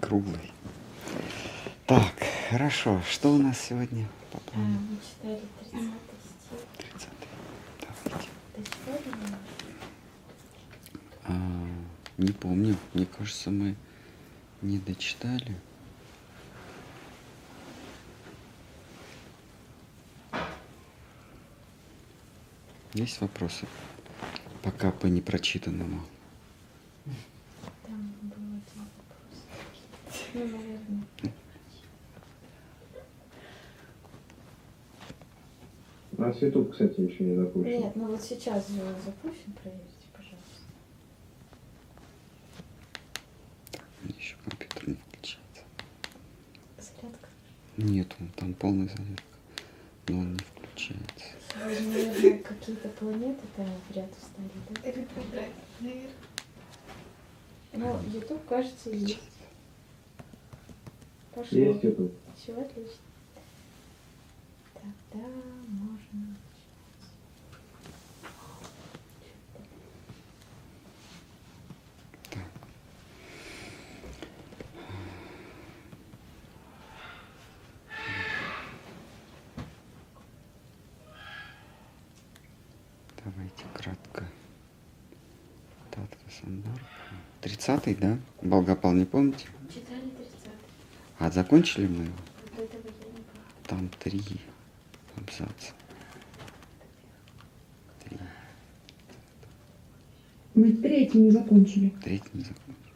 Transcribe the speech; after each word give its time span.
Круглый. 0.00 0.52
Так, 1.86 2.14
хорошо. 2.50 3.00
Что 3.10 3.32
у 3.34 3.38
нас 3.38 3.58
сегодня 3.60 4.06
по 4.30 4.38
А, 4.38 4.40
плану? 4.50 4.78
Мы 4.78 4.98
читали 5.00 5.40
30 5.70 6.18
стих. 6.40 6.58
30 6.78 7.08
Давайте. 7.80 8.28
А, 11.24 11.66
не 12.18 12.32
помню. 12.32 12.76
Мне 12.92 13.06
кажется, 13.06 13.50
мы 13.50 13.74
не 14.62 14.78
дочитали. 14.78 15.56
Есть 22.94 23.20
вопросы? 23.20 23.66
Пока 24.62 24.90
по 24.92 25.06
непрочитанному. 25.06 26.00
Там 27.86 28.12
был 28.22 28.36
один 28.36 28.62
вопрос. 28.76 29.42
Ну, 30.32 30.40
наверное. 30.46 31.04
У 36.24 36.26
нас 36.28 36.40
YouTube, 36.40 36.72
кстати, 36.72 37.00
еще 37.02 37.22
не 37.22 37.36
запущен. 37.36 37.68
Нет, 37.68 37.96
ну 37.96 38.06
вот 38.06 38.22
сейчас 38.22 38.66
же 38.70 38.80
запущен, 39.04 39.52
проверьте, 39.62 40.06
пожалуйста. 40.10 40.62
Мне 44.02 44.14
еще 44.18 44.36
компьютер 44.42 44.88
не 44.88 44.94
включается. 44.94 45.62
Зарядка. 46.78 47.28
Нет, 47.76 48.16
он 48.18 48.28
там 48.36 48.54
полный 48.54 48.88
зарядка. 48.88 49.22
Но 50.08 50.18
он 50.20 50.32
не 50.32 50.38
включается. 50.38 51.04
Сегодня, 51.52 51.88
наверное, 51.92 52.38
какие-то 52.38 52.88
планеты 52.88 53.42
там 53.54 53.66
в 53.66 53.94
ряд 53.94 54.10
встали, 54.18 54.50
да? 54.70 54.90
Ретроград, 54.90 55.50
наверное. 55.80 56.10
Ну, 57.74 58.00
YouTube, 58.14 58.46
кажется, 58.48 58.88
есть. 58.88 59.18
Пошло. 61.34 61.58
Есть 61.58 61.84
YouTube. 61.84 62.14
Все 62.38 62.54
отлично. 62.54 62.94
Тогда 64.72 65.28
30-й, 87.64 87.94
да? 87.94 88.18
Болгопал, 88.42 88.92
не 88.92 89.04
помните? 89.04 89.46
Читали 89.72 90.00
30 90.00 90.50
А 91.18 91.30
закончили 91.30 91.86
мы 91.86 92.04
его? 92.04 92.12
Там 93.66 93.88
три 94.00 94.20
абзаца. 95.16 95.72
Мы 100.54 100.72
третий 100.72 101.18
не 101.18 101.30
закончили. 101.30 101.92
Третий 102.02 102.30
не 102.34 102.42
закончили. 102.42 102.93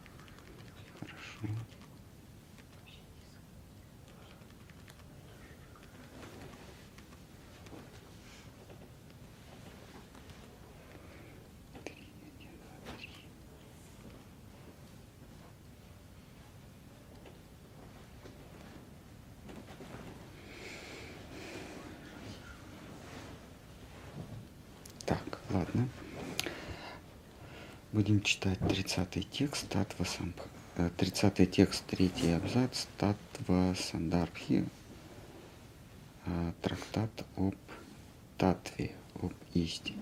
Будем 28.09 28.23
читать 28.23 28.59
30 28.61 29.31
текст 29.31 29.69
Татва 29.69 30.07
Самбх. 30.07 30.47
30 30.97 31.51
текст, 31.51 31.85
третий 31.85 32.33
абзац 32.33 32.87
Татва 32.97 33.75
Сандарбхи. 33.75 34.65
э, 36.25 36.53
Трактат 36.63 37.11
об 37.37 37.55
Татве, 38.39 38.93
об 39.21 39.35
истине. 39.53 40.01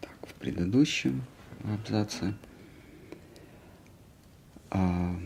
Так, 0.00 0.14
в 0.22 0.34
предыдущем 0.34 1.24
абзаце 1.64 2.32
а, 4.70 5.16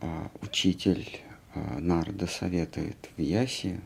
а, 0.00 0.30
учитель 0.42 1.18
а, 1.56 1.80
Нарда 1.80 2.28
советует 2.28 3.10
в 3.16 3.20
Ясе 3.20 3.80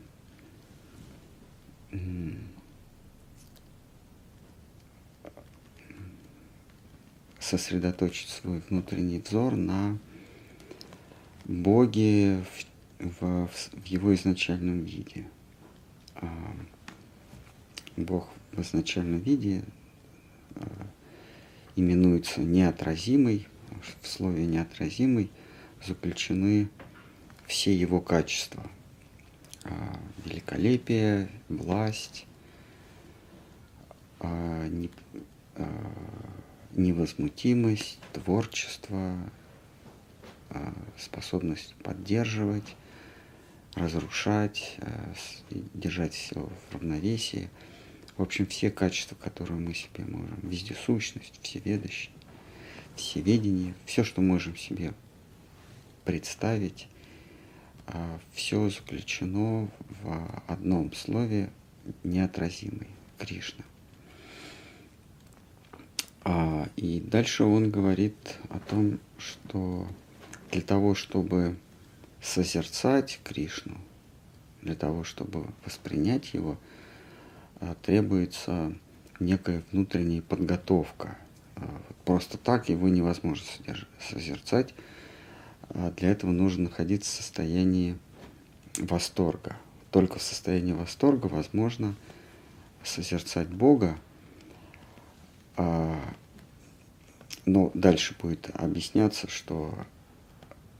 сосредоточить 7.39 8.29
свой 8.29 8.61
внутренний 8.69 9.19
взор 9.19 9.55
на 9.55 9.97
Боге 11.45 12.43
в, 12.99 13.05
в- 13.21 13.49
в 13.71 13.85
его 13.85 14.13
изначальном 14.13 14.83
виде. 14.83 15.25
А, 16.15 16.55
Бог 17.97 18.29
в 18.51 18.61
изначальном 18.61 19.19
виде 19.19 19.63
а, 20.55 20.87
именуется 21.75 22.41
неотразимый, 22.41 23.47
в 24.01 24.07
слове 24.07 24.45
неотразимый 24.45 25.31
заключены 25.87 26.69
все 27.47 27.73
его 27.75 27.99
качества. 28.01 28.69
Великолепие, 30.25 31.29
власть, 31.47 32.25
а, 34.19 34.67
не- 34.67 34.89
а, 35.55 35.91
невозмутимость, 36.71 37.99
творчество, 38.13 39.17
а, 40.49 40.73
способность 40.97 41.75
поддерживать, 41.83 42.75
разрушать, 43.75 44.75
а, 44.79 45.13
держать 45.73 46.13
все 46.13 46.49
в 46.69 46.73
равновесии. 46.73 47.49
В 48.17 48.21
общем, 48.21 48.45
все 48.47 48.69
качества, 48.69 49.15
которые 49.15 49.59
мы 49.59 49.73
себе 49.73 50.03
можем, 50.03 50.37
вездесущность, 50.43 51.39
всеведущее, 51.41 52.11
всеведение, 52.95 53.73
все, 53.85 54.03
что 54.03 54.19
можем 54.21 54.57
себе 54.57 54.93
представить, 56.03 56.87
все 58.33 58.69
заключено 58.69 59.69
в 60.01 60.43
одном 60.47 60.93
слове 60.93 61.49
неотразимый 62.03 62.87
Кришна. 63.17 63.63
А, 66.23 66.69
и 66.75 66.99
дальше 66.99 67.43
он 67.43 67.71
говорит 67.71 68.37
о 68.49 68.59
том, 68.59 68.99
что 69.17 69.87
для 70.51 70.61
того, 70.61 70.95
чтобы 70.95 71.57
созерцать 72.21 73.19
Кришну, 73.23 73.77
для 74.61 74.75
того, 74.75 75.03
чтобы 75.03 75.47
воспринять 75.65 76.33
его, 76.33 76.57
а, 77.59 77.75
требуется 77.81 78.73
некая 79.19 79.63
внутренняя 79.71 80.21
подготовка. 80.21 81.17
А, 81.55 81.81
Просто 82.05 82.37
так 82.37 82.69
его 82.69 82.89
невозможно 82.89 83.45
созерцать. 83.99 84.73
А 85.69 85.91
Для 85.91 86.09
этого 86.11 86.31
нужно 86.31 86.65
находиться 86.65 87.09
в 87.11 87.13
состоянии 87.15 87.97
восторга. 88.77 89.55
Только 89.91 90.19
в 90.19 90.21
состоянии 90.21 90.73
восторга 90.73 91.27
возможно 91.27 91.95
созерцать 92.83 93.49
Бога. 93.49 93.97
А, 95.57 95.99
Но 97.45 97.71
дальше 97.73 98.15
будет 98.19 98.49
объясняться, 98.53 99.29
что 99.29 99.73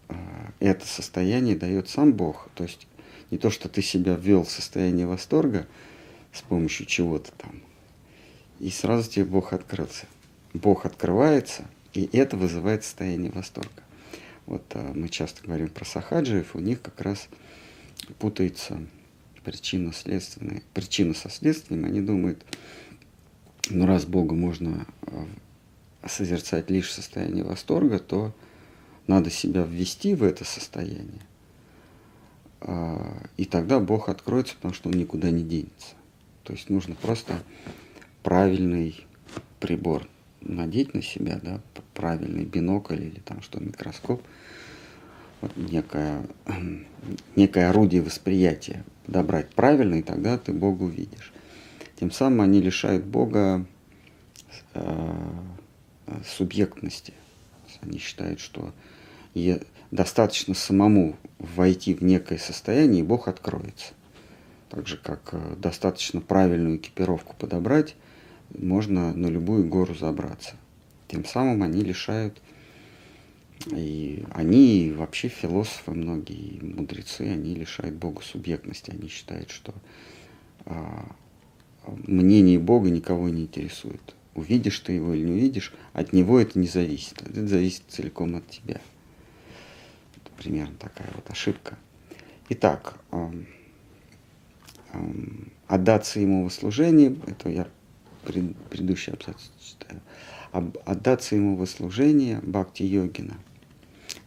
а, 0.08 0.52
это 0.60 0.86
состояние 0.86 1.56
дает 1.56 1.90
сам 1.90 2.14
Бог. 2.14 2.50
То 2.56 2.64
есть 2.64 2.88
не 3.32 3.38
то, 3.38 3.50
что 3.50 3.70
ты 3.70 3.82
себя 3.82 4.16
ввел 4.16 4.44
в 4.44 4.52
состояние 4.52 5.06
восторга 5.06 5.68
с 6.34 6.42
помощью 6.42 6.86
чего-то 6.86 7.32
там, 7.34 7.62
и 8.60 8.70
сразу 8.70 9.10
тебе 9.10 9.26
Бог 9.26 9.54
открылся. 9.54 10.06
Бог 10.54 10.86
открывается, 10.86 11.66
и 11.94 12.10
это 12.14 12.38
вызывает 12.38 12.84
состояние 12.84 13.32
восторга. 13.32 13.84
Вот 14.50 14.64
а, 14.74 14.94
мы 14.96 15.10
часто 15.10 15.44
говорим 15.44 15.70
про 15.70 15.86
сахаджиев, 15.86 16.56
у 16.56 16.60
них 16.60 16.82
как 16.82 17.00
раз 17.02 17.30
путается 18.18 18.82
причина, 19.44 19.94
следственная, 19.94 20.64
причина 20.74 21.14
со 21.14 21.30
следствием. 21.30 21.86
Они 21.86 22.02
думают, 22.02 22.44
ну 23.70 23.86
раз 23.86 24.06
Бога 24.06 24.34
можно 24.34 24.88
а, 25.04 25.28
созерцать 26.08 26.72
лишь 26.72 26.88
в 26.88 26.94
состоянии 26.94 27.44
восторга, 27.44 28.00
то 28.00 28.34
надо 29.06 29.30
себя 29.30 29.62
ввести 29.62 30.16
в 30.16 30.24
это 30.24 30.46
состояние, 30.46 31.22
а, 32.62 33.22
и 33.38 33.46
тогда 33.46 33.80
Бог 33.80 34.10
откроется, 34.10 34.56
потому 34.56 34.74
что 34.74 34.90
Он 34.90 34.96
никуда 34.96 35.30
не 35.30 35.44
денется. 35.44 35.94
То 36.44 36.54
есть 36.54 36.72
нужно 36.72 36.96
просто 36.96 37.44
правильный 38.24 39.06
прибор 39.60 40.08
надеть 40.42 40.96
на 40.96 41.04
себя, 41.04 41.40
да, 41.44 41.62
правильный 42.00 42.46
бинокль 42.46 43.02
или 43.02 43.20
там 43.20 43.42
что, 43.42 43.60
микроскоп, 43.60 44.24
вот 45.42 45.52
некое, 45.58 46.26
некое 47.36 47.70
орудие 47.70 48.02
восприятия 48.02 48.86
подобрать 49.06 49.50
правильно, 49.50 49.96
и 49.96 50.02
тогда 50.02 50.38
ты 50.38 50.54
Бога 50.54 50.84
увидишь. 50.84 51.34
Тем 52.00 52.10
самым 52.10 52.40
они 52.40 52.62
лишают 52.62 53.04
Бога 53.04 53.66
э, 54.76 55.12
субъектности. 56.26 57.14
Они 57.82 58.00
считают, 58.00 58.40
что 58.40 58.74
достаточно 59.92 60.54
самому 60.54 61.18
войти 61.38 61.94
в 61.94 62.02
некое 62.02 62.38
состояние, 62.38 63.02
и 63.02 63.06
Бог 63.06 63.28
откроется. 63.28 63.94
Так 64.70 64.88
же, 64.88 64.96
как 64.96 65.34
э, 65.34 65.56
достаточно 65.58 66.22
правильную 66.22 66.78
экипировку 66.78 67.36
подобрать, 67.38 67.96
можно 68.58 69.14
на 69.14 69.28
любую 69.28 69.68
гору 69.68 69.94
забраться. 69.96 70.56
Тем 71.10 71.26
самым 71.26 71.64
они 71.64 71.82
лишают, 71.82 72.40
и 73.72 74.24
они, 74.32 74.88
и 74.88 74.92
вообще 74.92 75.28
философы 75.28 75.92
многие, 75.92 76.58
и 76.58 76.64
мудрецы, 76.64 77.22
они 77.22 77.56
лишают 77.56 77.96
Бога 77.96 78.22
субъектности. 78.22 78.92
Они 78.92 79.10
считают, 79.10 79.50
что 79.50 79.74
а, 80.66 81.12
мнение 82.06 82.60
Бога 82.60 82.92
никого 82.92 83.28
не 83.28 83.44
интересует. 83.44 84.16
Увидишь 84.36 84.80
ты 84.80 84.94
его 84.94 85.16
или 85.16 85.26
не 85.26 85.32
увидишь, 85.32 85.74
от 85.94 86.14
него 86.14 86.40
это 86.40 86.60
не 86.60 86.68
зависит. 86.68 87.22
Это 87.24 87.48
зависит 87.48 87.84
целиком 87.90 88.36
от 88.36 88.48
тебя. 88.48 88.80
Это 90.16 90.32
примерно 90.38 90.76
такая 90.78 91.10
вот 91.16 91.28
ошибка. 91.32 91.78
Итак, 92.50 93.00
эм, 93.12 93.48
эм, 94.94 95.52
отдаться 95.68 96.20
ему 96.20 96.44
во 96.44 96.52
служение, 96.52 97.16
это 97.26 97.50
я 97.50 97.68
пред, 98.26 98.56
предыдущий 98.70 99.14
абзац 99.14 99.42
читаю, 99.60 100.02
отдаться 100.52 101.36
ему 101.36 101.56
во 101.56 101.66
служение 101.66 102.40
бхакти-йогина 102.42 103.38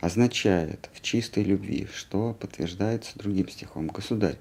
означает 0.01 0.91
в 0.93 1.01
чистой 1.01 1.45
любви, 1.45 1.87
что 1.95 2.35
подтверждается 2.35 3.19
другим 3.19 3.49
стихом. 3.49 3.87
Государь, 3.89 4.39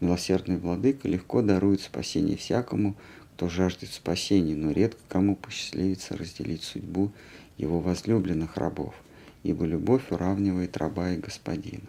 милосердный 0.00 0.58
владыка, 0.58 1.08
легко 1.08 1.42
дарует 1.42 1.80
спасение 1.80 2.36
всякому, 2.36 2.94
кто 3.34 3.48
жаждет 3.48 3.90
спасения, 3.90 4.54
но 4.54 4.70
редко 4.70 5.00
кому 5.08 5.36
посчастливится 5.36 6.16
разделить 6.16 6.62
судьбу 6.62 7.12
его 7.56 7.80
возлюбленных 7.80 8.56
рабов, 8.56 8.94
ибо 9.42 9.64
любовь 9.64 10.10
уравнивает 10.10 10.76
раба 10.76 11.10
и 11.10 11.16
господина. 11.16 11.88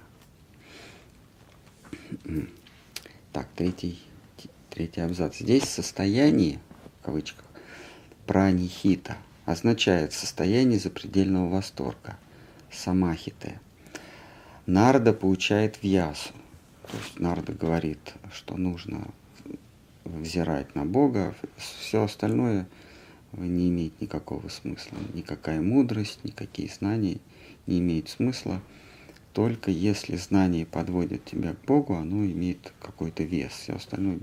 Так, 3.33 3.47
третий, 3.56 4.00
третий 4.69 5.01
абзац. 5.01 5.38
Здесь 5.39 5.63
состояние, 5.63 6.59
в 7.01 7.06
кавычках, 7.06 7.45
пранихита 8.25 9.18
означает 9.49 10.13
состояние 10.13 10.77
запредельного 10.79 11.49
восторга, 11.49 12.19
самахите. 12.71 13.59
Нарда 14.67 15.11
получает 15.11 15.77
в 15.77 15.83
ясу. 15.83 16.33
То 16.83 16.97
есть 16.97 17.19
Нарда 17.19 17.53
говорит, 17.53 18.13
что 18.31 18.57
нужно 18.57 19.07
взирать 20.05 20.75
на 20.75 20.85
Бога, 20.85 21.33
все 21.57 22.03
остальное 22.03 22.67
не 23.33 23.69
имеет 23.69 23.99
никакого 23.99 24.49
смысла. 24.49 24.99
Никакая 25.15 25.61
мудрость, 25.61 26.23
никакие 26.23 26.69
знания 26.69 27.17
не 27.65 27.79
имеют 27.79 28.09
смысла. 28.09 28.61
Только 29.33 29.71
если 29.71 30.15
знание 30.15 30.67
подводит 30.67 31.25
тебя 31.25 31.53
к 31.53 31.65
Богу, 31.65 31.95
оно 31.95 32.23
имеет 32.23 32.71
какой-то 32.79 33.23
вес. 33.23 33.51
Все 33.53 33.73
остальное 33.73 34.19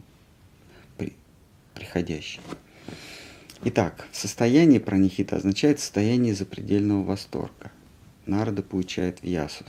при, 0.97 1.15
приходящее. 1.75 2.43
Итак, 3.65 4.07
состояние 4.13 4.81
пранихита 4.81 5.37
означает 5.37 5.81
состояние 5.81 6.35
запредельного 6.35 7.03
восторга. 7.03 7.73
Нарда 8.27 8.63
получает 8.63 9.21
в 9.21 9.25
ясу. 9.25 9.65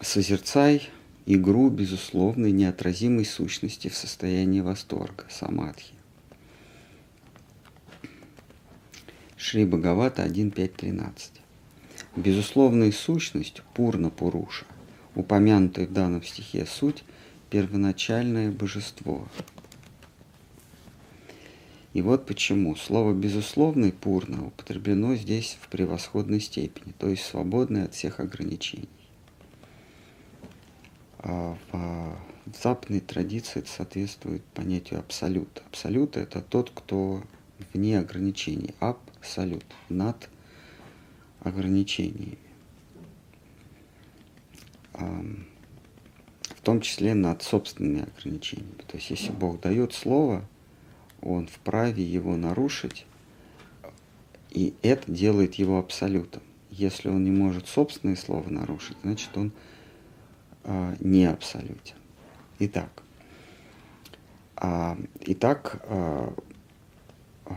Созерцай 0.00 0.88
игру 1.26 1.68
безусловной 1.68 2.52
неотразимой 2.52 3.26
сущности 3.26 3.88
в 3.88 3.94
состоянии 3.94 4.60
восторга, 4.60 5.26
самадхи. 5.28 5.94
Шри 9.36 9.66
Бхагавата 9.66 10.24
1.5.13. 10.24 11.12
Безусловная 12.16 12.92
сущность 12.92 13.62
Пурна 13.74 14.10
Пуруша, 14.10 14.64
упомянутая 15.14 15.86
в 15.86 15.92
данном 15.92 16.22
стихе 16.22 16.66
суть, 16.66 17.04
первоначальное 17.50 18.50
божество. 18.50 19.28
И 21.92 22.02
вот 22.02 22.24
почему 22.24 22.76
слово 22.76 23.12
«безусловный» 23.12 23.92
Пурна 23.92 24.46
употреблено 24.46 25.16
здесь 25.16 25.58
в 25.60 25.68
превосходной 25.68 26.40
степени, 26.40 26.92
то 26.92 27.08
есть 27.08 27.24
свободное 27.24 27.86
от 27.86 27.94
всех 27.94 28.20
ограничений. 28.20 28.88
А 31.18 31.58
в, 31.72 32.16
в 32.46 32.62
западной 32.62 33.00
традиции 33.00 33.58
это 33.58 33.68
соответствует 33.68 34.44
понятию 34.54 35.00
абсолют. 35.00 35.62
Абсолют– 35.66 36.16
это 36.18 36.40
тот, 36.40 36.70
кто 36.70 37.24
вне 37.74 37.98
ограничений. 37.98 38.74
Абсолют– 38.78 39.66
над 39.88 40.30
ограничениями. 41.40 42.38
В 46.60 46.64
том 46.64 46.80
числе 46.80 47.14
над 47.14 47.42
собственными 47.42 48.02
ограничениями. 48.02 48.82
То 48.86 48.96
есть, 48.96 49.10
если 49.10 49.32
Бог 49.32 49.60
дает 49.60 49.94
слово, 49.94 50.44
Он 51.22 51.46
вправе 51.46 52.04
его 52.04 52.36
нарушить, 52.36 53.06
и 54.50 54.74
это 54.82 55.10
делает 55.10 55.54
его 55.54 55.78
абсолютом. 55.78 56.42
Если 56.70 57.08
он 57.08 57.24
не 57.24 57.30
может 57.30 57.68
собственное 57.68 58.16
слово 58.16 58.48
нарушить, 58.48 58.96
значит, 59.02 59.36
он 59.36 59.52
а, 60.64 60.94
не 61.00 61.26
абсолютен. 61.26 61.96
Итак, 62.58 63.02
а, 64.56 64.96
итак, 65.20 65.82
а, 65.88 66.34
а, 67.46 67.54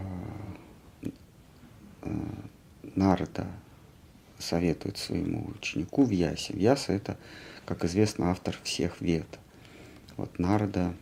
Нарада 2.96 3.48
советует 4.38 4.98
своему 4.98 5.48
ученику 5.48 6.04
Вьясе. 6.04 6.54
Вьяса 6.54 6.94
это, 6.94 7.18
как 7.66 7.86
известно, 7.86 8.32
автор 8.32 8.58
всех 8.64 9.02
вед. 9.02 9.28
Вот 10.18 10.40
Нарада 10.40 10.94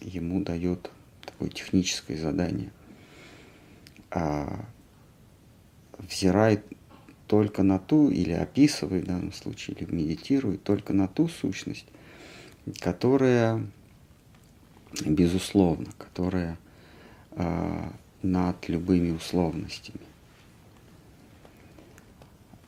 ему 0.00 0.42
дает 0.42 0.90
такое 1.24 1.50
техническое 1.50 2.16
задание. 2.16 2.70
А, 4.10 4.64
взирает 5.98 6.64
только 7.26 7.62
на 7.62 7.78
ту, 7.78 8.10
или 8.10 8.32
описывает 8.32 9.04
в 9.04 9.06
данном 9.06 9.32
случае, 9.32 9.76
или 9.76 9.94
медитирует 9.94 10.64
только 10.64 10.92
на 10.92 11.06
ту 11.06 11.28
сущность, 11.28 11.86
которая, 12.80 13.64
безусловно, 15.04 15.92
которая 15.96 16.58
э, 17.32 17.90
над 18.22 18.68
любыми 18.68 19.12
условностями. 19.12 20.09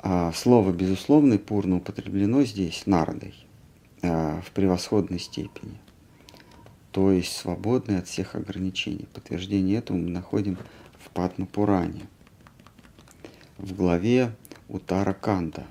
А 0.04 0.32
слово 0.32 0.72
«безусловный» 0.72 1.38
пурно 1.38 1.76
употреблено 1.76 2.42
здесь 2.42 2.86
нардой 2.86 3.36
э, 4.02 4.40
в 4.40 4.50
превосходной 4.50 5.20
степени, 5.20 5.78
то 6.90 7.12
есть 7.12 7.36
свободной 7.36 8.00
от 8.00 8.08
всех 8.08 8.34
ограничений. 8.34 9.06
Подтверждение 9.14 9.78
этому 9.78 10.00
мы 10.00 10.10
находим 10.10 10.58
в 10.98 11.08
Падмапуране, 11.10 12.08
в 13.58 13.76
главе 13.76 14.34
Утараканда. 14.66 15.68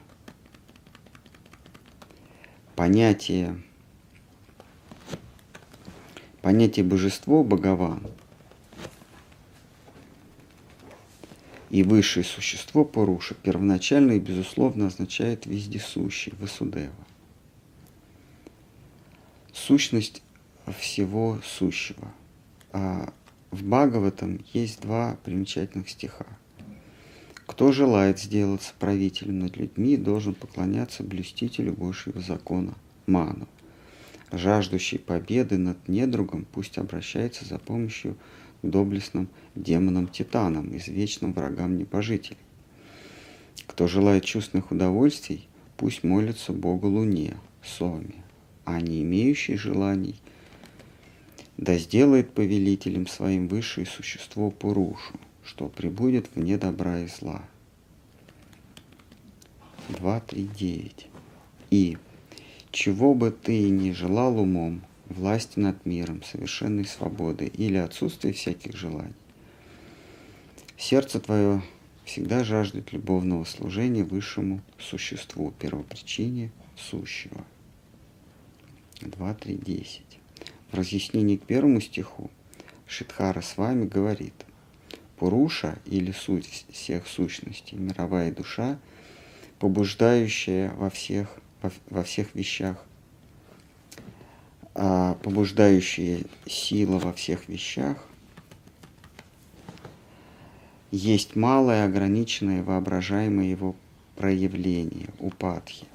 Понятие, 2.77 3.61
понятие 6.41 6.85
божество 6.85 7.43
Бхагаван 7.43 8.07
и 11.71 11.83
высшее 11.83 12.23
существо 12.23 12.85
Пуруша 12.85 13.33
первоначально 13.33 14.13
и 14.13 14.19
безусловно 14.19 14.87
означает 14.87 15.45
вездесущий, 15.45 16.33
Васудева. 16.39 16.93
Сущность 19.51 20.21
всего 20.79 21.39
сущего. 21.43 22.11
А 22.71 23.11
в 23.49 23.63
Бхагаватам 23.63 24.39
есть 24.53 24.81
два 24.81 25.17
примечательных 25.23 25.89
стиха– 25.89 26.25
кто 27.51 27.73
желает 27.73 28.17
сделаться 28.17 28.73
правителем 28.79 29.39
над 29.39 29.57
людьми, 29.57 29.97
должен 29.97 30.33
поклоняться 30.33 31.03
блюстителю 31.03 31.73
Божьего 31.73 32.21
закона, 32.21 32.75
Ману. 33.07 33.45
Жаждущий 34.31 34.97
победы 34.97 35.57
над 35.57 35.89
недругом 35.89 36.47
пусть 36.49 36.77
обращается 36.77 37.43
за 37.43 37.59
помощью 37.59 38.15
доблестным 38.61 39.27
демонам-титанам, 39.55 40.75
извечным 40.75 41.33
врагам 41.33 41.77
небожителей. 41.77 42.37
Кто 43.67 43.87
желает 43.87 44.25
чувственных 44.25 44.71
удовольствий, 44.71 45.47
пусть 45.77 46.03
молится 46.03 46.53
Богу 46.53 46.87
Луне, 46.87 47.37
Соме. 47.63 48.23
а 48.65 48.79
не 48.81 49.01
имеющий 49.03 49.55
желаний, 49.55 50.15
да 51.57 51.77
сделает 51.77 52.31
повелителем 52.31 53.07
своим 53.07 53.47
высшее 53.47 53.85
существо 53.85 54.51
Пурушу, 54.51 55.19
что 55.43 55.67
прибудет 55.67 56.27
вне 56.35 56.57
добра 56.57 56.99
и 56.99 57.07
зла. 57.07 57.43
2.3.9. 59.89 61.05
И 61.69 61.97
чего 62.71 63.13
бы 63.13 63.31
ты 63.31 63.69
ни 63.69 63.91
желал 63.91 64.39
умом, 64.39 64.81
власти 65.13 65.59
над 65.59 65.85
миром, 65.85 66.23
совершенной 66.23 66.85
свободы 66.85 67.45
или 67.45 67.77
отсутствие 67.77 68.33
всяких 68.33 68.75
желаний, 68.75 69.13
сердце 70.77 71.19
твое 71.19 71.61
всегда 72.05 72.43
жаждет 72.43 72.91
любовного 72.93 73.43
служения 73.45 74.03
высшему 74.03 74.61
существу, 74.79 75.53
первопричине 75.59 76.51
сущего. 76.75 77.45
2.3.10. 78.99 80.01
В 80.71 80.75
разъяснении 80.75 81.37
к 81.37 81.43
первому 81.43 81.81
стиху 81.81 82.29
Шидхара 82.87 83.41
с 83.41 83.57
вами 83.57 83.85
говорит, 83.85 84.33
Пуруша 85.17 85.79
или 85.85 86.11
суть 86.11 86.65
всех 86.71 87.07
сущностей, 87.07 87.77
мировая 87.77 88.31
душа, 88.31 88.79
побуждающая 89.59 90.73
во 90.73 90.89
всех, 90.89 91.29
во, 91.61 91.71
во 91.89 92.03
всех 92.03 92.33
вещах, 92.33 92.83
а 94.73 95.15
побуждающая 95.15 96.21
сила 96.45 96.97
во 96.97 97.13
всех 97.13 97.49
вещах, 97.49 98.05
есть 100.91 101.35
малое, 101.35 101.85
ограниченное, 101.85 102.63
воображаемое 102.63 103.45
его 103.45 103.75
проявление, 104.15 105.09
упадхи. 105.19 105.87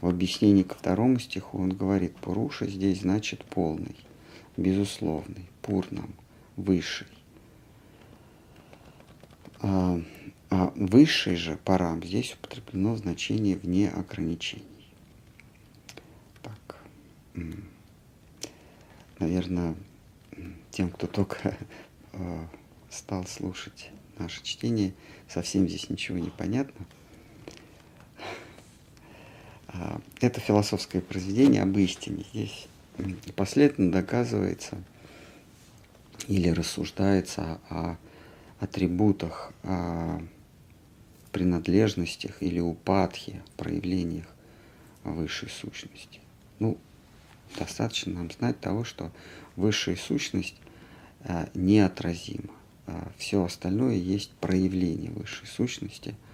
В 0.00 0.08
объяснении 0.08 0.62
ко 0.62 0.74
второму 0.74 1.18
стиху 1.18 1.58
он 1.58 1.70
говорит, 1.70 2.16
Пуруша 2.16 2.66
здесь 2.66 3.02
значит 3.02 3.44
полный, 3.44 3.96
безусловный, 4.56 5.46
пурнам, 5.60 6.14
высший. 6.56 7.06
А, 9.60 10.00
а 10.50 10.72
высший 10.74 11.36
же 11.36 11.58
парам 11.64 12.02
здесь 12.02 12.34
употреблено 12.34 12.94
в 12.94 12.98
значении 12.98 13.54
вне 13.54 13.90
ограничений. 13.90 14.71
Наверное, 19.18 19.74
тем, 20.70 20.90
кто 20.90 21.06
только 21.06 21.56
а, 22.12 22.48
стал 22.90 23.26
слушать 23.26 23.90
наше 24.18 24.42
чтение, 24.42 24.94
совсем 25.28 25.68
здесь 25.68 25.88
ничего 25.90 26.18
не 26.18 26.30
понятно. 26.30 26.86
А, 29.68 30.00
это 30.20 30.40
философское 30.40 31.00
произведение 31.00 31.62
об 31.62 31.76
истине. 31.78 32.24
Здесь 32.32 32.68
последовательно 33.36 33.92
доказывается 33.92 34.82
или 36.28 36.48
рассуждается 36.48 37.60
о 37.68 37.96
атрибутах, 38.60 39.52
о 39.62 40.20
принадлежностях 41.32 42.42
или 42.42 42.60
упадхе, 42.60 43.42
проявлениях 43.56 44.26
высшей 45.04 45.48
сущности. 45.48 46.20
Ну, 46.58 46.78
достаточно 47.58 48.12
нам 48.14 48.30
знать 48.30 48.60
того, 48.60 48.84
что 48.84 49.10
высшая 49.56 49.96
сущность 49.96 50.56
а, 51.20 51.48
неотразима. 51.54 52.54
А, 52.86 53.10
Все 53.18 53.44
остальное 53.44 53.94
есть 53.94 54.30
проявление 54.32 55.10
высшей 55.10 55.46
сущности– 55.46 56.14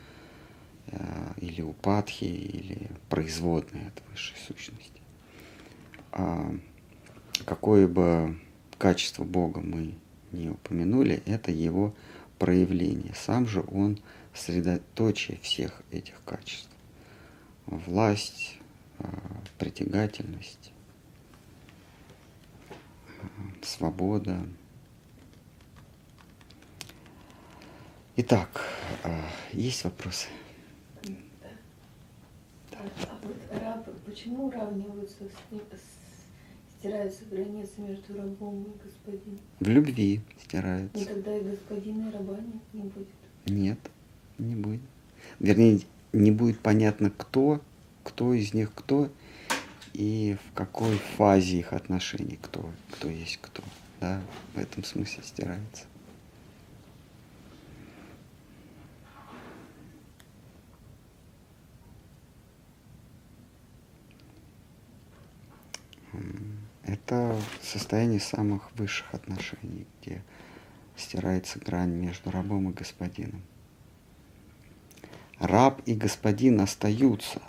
Э, 0.90 1.32
или 1.36 1.60
упадхи, 1.60 2.24
или 2.24 2.88
производные 3.10 3.88
от 3.88 4.02
высшей 4.10 4.36
сущности. 4.46 5.00
А 6.12 6.54
какое 7.44 7.86
бы 7.86 8.38
качество 8.78 9.24
Бога 9.24 9.60
мы 9.60 9.94
не 10.32 10.48
упомянули, 10.48 11.22
это 11.26 11.50
его 11.50 11.94
проявление. 12.38 13.12
Сам 13.14 13.46
же 13.46 13.62
он 13.70 13.98
средоточие 14.32 15.38
всех 15.42 15.82
этих 15.90 16.22
качеств. 16.24 16.70
Власть, 17.66 18.56
э, 18.98 19.04
притягательность, 19.58 20.70
э, 20.70 20.77
свобода. 23.64 24.38
Итак, 28.16 28.66
есть 29.52 29.84
вопросы? 29.84 30.28
А 32.72 33.18
вот 33.22 33.36
раб, 33.62 33.88
почему 34.06 34.46
уравниваются, 34.46 35.24
с, 35.24 36.78
стираются 36.78 37.24
границы 37.30 37.80
между 37.80 38.16
рабом 38.16 38.64
и 38.64 38.84
господином? 38.84 39.38
В 39.60 39.68
любви 39.68 40.20
стираются. 40.42 40.98
И 40.98 41.04
тогда 41.04 41.36
и 41.36 41.42
господина, 41.42 42.08
и 42.08 42.12
раба 42.12 42.34
нет, 42.34 42.62
не 42.72 42.82
будет? 42.82 43.08
Нет, 43.46 43.78
не 44.38 44.54
будет. 44.54 44.80
Вернее, 45.40 45.80
не 46.12 46.30
будет 46.30 46.60
понятно, 46.60 47.10
кто, 47.10 47.60
кто 48.04 48.32
из 48.32 48.54
них 48.54 48.72
кто, 48.74 49.10
и 49.98 50.36
в 50.46 50.54
какой 50.54 50.96
фазе 50.96 51.58
их 51.58 51.72
отношений 51.72 52.38
кто, 52.40 52.70
кто 52.92 53.08
есть 53.08 53.40
кто. 53.42 53.64
Да, 54.00 54.22
в 54.54 54.58
этом 54.58 54.84
смысле 54.84 55.24
стирается. 55.24 55.86
Это 66.84 67.36
состояние 67.60 68.20
самых 68.20 68.70
высших 68.76 69.12
отношений, 69.12 69.84
где 70.00 70.22
стирается 70.96 71.58
грань 71.58 71.90
между 71.90 72.30
рабом 72.30 72.70
и 72.70 72.72
господином. 72.72 73.42
Раб 75.40 75.82
и 75.86 75.94
господин 75.94 76.60
остаются, 76.60 77.42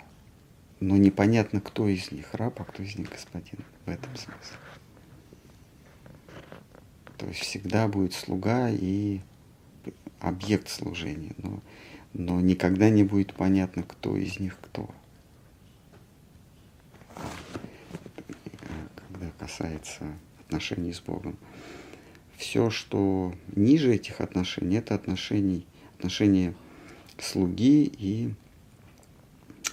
но 0.80 0.96
непонятно, 0.96 1.60
кто 1.60 1.88
из 1.88 2.10
них 2.10 2.34
раб, 2.34 2.60
а 2.60 2.64
кто 2.64 2.82
из 2.82 2.96
них 2.96 3.10
господин 3.10 3.64
в 3.86 3.90
этом 3.90 4.14
смысле. 4.16 4.56
То 7.18 7.26
есть 7.26 7.40
всегда 7.40 7.86
будет 7.86 8.14
слуга 8.14 8.70
и 8.70 9.20
объект 10.20 10.68
служения, 10.68 11.32
но, 11.38 11.60
но 12.14 12.40
никогда 12.40 12.88
не 12.88 13.04
будет 13.04 13.34
понятно, 13.34 13.82
кто 13.82 14.16
из 14.16 14.40
них 14.40 14.58
кто. 14.60 14.90
касается 19.50 20.04
отношений 20.40 20.92
с 20.92 21.00
Богом. 21.00 21.36
Все, 22.36 22.70
что 22.70 23.34
ниже 23.56 23.94
этих 23.94 24.20
отношений, 24.20 24.76
это 24.76 24.94
отношений, 24.94 25.66
отношения 25.98 26.54
слуги 27.18 27.84
и 27.84 28.34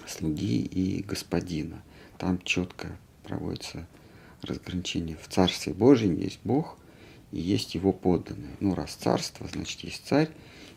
слуги 0.07 0.61
и 0.61 1.03
господина. 1.03 1.81
Там 2.17 2.39
четко 2.41 2.97
проводится 3.23 3.87
разграничение. 4.41 5.17
В 5.17 5.27
Царстве 5.27 5.73
Божьем 5.73 6.15
есть 6.15 6.39
Бог 6.43 6.77
и 7.31 7.39
есть 7.39 7.75
его 7.75 7.91
подданные. 7.93 8.55
Ну, 8.59 8.73
раз 8.73 8.93
царство, 8.93 9.47
значит, 9.47 9.81
есть 9.81 10.05
царь 10.05 10.29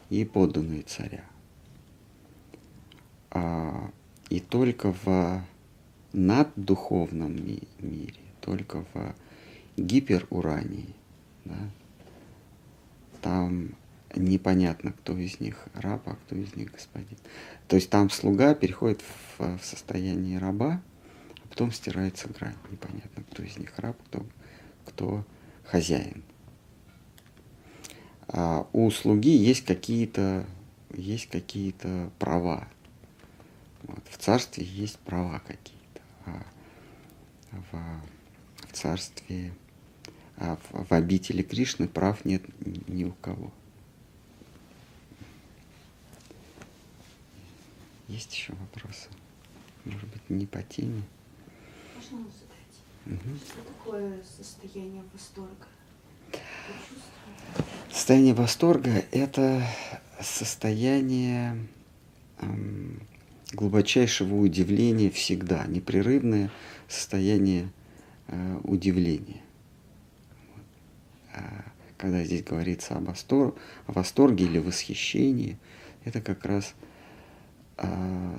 и 0.08 0.24
подданные 0.24 0.82
царя. 0.82 1.24
А, 3.30 3.90
и 4.28 4.40
только 4.40 4.94
в 5.04 5.44
наддуховном 6.12 7.34
ми- 7.36 7.68
мире 7.78 8.14
только 8.40 8.84
в 8.92 9.14
гиперурании. 9.76 10.94
Да? 11.44 11.56
Там 13.22 13.74
непонятно, 14.14 14.92
кто 14.92 15.16
из 15.16 15.40
них 15.40 15.66
раб, 15.74 16.08
а 16.08 16.14
кто 16.14 16.36
из 16.36 16.54
них 16.54 16.72
господин. 16.72 17.16
То 17.68 17.76
есть 17.76 17.90
там 17.90 18.10
слуга 18.10 18.54
переходит 18.54 19.02
в, 19.38 19.58
в 19.58 19.64
состояние 19.64 20.38
раба, 20.38 20.80
а 21.44 21.48
потом 21.48 21.72
стирается 21.72 22.28
грань. 22.28 22.56
Непонятно, 22.70 23.22
кто 23.30 23.42
из 23.42 23.56
них 23.56 23.78
раб, 23.78 23.96
кто, 24.06 24.26
кто 24.86 25.24
хозяин. 25.64 26.22
А 28.28 28.68
у 28.72 28.90
слуги 28.90 29.36
есть 29.36 29.64
какие-то 29.64 30.46
есть 30.92 31.28
какие-то 31.28 32.10
права. 32.18 32.68
Вот. 33.82 34.02
В 34.08 34.18
царстве 34.18 34.64
есть 34.64 34.98
права 34.98 35.40
какие-то. 35.46 36.00
А 36.26 36.42
в 37.70 38.10
в 38.70 38.72
царстве, 38.72 39.52
а 40.36 40.56
в, 40.56 40.86
в 40.88 40.92
обители 40.92 41.42
Кришны 41.42 41.88
прав 41.88 42.24
нет 42.24 42.42
ни 42.88 43.04
у 43.04 43.12
кого. 43.12 43.52
Есть 48.10 48.34
еще 48.34 48.54
вопросы? 48.54 49.08
Может 49.84 50.08
быть, 50.08 50.28
не 50.28 50.44
по 50.44 50.60
теме? 50.64 51.02
Можно 51.94 52.18
задать? 52.18 52.76
Угу. 53.06 53.36
Что 53.36 53.62
такое 53.62 54.20
состояние 54.36 55.04
восторга? 55.12 55.66
Состояние 57.88 58.34
восторга– 58.34 58.90
это 59.12 59.64
состояние, 60.20 61.68
эм, 62.40 63.00
глубочайшего 63.52 64.34
удивления 64.34 65.10
всегда, 65.10 65.64
непрерывное 65.66 66.50
состояние 66.88 67.70
э, 68.26 68.60
удивления. 68.64 69.42
А 71.32 71.64
когда 71.96 72.24
здесь 72.24 72.42
говорится 72.42 72.96
об 72.96 73.04
восторге, 73.04 73.56
о 73.86 73.92
восторге 73.92 74.46
или 74.46 74.58
восхищении, 74.58 75.58
это 76.04 76.20
как 76.20 76.44
раз 76.44 76.74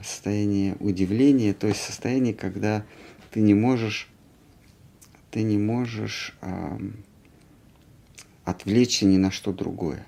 состояние 0.03 0.75
удивления, 0.79 1.53
то 1.53 1.67
есть 1.67 1.81
состояние, 1.81 2.33
когда 2.33 2.86
ты 3.31 3.41
не 3.41 3.53
можешь, 3.53 4.10
ты 5.31 5.43
не 5.43 5.57
можешь 5.57 6.36
э, 6.41 6.79
отвлечься 8.45 9.05
ни 9.05 9.17
на 9.17 9.31
что 9.31 9.53
другое 9.53 10.05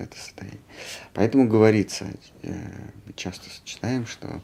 это 0.00 0.16
состояние. 0.16 0.60
Поэтому 1.12 1.48
говорится, 1.48 2.06
э, 2.42 2.54
часто 3.16 3.48
читаем, 3.64 4.06
что 4.06 4.42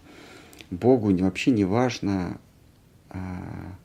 Богу 0.70 1.14
вообще 1.16 1.50
не 1.50 1.64
важно, 1.64 2.40
а, 3.08 3.76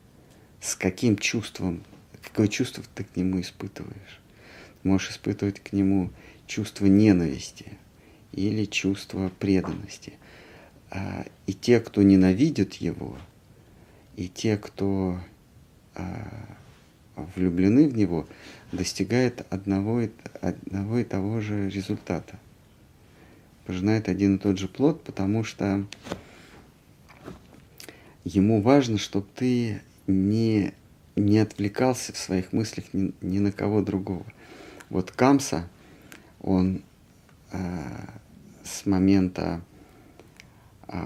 с 0.60 0.76
каким 0.76 1.18
чувством, 1.18 1.84
какое 2.22 2.48
чувство 2.48 2.84
ты 2.96 3.04
к 3.04 3.16
Нему 3.16 3.40
испытываешь. 3.40 4.20
Ты 4.82 4.88
можешь 4.88 5.12
испытывать 5.12 5.60
к 5.60 5.74
Нему 5.74 6.12
чувство 6.48 6.88
ненависти 6.88 7.78
или 8.32 8.66
чувство 8.66 9.32
преданности. 9.40 10.14
А, 10.90 11.26
и 11.48 11.54
те, 11.54 11.80
кто 11.80 12.02
ненавидят 12.02 12.76
Его, 12.76 13.18
и 14.16 14.28
те, 14.28 14.58
кто 14.58 15.20
а, 15.96 16.28
влюблены 17.36 17.88
в 17.88 17.96
Него, 17.96 18.28
достигает 18.72 19.46
одного 19.50 20.02
и, 20.02 20.10
одного 20.42 21.00
и 21.00 21.04
того 21.04 21.42
же 21.42 21.70
результата. 21.70 22.38
Пожинает 23.66 24.10
один 24.10 24.36
и 24.36 24.40
тот 24.40 24.58
же 24.58 24.68
плод, 24.68 25.04
потому 25.04 25.44
что 25.44 25.86
ему 28.24 28.62
важно, 28.62 28.98
чтобы 28.98 29.28
ты 29.36 29.82
не, 30.08 30.74
не 31.16 31.40
отвлекался 31.40 32.14
в 32.14 32.18
своих 32.18 32.54
мыслях 32.54 32.86
ни, 32.94 33.14
ни 33.22 33.40
на 33.40 33.52
кого 33.52 33.82
другого. 33.82 34.26
Вот 34.90 35.12
Камса, 35.12 35.70
он 36.42 36.82
э, 37.52 37.58
с 38.72 38.86
момента 38.86 39.62
э, 40.88 40.98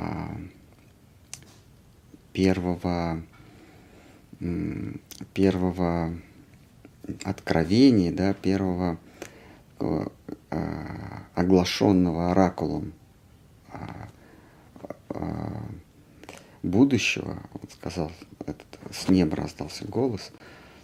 первого, 2.34 3.22
первого 5.34 6.14
откровений, 7.24 8.12
да, 8.12 8.34
первого 8.34 8.98
э, 9.80 10.08
оглашенного 11.36 12.32
оракулом 12.32 12.94
а, 13.70 14.10
а, 15.10 15.64
будущего, 16.64 17.38
вот 17.54 17.72
сказал, 17.74 18.12
этот, 18.46 18.66
с 18.92 19.10
неба 19.10 19.36
раздался 19.36 19.86
голос, 19.86 20.32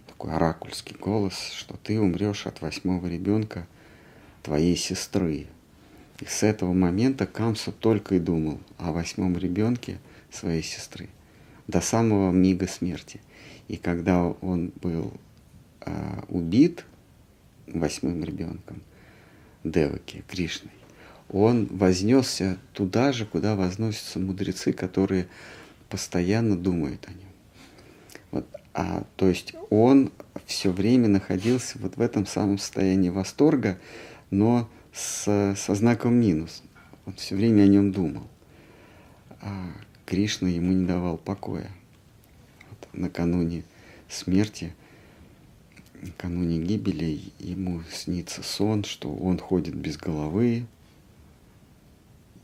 такой 0.06 0.32
оракульский 0.32 0.96
голос, 0.96 1.34
что 1.52 1.76
ты 1.76 1.98
умрешь 1.98 2.46
от 2.46 2.60
восьмого 2.60 3.06
ребенка 3.06 3.66
твоей 4.42 4.76
сестры. 4.76 5.46
И 6.22 6.24
с 6.24 6.44
этого 6.44 6.72
момента 6.72 7.26
Камсу 7.26 7.72
только 7.72 8.14
и 8.14 8.20
думал 8.20 8.60
о 8.78 8.92
восьмом 8.92 9.36
ребенке 9.36 9.98
своей 10.30 10.62
сестры 10.62 11.08
до 11.66 11.80
самого 11.80 12.30
мига 12.30 12.68
смерти. 12.68 13.20
И 13.66 13.76
когда 13.76 14.22
он 14.26 14.72
был 14.80 15.12
а, 15.80 16.24
убит 16.28 16.84
восьмым 17.66 18.22
ребенком 18.22 18.82
Деваки, 19.64 20.22
Кришной, 20.28 20.70
он 21.28 21.66
вознесся 21.66 22.56
туда 22.72 23.10
же, 23.12 23.26
куда 23.26 23.56
возносятся 23.56 24.20
мудрецы, 24.20 24.72
которые 24.72 25.26
постоянно 25.88 26.56
думают 26.56 27.04
о 27.08 27.10
нем. 27.10 27.30
Вот, 28.30 28.46
а, 28.74 29.04
то 29.16 29.26
есть 29.26 29.54
он 29.70 30.12
все 30.46 30.70
время 30.70 31.08
находился 31.08 31.80
вот 31.80 31.96
в 31.96 32.00
этом 32.00 32.26
самом 32.26 32.58
состоянии 32.58 33.08
восторга, 33.08 33.80
но 34.30 34.68
с, 34.92 35.54
со 35.56 35.74
знаком 35.74 36.14
минус. 36.14 36.62
Он 37.06 37.14
все 37.14 37.36
время 37.36 37.62
о 37.62 37.66
нем 37.66 37.92
думал. 37.92 38.26
А 39.40 39.72
Кришна 40.06 40.48
ему 40.48 40.72
не 40.72 40.86
давал 40.86 41.18
покоя. 41.18 41.70
Вот, 42.70 42.88
накануне 42.92 43.64
смерти 44.08 44.72
накануне 46.02 46.58
гибели 46.58 47.20
ему 47.38 47.82
снится 47.90 48.42
сон, 48.42 48.84
что 48.84 49.12
он 49.14 49.38
ходит 49.38 49.74
без 49.74 49.96
головы, 49.96 50.66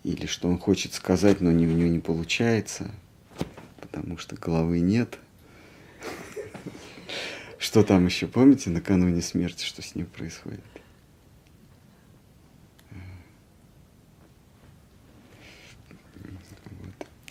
или 0.05 0.27
что 0.27 0.49
он 0.49 0.59
хочет 0.59 0.95
сказать, 0.95 1.41
но 1.41 1.51
у 1.51 1.53
него 1.53 1.89
не 1.89 1.99
получается, 1.99 2.91
потому 3.81 4.17
что 4.17 4.37
головы 4.37 4.81
нет. 4.81 5.19
Что 7.59 7.83
там 7.83 8.07
еще, 8.07 8.29
помните, 8.29 8.71
накануне 8.71 9.21
смерти, 9.21 9.65
что 9.65 9.83
с 9.83 9.97
ним 9.97 10.07
происходит? 10.07 10.63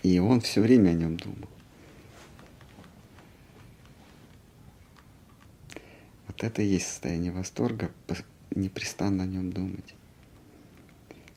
И 0.08 0.20
он 0.20 0.40
все 0.40 0.62
время 0.62 0.92
о 0.92 0.94
нем 0.94 1.18
думал. 1.18 1.50
Вот 6.28 6.42
это 6.46 6.62
и 6.62 6.66
есть 6.66 6.88
состояние 6.88 7.34
восторга, 7.34 7.92
непрестанно 8.52 9.24
о 9.24 9.28
нем 9.28 9.52
думать. 9.52 9.96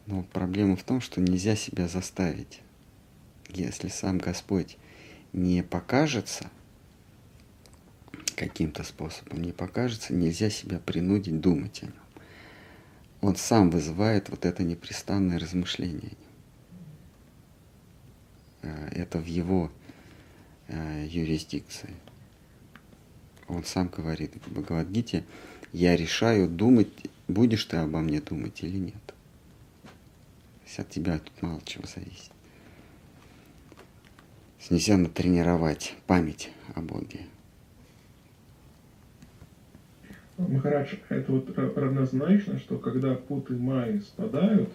Но 0.07 0.23
проблема 0.23 0.77
в 0.77 0.85
том, 0.85 1.01
что 1.01 1.21
нельзя 1.21 1.57
себя 1.57 1.89
заставить. 1.89 2.61
Если 3.49 3.89
сам 3.89 4.19
Господь 4.19 4.79
не 5.33 5.65
покажется 5.65 6.49
каким-то 8.37 8.85
способом, 8.85 9.43
не 9.43 9.51
покажется, 9.51 10.15
нельзя 10.15 10.49
себя 10.49 10.79
принудить 10.79 11.41
думать 11.41 11.83
о 11.83 11.87
нем. 11.87 11.95
Он 13.21 13.35
сам 13.35 13.69
вызывает 13.69 14.29
вот 14.29 14.47
это 14.47 14.63
непрестанное 14.63 15.41
размышление 15.41 16.13
о 16.13 16.23
нем. 16.23 16.30
Э, 18.63 18.89
это 18.93 19.19
в 19.19 19.27
его 19.27 19.71
э, 20.69 21.07
юрисдикции 21.09 21.95
он 23.51 23.65
сам 23.65 23.89
говорит 23.89 24.33
в 24.35 24.53
Бхагавадгите, 24.53 25.25
я 25.73 25.97
решаю 25.97 26.49
думать, 26.49 26.89
будешь 27.29 27.65
ты 27.65 27.77
обо 27.79 28.01
мне 28.01 28.21
думать 28.21 28.63
или 28.63 28.79
нет. 28.79 29.15
То 30.75 30.83
от 30.83 30.91
тебя 30.91 31.19
тут 31.19 31.43
мало 31.43 31.61
чего 31.65 31.85
зависит. 31.87 32.31
Нельзя 34.71 34.97
натренировать 34.97 35.95
память 36.07 36.51
о 36.75 36.81
Боге. 36.81 37.21
Махарадж, 40.39 40.95
это 41.09 41.33
вот 41.33 41.59
равнозначно, 41.59 42.59
что 42.61 42.79
когда 42.79 43.15
путы 43.15 43.55
Майи 43.55 43.99
спадают, 43.99 44.71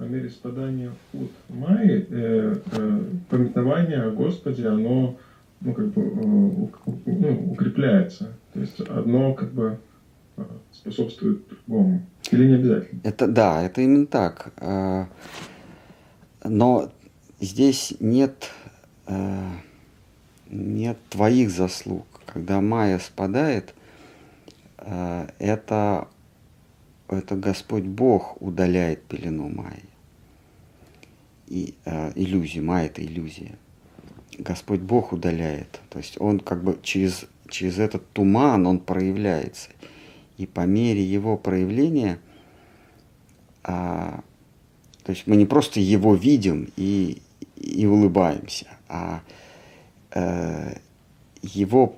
по 0.00 0.04
мере 0.04 0.30
спадания 0.30 0.92
пут 1.12 1.30
Майи, 1.50 2.06
э, 2.08 2.56
э, 2.72 3.04
пометование 3.28 4.02
о 4.04 4.10
Господе, 4.10 4.66
оно 4.66 5.18
ну, 5.60 5.74
как 5.74 5.88
бы, 5.88 6.00
э, 6.00 7.04
ну, 7.04 7.52
укрепляется. 7.52 8.32
То 8.54 8.60
есть 8.60 8.80
одно 8.80 9.34
как 9.34 9.52
бы 9.52 9.78
э, 10.38 10.44
способствует 10.72 11.46
другому. 11.48 12.00
Или 12.30 12.48
не 12.48 12.54
обязательно? 12.54 13.00
Это 13.04 13.26
да, 13.26 13.62
это 13.62 13.82
именно 13.82 14.06
так. 14.06 14.54
Э, 14.56 15.04
но 16.44 16.90
здесь 17.38 17.94
нет, 18.00 18.50
нет 20.48 20.96
твоих 21.10 21.50
заслуг. 21.50 22.06
Когда 22.24 22.62
Майя 22.62 22.98
спадает, 22.98 23.74
это, 24.78 26.08
это 27.08 27.36
Господь 27.36 27.84
Бог 27.84 28.40
удаляет 28.40 29.02
пелену 29.02 29.50
Майи. 29.50 29.89
И, 31.50 31.74
иллюзию, 32.14 32.64
Майя 32.64 32.86
это 32.86 33.04
иллюзия. 33.04 33.58
Господь 34.38 34.80
Бог 34.80 35.12
удаляет. 35.12 35.80
То 35.90 35.98
есть 35.98 36.20
он 36.20 36.40
как 36.40 36.64
бы 36.64 36.78
через, 36.82 37.26
через 37.48 37.78
этот 37.78 38.08
туман 38.12 38.66
он 38.66 38.78
проявляется. 38.78 39.70
И 40.38 40.46
по 40.46 40.60
мере 40.60 41.02
его 41.02 41.36
проявления, 41.36 42.18
а, 43.62 44.22
то 45.02 45.12
есть 45.12 45.26
мы 45.26 45.36
не 45.36 45.44
просто 45.44 45.80
его 45.80 46.14
видим 46.14 46.70
и, 46.76 47.20
и 47.56 47.86
улыбаемся, 47.86 48.66
а 48.88 49.22
э, 50.12 50.76
его 51.42 51.96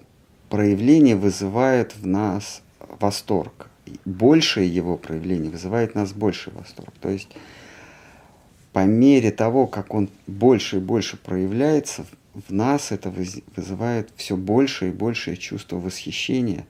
проявление 0.48 1.16
вызывает 1.16 1.94
в 1.94 2.06
нас 2.06 2.62
восторг. 3.00 3.68
Большее 4.04 4.68
его 4.68 4.96
проявление 4.96 5.50
вызывает 5.50 5.92
в 5.92 5.94
нас 5.94 6.12
больший 6.12 6.52
восторг. 6.52 6.92
То 7.00 7.10
есть 7.10 7.28
по 8.72 8.84
мере 8.84 9.30
того, 9.30 9.66
как 9.66 9.94
он 9.94 10.08
больше 10.26 10.76
и 10.76 10.80
больше 10.80 11.16
проявляется, 11.16 12.06
в 12.34 12.52
нас 12.52 12.92
это 12.92 13.12
вызывает 13.56 14.10
все 14.16 14.36
больше 14.36 14.88
и 14.88 14.92
большее 14.92 15.36
чувство 15.36 15.76
восхищения, 15.76 16.66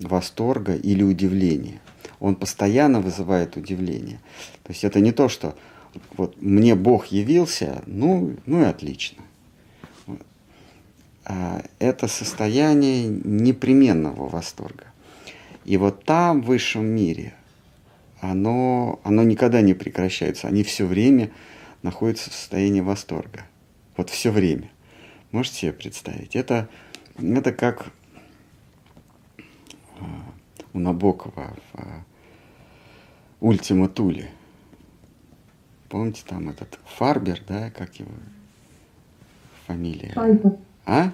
восторга 0.00 0.74
или 0.74 1.02
удивления. 1.02 1.80
Он 2.20 2.36
постоянно 2.36 3.00
вызывает 3.00 3.56
удивление. 3.56 4.18
То 4.62 4.72
есть 4.72 4.84
это 4.84 5.00
не 5.00 5.12
то, 5.12 5.28
что 5.28 5.54
вот 6.16 6.40
мне 6.40 6.74
Бог 6.74 7.06
явился, 7.06 7.82
ну, 7.86 8.34
ну 8.46 8.62
и 8.62 8.64
отлично. 8.64 9.22
А, 11.26 11.62
это 11.78 12.08
состояние 12.08 13.06
непременного 13.06 14.28
восторга. 14.28 14.84
И 15.64 15.76
вот 15.76 16.04
там, 16.04 16.42
в 16.42 16.46
высшем 16.46 16.84
мире, 16.86 17.34
оно, 18.30 19.00
оно 19.04 19.22
никогда 19.22 19.60
не 19.60 19.74
прекращается. 19.74 20.48
Они 20.48 20.62
все 20.62 20.86
время 20.86 21.30
находятся 21.82 22.30
в 22.30 22.34
состоянии 22.34 22.80
восторга. 22.80 23.44
Вот 23.96 24.10
все 24.10 24.30
время. 24.30 24.70
Можете 25.30 25.56
себе 25.56 25.72
представить? 25.72 26.34
Это, 26.36 26.68
это 27.18 27.52
как 27.52 27.92
а, 30.00 30.04
у 30.72 30.78
Набокова 30.78 31.54
в 31.72 31.78
а, 31.78 32.04
Ультима 33.40 33.88
Тули. 33.88 34.30
Помните, 35.88 36.22
там 36.26 36.48
этот 36.48 36.78
Фарбер, 36.96 37.40
да, 37.46 37.70
как 37.70 37.94
его 37.96 38.10
фамилия? 39.66 40.12
Файбер. 40.14 40.56
А? 40.86 41.10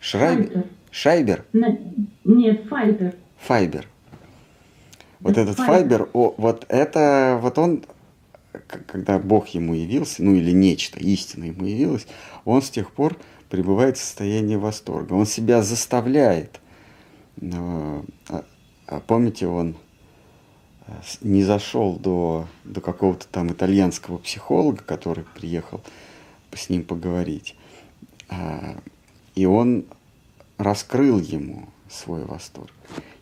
Шрайбер? 0.00 0.64
Шайбер? 0.90 1.44
На- 1.52 1.78
Нет, 2.24 2.66
Файбер. 2.68 3.14
Файбер. 3.38 3.86
Вот 5.20 5.36
этот 5.38 5.56
Файбер. 5.56 6.08
О, 6.12 6.34
вот 6.36 6.64
это, 6.68 7.38
вот 7.42 7.58
он, 7.58 7.84
когда 8.86 9.18
Бог 9.18 9.48
ему 9.48 9.74
явился, 9.74 10.22
ну 10.22 10.34
или 10.34 10.50
нечто, 10.52 10.98
истина 10.98 11.44
ему 11.44 11.66
явилась, 11.66 12.06
он 12.44 12.62
с 12.62 12.70
тех 12.70 12.90
пор 12.92 13.16
пребывает 13.48 13.96
в 13.98 14.00
состоянии 14.00 14.56
восторга. 14.56 15.14
Он 15.14 15.26
себя 15.26 15.62
заставляет. 15.62 16.60
А- 17.42 18.44
а 18.86 19.00
помните, 19.06 19.46
он 19.46 19.76
э, 20.86 20.92
не 21.20 21.44
зашел 21.44 21.96
до, 21.96 22.48
до 22.64 22.80
какого-то 22.80 23.28
там 23.28 23.52
итальянского 23.52 24.18
психолога, 24.18 24.82
который 24.82 25.24
приехал 25.36 25.80
с 26.52 26.68
ним 26.68 26.82
поговорить. 26.82 27.56
А, 28.28 28.78
И 29.36 29.46
он 29.46 29.84
раскрыл 30.58 31.20
ему 31.20 31.68
свой 31.88 32.24
восторг. 32.24 32.72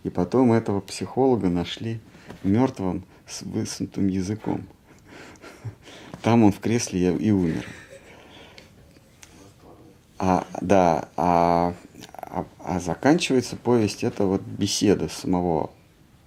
И 0.05 0.11
потом 0.11 0.53
этого 0.53 0.81
психолога 0.81 1.49
нашли 1.49 2.01
мертвым 2.43 3.05
с 3.27 3.43
высунутым 3.43 4.09
языком. 4.09 4.67
Там 6.23 6.45
он 6.45 6.53
в 6.53 6.61
кресле 6.61 7.15
и 7.17 7.31
умер. 7.31 7.67
А, 10.19 10.47
да, 10.61 11.09
а, 11.17 11.75
а, 12.13 12.45
а 12.59 12.81
заканчивается 12.81 13.57
повесть, 13.57 14.03
это 14.03 14.25
вот 14.25 14.43
беседа 14.43 15.09
самого 15.09 15.71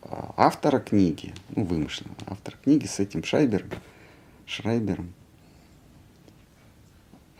а, 0.02 0.34
автора 0.38 0.80
книги, 0.80 1.34
ну, 1.50 1.66
вымышленного 1.66 2.18
автора 2.28 2.56
книги 2.64 2.86
с 2.86 3.00
этим 3.00 3.24
Шайбером, 3.24 3.70
Шрайбером. 4.46 5.14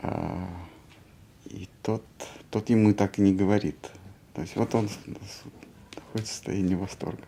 А, 0.02 0.46
и 1.46 1.68
тот, 1.82 2.04
тот 2.50 2.68
ему 2.68 2.92
так 2.92 3.18
и 3.18 3.22
не 3.22 3.32
говорит. 3.32 3.90
То 4.34 4.42
есть 4.42 4.56
вот 4.56 4.74
он 4.74 4.88
находится 6.12 6.32
в 6.32 6.36
состоянии 6.36 6.74
восторга 6.74 7.22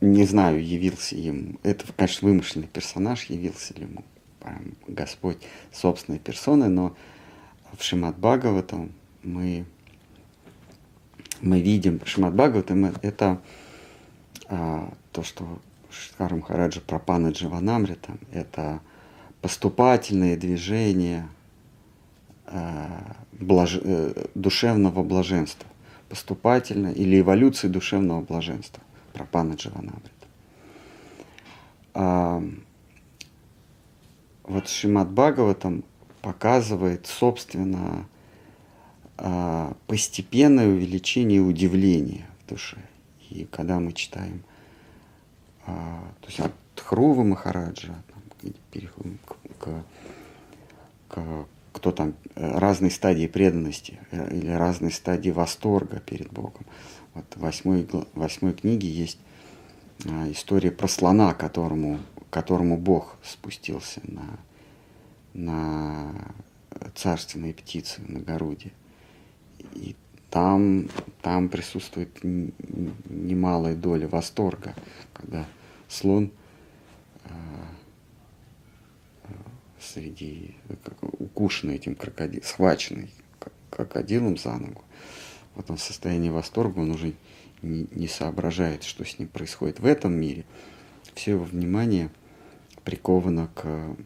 Не 0.00 0.24
знаю, 0.24 0.66
явился 0.66 1.14
ему. 1.14 1.56
Это, 1.62 1.84
конечно, 1.94 2.28
вымышленный 2.28 2.68
персонаж, 2.68 3.24
явился 3.24 3.74
ли 3.74 3.82
ему 3.82 4.02
прям 4.40 4.74
Господь 4.86 5.38
собственной 5.72 6.18
персоной, 6.18 6.68
но 6.68 6.96
в 7.76 7.82
Шимат 7.82 8.18
Бхагаватам 8.18 8.92
мы, 9.22 9.66
мы 11.42 11.60
видим, 11.60 12.00
Шимат 12.06 12.34
Бхагаватам 12.34 12.86
это 12.86 13.42
а, 14.48 14.92
то, 15.12 15.22
что 15.22 15.60
Шкар 15.90 16.34
Махараджа 16.34 16.80
про 16.80 16.98
Пана 16.98 17.28
Дживанамрита, 17.28 18.16
это 18.32 18.80
поступательные 19.42 20.38
движения 20.38 21.28
блаж- 23.32 23.80
э, 23.82 24.26
душевного 24.34 25.02
блаженства. 25.02 25.66
Поступательно 26.08 26.88
или 26.88 27.20
эволюции 27.20 27.68
душевного 27.68 28.20
блаженства. 28.20 28.82
Про 29.12 29.24
Пана 29.24 29.54
Дживанамрита. 29.54 30.10
А, 31.94 32.42
вот 34.44 34.68
Шимат 34.68 35.10
Бхагаватам 35.10 35.84
показывает, 36.22 37.06
собственно, 37.06 38.06
а, 39.16 39.74
постепенное 39.86 40.68
увеличение 40.68 41.40
удивления 41.40 42.26
в 42.44 42.50
душе. 42.50 42.78
И 43.30 43.44
когда 43.50 43.78
мы 43.78 43.92
читаем, 43.92 44.42
то 45.66 46.26
есть 46.26 46.40
от 46.40 46.52
Хрува 46.76 47.22
Махараджа, 47.22 47.94
там, 48.12 48.52
переходим 48.72 49.18
к, 49.24 49.36
к- 49.58 49.84
к- 51.08 51.46
кто 51.80 51.92
там, 51.92 52.14
э, 52.34 52.58
разные 52.58 52.90
стадии 52.90 53.26
преданности 53.26 53.98
э, 54.10 54.36
или 54.36 54.50
разные 54.50 54.92
стадии 54.92 55.30
восторга 55.30 55.98
перед 55.98 56.30
Богом. 56.30 56.66
Вот 57.14 57.24
в 57.34 57.40
восьмой, 57.40 57.88
восьмой 58.12 58.52
книге 58.52 58.86
есть 58.86 59.18
а, 60.06 60.30
история 60.30 60.70
про 60.70 60.88
слона, 60.88 61.32
которому, 61.32 61.98
которому 62.28 62.76
Бог 62.76 63.16
спустился 63.24 64.02
на, 64.04 64.38
на 65.32 66.12
царственные 66.94 67.54
птицы, 67.54 68.02
на 68.06 68.20
Горуде. 68.20 68.72
И 69.72 69.96
там, 70.28 70.90
там 71.22 71.48
присутствует 71.48 72.10
немалая 72.22 73.74
доля 73.74 74.06
восторга, 74.06 74.74
когда 75.14 75.46
слон 75.88 76.30
а, 77.24 77.30
среди 79.80 80.54
как, 80.84 81.02
укушенный 81.20 81.76
этим 81.76 81.94
крокодилом, 81.94 82.44
схваченный 82.44 83.10
крокодилом 83.70 84.36
за 84.36 84.56
ногу, 84.56 84.84
вот 85.54 85.70
он 85.70 85.76
в 85.76 85.82
состоянии 85.82 86.30
восторга, 86.30 86.80
он 86.80 86.90
уже 86.90 87.14
не, 87.62 87.86
не 87.90 88.08
соображает, 88.08 88.84
что 88.84 89.04
с 89.04 89.18
ним 89.18 89.28
происходит 89.28 89.80
в 89.80 89.86
этом 89.86 90.12
мире. 90.12 90.44
Все 91.14 91.32
его 91.32 91.44
внимание 91.44 92.10
приковано 92.84 93.48
к 93.54 93.96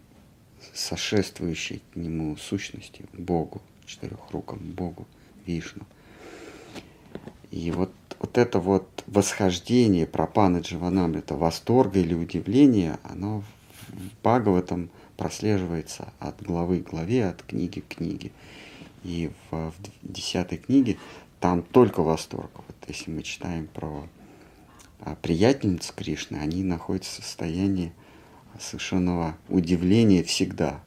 сошествующей 0.72 1.82
к 1.92 1.96
нему 1.96 2.36
сущности, 2.36 3.04
Богу, 3.12 3.60
четырехрукому 3.86 4.62
Богу, 4.62 5.06
Вишну. 5.46 5.84
И 7.50 7.70
вот, 7.70 7.92
вот 8.18 8.38
это 8.38 8.58
вот 8.58 9.04
восхождение 9.06 10.06
пропаны 10.06 10.58
Дживанамрита, 10.58 11.36
восторга 11.36 12.00
или 12.00 12.14
удивления, 12.14 12.98
оно 13.04 13.40
в- 13.40 13.44
Бхагаватам 14.22 14.90
прослеживается 15.16 16.12
от 16.18 16.42
главы 16.42 16.80
к 16.80 16.90
главе, 16.90 17.26
от 17.26 17.42
книги 17.42 17.80
к 17.80 17.96
книге. 17.96 18.32
И 19.02 19.30
в, 19.50 19.70
в 19.70 19.74
десятой 20.02 20.58
книге 20.58 20.98
там 21.40 21.62
только 21.62 22.02
восторг. 22.02 22.50
Вот 22.56 22.76
если 22.88 23.10
мы 23.10 23.22
читаем 23.22 23.66
про 23.66 24.08
а, 25.00 25.16
приятельниц 25.16 25.92
Кришны, 25.94 26.36
они 26.38 26.62
находятся 26.62 27.20
в 27.20 27.24
состоянии 27.24 27.92
совершенного 28.58 29.36
удивления 29.48 30.22
всегда, 30.22 30.80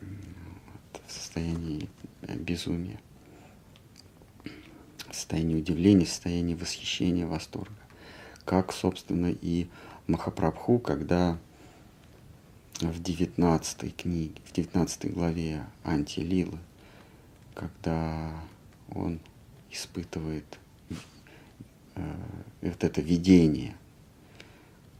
вот, 0.00 1.02
в 1.06 1.12
состоянии 1.12 1.88
э, 2.22 2.34
безумия, 2.36 3.00
в 5.08 5.14
состоянии 5.14 5.56
удивления, 5.56 6.04
в 6.04 6.10
состоянии 6.10 6.54
восхищения, 6.54 7.26
восторга. 7.26 7.72
Как, 8.44 8.72
собственно, 8.72 9.30
и 9.30 9.68
Махапрабху, 10.06 10.78
когда 10.78 11.38
в 12.80 13.02
19 13.02 13.96
книге, 13.96 14.40
в 14.44 14.52
19 14.52 15.12
главе 15.12 15.66
Антилилы, 15.82 16.58
когда 17.54 18.40
он 18.90 19.20
испытывает 19.70 20.58
э, 21.96 22.14
вот 22.62 22.84
это 22.84 23.00
видение. 23.00 23.76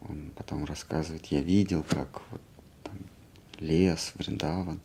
Он 0.00 0.30
потом 0.36 0.64
рассказывает, 0.64 1.26
я 1.26 1.40
видел, 1.40 1.84
как 1.84 2.22
вот 2.30 2.40
там 2.82 2.96
лес, 3.58 4.12
Вриндаван. 4.16 4.80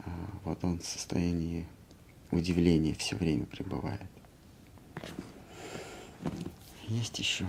А, 0.00 0.10
Вот 0.44 0.62
он 0.64 0.78
в 0.78 0.84
состоянии 0.84 1.66
удивления 2.30 2.94
все 2.94 3.16
время 3.16 3.46
пребывает. 3.46 4.00
Есть 6.88 7.18
еще 7.18 7.46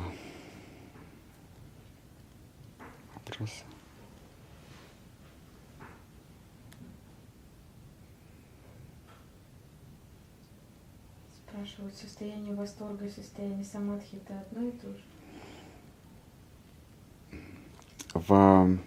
вопросы? 3.15 3.63
Спрашивают, 11.63 11.95
состояние 11.95 12.54
восторга 12.54 13.10
состояние 13.10 13.63
самадхи 13.63 14.17
это 14.17 14.38
одно 14.38 14.67
и 14.67 14.71
то 14.71 14.88
же? 14.88 15.04
в, 18.13 18.78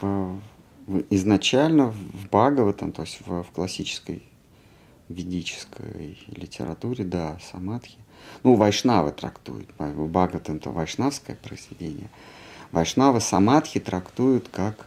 в, 0.00 0.40
в- 0.86 1.04
изначально 1.10 1.86
в 1.88 2.26
Бхагаватам, 2.26 2.92
то 2.92 3.02
есть 3.02 3.20
в, 3.26 3.42
в 3.42 3.50
классической 3.50 4.22
ведической 5.08 6.18
литературе, 6.28 7.04
да, 7.04 7.36
самадхи. 7.50 7.98
Ну, 8.44 8.54
вайшнавы 8.54 9.10
трактуют, 9.10 9.68
Бхагаватам 9.78 10.56
это 10.56 10.70
вайшнавское 10.70 11.36
произведение. 11.36 12.10
Вайшнавы 12.70 13.20
самадхи 13.20 13.80
трактуют 13.80 14.48
как... 14.48 14.86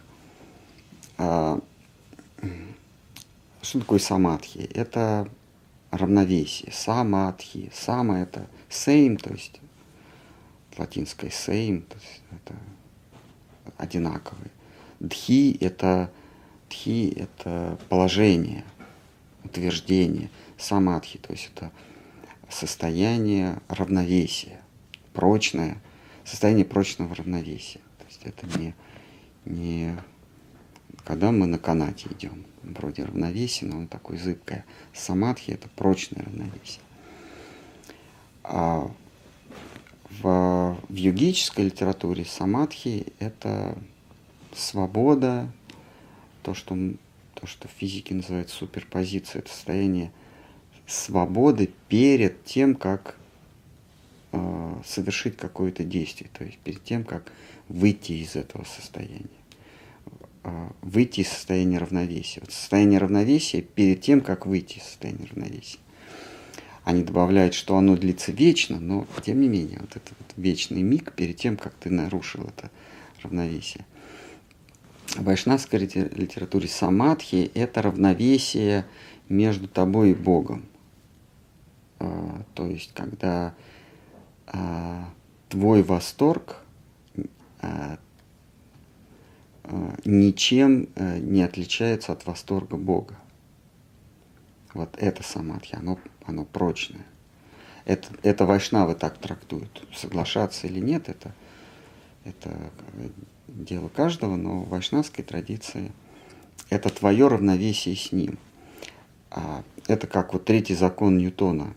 А, 1.18 1.60
что 3.60 3.80
такое 3.80 3.98
самадхи? 3.98 4.60
Это 4.72 5.28
равновесие, 5.90 6.72
самадхи. 6.72 7.70
Сама 7.74 8.20
это 8.20 8.46
same, 8.68 9.16
то 9.16 9.32
есть 9.32 9.60
латинское 10.76 11.30
same, 11.30 11.82
то 11.82 11.96
есть 11.96 12.22
это 12.30 12.54
одинаковые. 13.76 14.50
Дхи 15.00 15.56
это, 15.60 16.10
дхи 16.68 17.12
это 17.16 17.78
положение, 17.88 18.64
утверждение, 19.44 20.30
самадхи, 20.58 21.18
то 21.18 21.32
есть 21.32 21.50
это 21.54 21.72
состояние 22.48 23.60
равновесия, 23.68 24.60
прочное, 25.12 25.80
состояние 26.24 26.64
прочного 26.64 27.14
равновесия. 27.14 27.80
То 27.98 28.04
есть 28.06 28.20
это 28.24 28.58
не, 28.58 28.74
не 29.44 29.96
когда 31.04 31.32
мы 31.32 31.46
на 31.46 31.58
канате 31.58 32.08
идем, 32.10 32.44
вроде 32.62 33.04
равновесия, 33.04 33.66
но 33.66 33.78
он 33.78 33.88
такой 33.88 34.18
зыбкое. 34.18 34.64
Самадхи– 34.94 35.50
это 35.52 35.68
прочное 35.68 36.24
равновесие. 36.24 36.82
А 38.42 38.90
в, 40.22 40.78
в 40.88 40.94
йогической 40.94 41.66
литературе 41.66 42.24
самадхи– 42.24 43.06
это 43.18 43.76
свобода, 44.54 45.48
то, 46.42 46.54
что, 46.54 46.76
то, 47.34 47.46
что 47.46 47.68
в 47.68 47.70
физике 47.70 48.14
называется 48.14 48.56
суперпозиция, 48.56 49.40
это 49.40 49.50
состояние 49.50 50.10
свободы 50.86 51.70
перед 51.88 52.44
тем, 52.44 52.74
как 52.74 53.16
э, 54.32 54.74
совершить 54.84 55.36
какое-то 55.36 55.84
действие, 55.84 56.30
то 56.36 56.44
есть 56.44 56.58
перед 56.58 56.82
тем, 56.82 57.04
как 57.04 57.32
выйти 57.68 58.12
из 58.12 58.36
этого 58.36 58.64
состояния, 58.64 59.28
выйти 60.82 61.20
из 61.20 61.28
состояния 61.28 61.78
равновесия. 61.78 62.40
Вот 62.40 62.52
состояние 62.52 62.98
равновесия 62.98 63.60
перед 63.60 64.00
тем, 64.00 64.20
как 64.20 64.46
выйти 64.46 64.78
из 64.78 64.84
состояния 64.84 65.26
равновесия. 65.26 65.78
Они 66.84 67.02
добавляют, 67.02 67.54
что 67.54 67.76
оно 67.76 67.96
длится 67.96 68.32
вечно, 68.32 68.80
но 68.80 69.06
тем 69.22 69.40
не 69.40 69.48
менее, 69.48 69.78
вот 69.80 69.90
этот 69.90 70.14
вот 70.18 70.32
вечный 70.36 70.82
миг 70.82 71.12
перед 71.12 71.36
тем, 71.36 71.56
как 71.56 71.74
ты 71.74 71.90
нарушил 71.90 72.44
это 72.44 72.70
равновесие. 73.22 73.84
В 75.16 75.24
вайшнавской 75.24 75.78
литературе 75.80 76.68
самадхи– 76.68 77.50
это 77.54 77.82
равновесие 77.82 78.86
между 79.28 79.68
тобой 79.68 80.12
и 80.12 80.14
Богом. 80.14 80.64
А, 81.98 82.42
то 82.54 82.66
есть, 82.66 82.92
когда 82.94 83.54
а, 84.46 85.10
твой 85.48 85.82
восторг 85.82 86.56
а, 87.60 87.98
ничем 90.04 90.88
не 90.96 91.42
отличается 91.42 92.12
от 92.12 92.26
восторга 92.26 92.76
Бога. 92.76 93.16
Вот 94.74 94.96
это 94.98 95.22
самадхи, 95.22 95.74
оно, 95.74 95.98
оно 96.24 96.44
прочное. 96.44 97.06
Это, 97.84 98.08
это 98.22 98.46
вайшнавы 98.46 98.94
так 98.94 99.18
трактуют. 99.18 99.86
Соглашаться 99.94 100.66
или 100.66 100.80
нет, 100.80 101.08
это, 101.08 101.34
это 102.24 102.54
дело 103.48 103.88
каждого, 103.88 104.36
но 104.36 104.62
в 104.62 104.68
вайшнавской 104.68 105.24
традиции 105.24 105.92
это 106.68 106.88
твое 106.90 107.26
равновесие 107.26 107.96
с 107.96 108.12
ним. 108.12 108.38
А 109.30 109.64
это 109.86 110.06
как 110.06 110.32
вот 110.32 110.44
третий 110.44 110.74
закон 110.74 111.18
Ньютона 111.18 111.74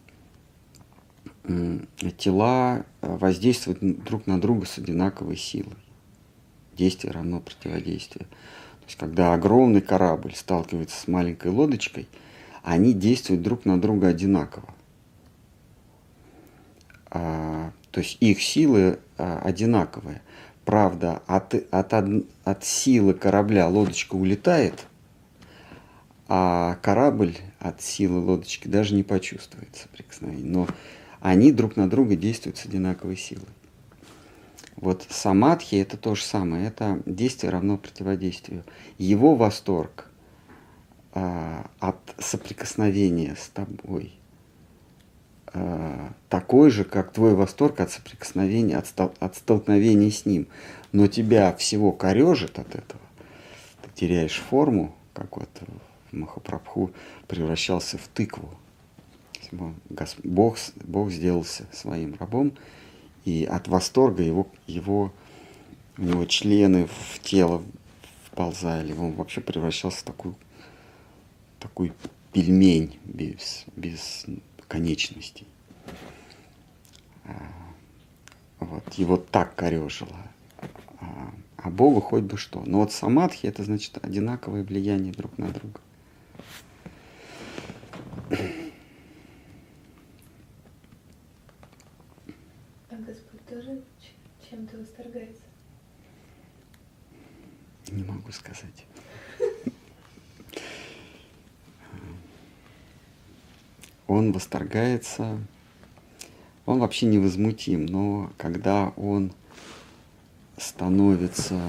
тела 2.17 2.85
э, 3.01 3.17
воздействуют 3.17 3.79
друг 4.03 4.27
на 4.27 4.39
друга 4.39 4.65
с 4.65 4.77
одинаковой 4.77 5.35
силой. 5.35 5.75
Действие 6.77 7.13
равно 7.13 7.39
противодействию. 7.39 8.25
То 8.25 8.87
есть, 8.87 8.97
когда 8.97 9.33
огромный 9.33 9.81
корабль 9.81 10.35
сталкивается 10.35 10.99
с 10.99 11.07
маленькой 11.07 11.51
лодочкой, 11.51 12.07
они 12.63 12.93
действуют 12.93 13.41
друг 13.41 13.65
на 13.65 13.79
друга 13.79 14.07
одинаково. 14.07 14.73
А, 17.09 17.71
то 17.91 17.99
есть 17.99 18.17
их 18.21 18.41
силы 18.41 18.99
а, 19.17 19.39
одинаковые. 19.43 20.21
Правда, 20.65 21.21
от, 21.27 21.53
от, 21.71 21.93
от 22.43 22.63
силы 22.63 23.13
корабля 23.13 23.67
лодочка 23.67 24.15
улетает, 24.15 24.85
а 26.27 26.77
корабль 26.81 27.35
от 27.59 27.81
силы 27.81 28.19
лодочки 28.19 28.67
даже 28.67 28.95
не 28.95 29.03
почувствует 29.03 29.75
соприкосновения. 29.75 30.49
Но 30.49 30.67
они 31.19 31.51
друг 31.51 31.75
на 31.75 31.89
друга 31.89 32.15
действуют 32.15 32.57
с 32.57 32.65
одинаковой 32.65 33.17
силой. 33.17 33.47
Вот 34.83 35.07
самадхи 35.09 35.75
это 35.75 35.95
то 35.95 36.13
же 36.13 36.23
самое, 36.23 36.67
это 36.67 37.01
действие 37.05 37.51
равно 37.51 37.77
противодействию. 37.77 38.65
Его 38.97 39.33
восторг 39.33 40.11
а, 41.13 41.69
от 41.79 41.95
соприкосновения 42.19 43.37
с 43.39 43.47
тобой 43.47 44.11
а, 45.53 46.11
такой 46.27 46.69
же, 46.69 46.83
как 46.83 47.13
твой 47.13 47.33
восторг 47.33 47.79
от 47.79 47.91
соприкосновения, 47.91 48.77
от, 48.77 48.87
стол, 48.87 49.13
от 49.21 49.37
столкновения 49.37 50.11
с 50.11 50.25
ним. 50.25 50.49
Но 50.91 51.07
тебя 51.07 51.55
всего 51.55 51.93
корежит 51.93 52.59
от 52.59 52.75
этого. 52.75 53.01
Ты 53.83 53.89
теряешь 53.95 54.43
форму, 54.49 54.93
как 55.13 55.37
вот 55.37 55.49
Махапрабху 56.11 56.91
превращался 57.29 57.97
в 57.97 58.09
тыкву 58.09 58.53
Бог, 60.23 60.57
Бог 60.75 61.11
сделался 61.11 61.67
своим 61.71 62.15
рабом, 62.19 62.53
и 63.25 63.45
от 63.45 63.67
восторга 63.67 64.23
его, 64.23 64.47
его, 64.67 65.13
у 65.97 66.01
него 66.01 66.25
члены 66.25 66.87
в 66.87 67.19
тело 67.19 67.63
вползали, 68.25 68.93
он 68.93 69.13
вообще 69.13 69.41
превращался 69.41 69.99
в 69.99 70.03
такую, 70.03 70.35
такой 71.59 71.93
пельмень 72.33 72.99
без, 73.05 73.65
без 73.75 74.25
конечностей. 74.67 75.47
А, 77.25 77.33
вот, 78.59 78.93
его 78.95 79.17
так 79.17 79.55
корежило. 79.55 80.17
А, 80.99 81.33
а 81.57 81.69
Богу 81.69 82.01
хоть 82.01 82.23
бы 82.23 82.37
что. 82.37 82.63
Но 82.65 82.79
вот 82.79 82.91
самадхи 82.91 83.45
это 83.45 83.63
значит 83.63 83.97
одинаковое 84.03 84.63
влияние 84.63 85.13
друг 85.13 85.37
на 85.37 85.49
друга. 85.49 85.79
чем-то 94.53 94.77
восторгается? 94.77 95.41
Не 97.93 98.03
могу 98.03 98.31
сказать. 98.31 98.85
Он 104.07 104.31
восторгается, 104.31 105.39
он 106.65 106.79
вообще 106.79 107.05
невозмутим, 107.05 107.85
но 107.85 108.31
когда 108.37 108.89
он 108.97 109.31
становится, 110.57 111.61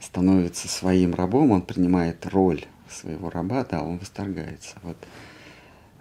становится 0.00 0.68
своим 0.68 1.14
рабом, 1.14 1.52
он 1.52 1.62
принимает 1.62 2.26
роль 2.26 2.64
своего 2.90 3.30
раба, 3.30 3.64
да, 3.64 3.82
он 3.82 3.98
восторгается. 3.98 4.76
Вот, 4.82 4.96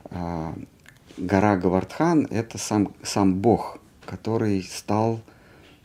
а, 0.06 0.56
гора 1.17 1.58
Гавардхан– 1.58 2.27
это 2.32 2.58
сам, 2.58 2.93
сам 3.03 3.36
Бог, 3.36 3.79
который 4.06 4.63
стал 4.63 5.21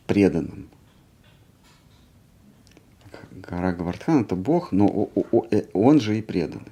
преданным. 0.07 0.69
Гора 3.41 3.71
Гавардхан– 3.71 4.21
это 4.23 4.35
Бог, 4.35 4.71
но 4.71 5.09
э, 5.51 5.63
он 5.73 5.99
же 5.99 6.17
и 6.17 6.21
преданный 6.21 6.71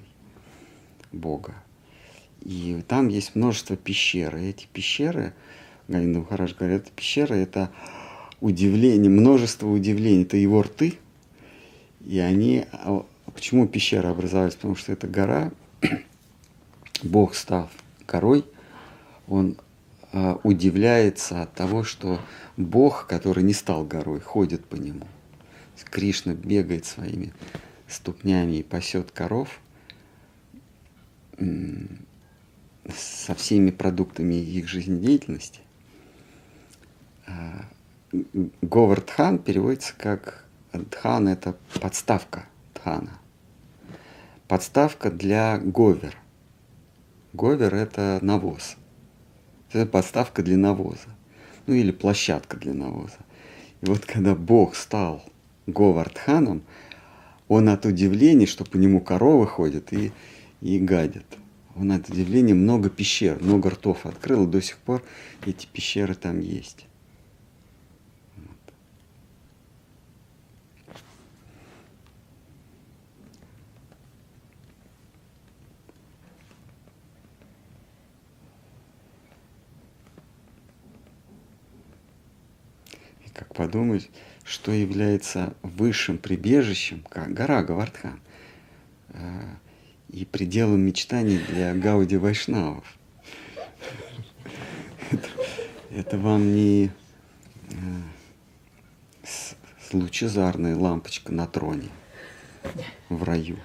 Бога. 1.11 1.55
И 2.41 2.83
там 2.87 3.07
есть 3.07 3.35
множество 3.35 3.75
пещер. 3.75 4.35
И 4.37 4.49
эти 4.49 4.67
пещеры, 4.71 5.33
Галина 5.87 6.19
Махараш 6.19 6.55
говорит, 6.55 6.91
пещеры– 6.91 7.35
это 7.37 7.71
удивление, 8.41 9.09
множество 9.09 9.67
удивлений. 9.67 10.23
Это 10.23 10.37
его 10.37 10.61
рты, 10.61 10.97
и 12.05 12.19
они... 12.19 12.65
А 12.71 13.03
почему 13.33 13.67
пещеры 13.67 14.09
образовались? 14.09 14.55
Потому 14.55 14.75
что 14.75 14.91
это 14.91 15.07
гора, 15.07 15.51
Бог 17.03 17.35
став 17.35 17.69
горой, 18.07 18.45
он 19.27 19.57
а, 20.13 20.39
удивляется 20.43 21.41
от 21.41 21.53
того, 21.53 21.83
что 21.83 22.19
Бог, 22.55 23.07
который 23.07 23.43
не 23.43 23.53
стал 23.53 23.83
горой, 23.83 24.19
ходит 24.19 24.65
по 24.65 24.75
нему. 24.75 25.05
Кришна 25.83 26.33
бегает 26.33 26.85
своими 26.85 27.33
ступнями 27.87 28.57
и 28.57 28.63
пасет 28.63 29.11
коров 29.11 29.59
со 31.37 33.35
всеми 33.35 33.71
продуктами 33.71 34.35
их 34.35 34.67
жизнедеятельности. 34.67 35.61
А, 37.25 37.65
Говард 38.61 39.13
переводится 39.43 39.93
как 39.97 40.45
Дхан– 40.71 41.27
это 41.29 41.57
подставка 41.79 42.45
Дхана. 42.73 43.19
подставка 44.47 45.11
для 45.11 45.57
говер. 45.57 46.15
Говер– 47.33 47.75
это 47.75 48.19
навоз. 48.21 48.77
Это 49.71 49.85
подставка 49.85 50.43
для 50.43 50.57
навоза. 50.57 51.09
Ну 51.65 51.73
или 51.73 51.91
площадка 51.91 52.57
для 52.57 52.73
навоза. 52.73 53.17
И 53.81 53.85
вот 53.85 54.05
когда 54.05 54.35
Бог 54.35 54.75
стал 54.75 55.23
Говардханом, 55.67 56.63
он 57.47 57.69
от 57.69 57.85
удивления, 57.85 58.45
что 58.45 58.65
по 58.65 58.77
нему 58.77 59.01
коровы 59.01 59.45
ходят 59.45 59.93
и, 59.93 60.11
и 60.61 60.79
гадят. 60.79 61.25
Он 61.75 61.91
от 61.91 62.09
удивления 62.09 62.55
много 62.55 62.89
пещер, 62.89 63.37
много 63.41 63.69
ртов 63.69 64.05
открыл, 64.05 64.45
и 64.45 64.51
до 64.51 64.61
сих 64.61 64.77
пор 64.77 65.03
эти 65.45 65.67
пещеры 65.67 66.15
там 66.15 66.39
есть. 66.39 66.85
Как 83.33 83.53
подумать, 83.53 84.09
что 84.47 84.71
является 84.71 85.53
высшим 85.61 86.17
прибежищем, 86.17 87.03
как 87.09 87.33
гора 87.33 87.63
Гавардхан, 87.63 88.19
э, 89.09 89.41
и 90.09 90.25
пределом 90.25 90.79
мечтаний 90.79 91.37
для 91.37 91.73
Гауди 91.73 92.15
Вайшнавов. 92.15 92.85
Это, 95.11 95.27
это 95.91 96.17
вам 96.17 96.55
не 96.55 96.85
э, 96.85 96.91
лучезарная 99.91 100.75
лампочка 100.75 101.33
на 101.33 101.45
троне 101.45 101.89
в 103.09 103.23
раю. 103.23 103.57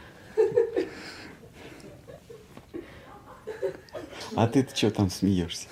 А 4.34 4.46
ты-то 4.46 4.74
что 4.74 4.90
там 4.90 5.10
смеешься? 5.10 5.68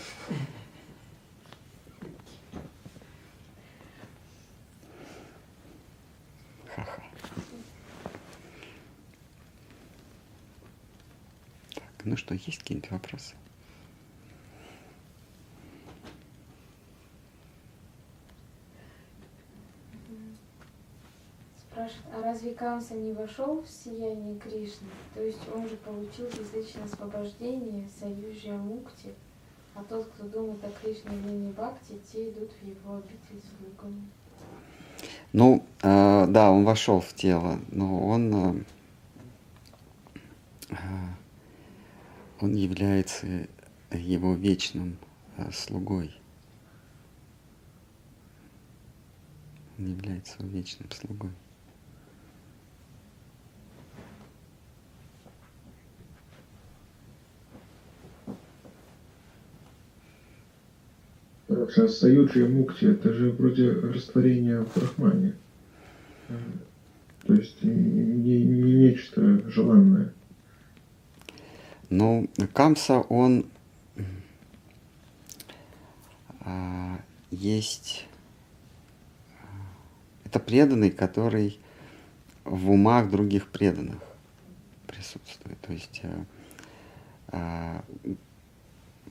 Ха-ха. 6.75 7.03
Так, 11.75 11.90
ну 12.05 12.17
что, 12.17 12.35
есть 12.35 12.59
какие-нибудь 12.59 12.91
вопросы? 12.91 13.35
Спрашивает, 21.59 22.05
а 22.15 22.23
разве 22.23 22.53
Камса 22.53 22.95
не 22.95 23.13
вошел 23.13 23.63
в 23.63 23.69
сияние 23.69 24.39
Кришны? 24.39 24.89
То 25.15 25.23
есть 25.23 25.41
он 25.55 25.69
же 25.69 25.77
получил 25.77 26.27
язычное 26.27 26.85
освобождение, 26.85 27.89
союзия 27.89 28.55
мукти, 28.55 29.15
а 29.75 29.85
тот, 29.85 30.07
кто 30.07 30.25
думает 30.25 30.63
о 30.65 30.71
Кришне 30.71 31.11
в 31.11 31.27
линии 31.27 31.53
Бхакти, 31.53 31.99
те 32.13 32.31
идут 32.31 32.51
в 32.53 32.67
его 32.67 32.97
обитель 32.97 33.41
слугами. 33.49 34.11
Ну, 35.33 35.65
э, 35.83 36.27
да, 36.29 36.51
он 36.51 36.65
вошел 36.65 37.01
в 37.01 37.15
тело, 37.15 37.59
но 37.71 38.07
он, 38.07 38.35
э, 38.35 38.65
э, 40.71 40.75
он 42.41 42.55
является 42.55 43.49
его 43.93 44.35
вечным 44.35 44.97
э, 45.37 45.51
слугой. 45.53 46.15
Он 49.79 49.87
является 49.87 50.43
его 50.43 50.49
вечным 50.51 50.91
слугой. 50.91 51.31
Сейчас 61.49 61.99
Саюджи 61.99 62.45
и 62.45 62.49
Мукти, 62.49 62.87
это 62.87 63.13
же 63.13 63.31
вроде 63.31 63.71
растворения 63.71 64.61
в 64.61 64.75
Брахмане. 64.75 65.35
Э, 66.29 66.35
То 67.27 67.35
есть 67.35 67.63
не, 67.63 68.45
не 68.45 68.75
нечто 68.75 69.49
желанное. 69.51 70.13
Ну, 71.91 72.29
Камса, 72.55 73.01
он 73.01 73.47
а, 76.39 77.01
есть... 77.33 78.07
а, 79.33 79.47
Это 80.25 80.39
преданный, 80.39 80.93
который 80.93 81.59
в 82.45 82.71
умах 82.71 83.11
других 83.11 83.49
преданных 83.49 83.99
присутствует. 84.87 85.61
То 85.63 85.73
есть 85.73 86.01
а, 86.05 86.25
а, 87.33 87.85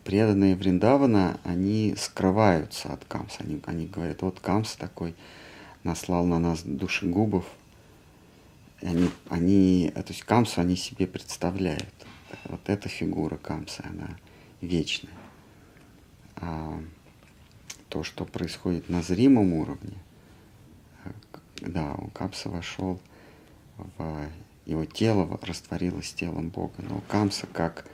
преданные 0.05 0.55
Вриндавана, 0.55 1.37
они 1.43 1.95
скрываются 1.97 2.93
от 2.93 3.03
Камса. 3.03 3.43
Они, 3.43 3.61
они 3.65 3.87
говорят, 3.87 4.21
вот 4.21 4.39
Камс 4.39 4.77
такой 4.77 5.15
наслал 5.83 6.25
на 6.25 6.39
нас 6.39 6.61
душегубов. 6.63 7.45
И 8.79 8.87
они, 8.87 9.09
они, 9.27 9.91
то 9.93 10.05
есть 10.07 10.23
Камсу 10.23 10.61
они 10.61 10.77
себе 10.77 11.07
представляют. 11.07 11.93
Вот 12.45 12.67
эта 12.69 12.89
фигура 12.89 13.37
Камса, 13.37 13.83
она 13.87 14.17
вечная. 14.61 15.13
А 16.37 16.81
то, 17.89 18.03
что 18.03 18.25
происходит 18.25 18.89
на 18.89 19.01
зримом 19.01 19.53
уровне, 19.53 19.97
э, 21.05 21.11
да, 21.61 21.93
у 21.95 22.07
Камса 22.09 22.49
вошел 22.49 22.99
в 23.97 24.29
его 24.65 24.85
тело, 24.85 25.39
растворилось 25.41 26.13
телом 26.13 26.49
Бога. 26.49 26.75
Но 26.77 27.01
Камса 27.07 27.47
как 27.47 27.85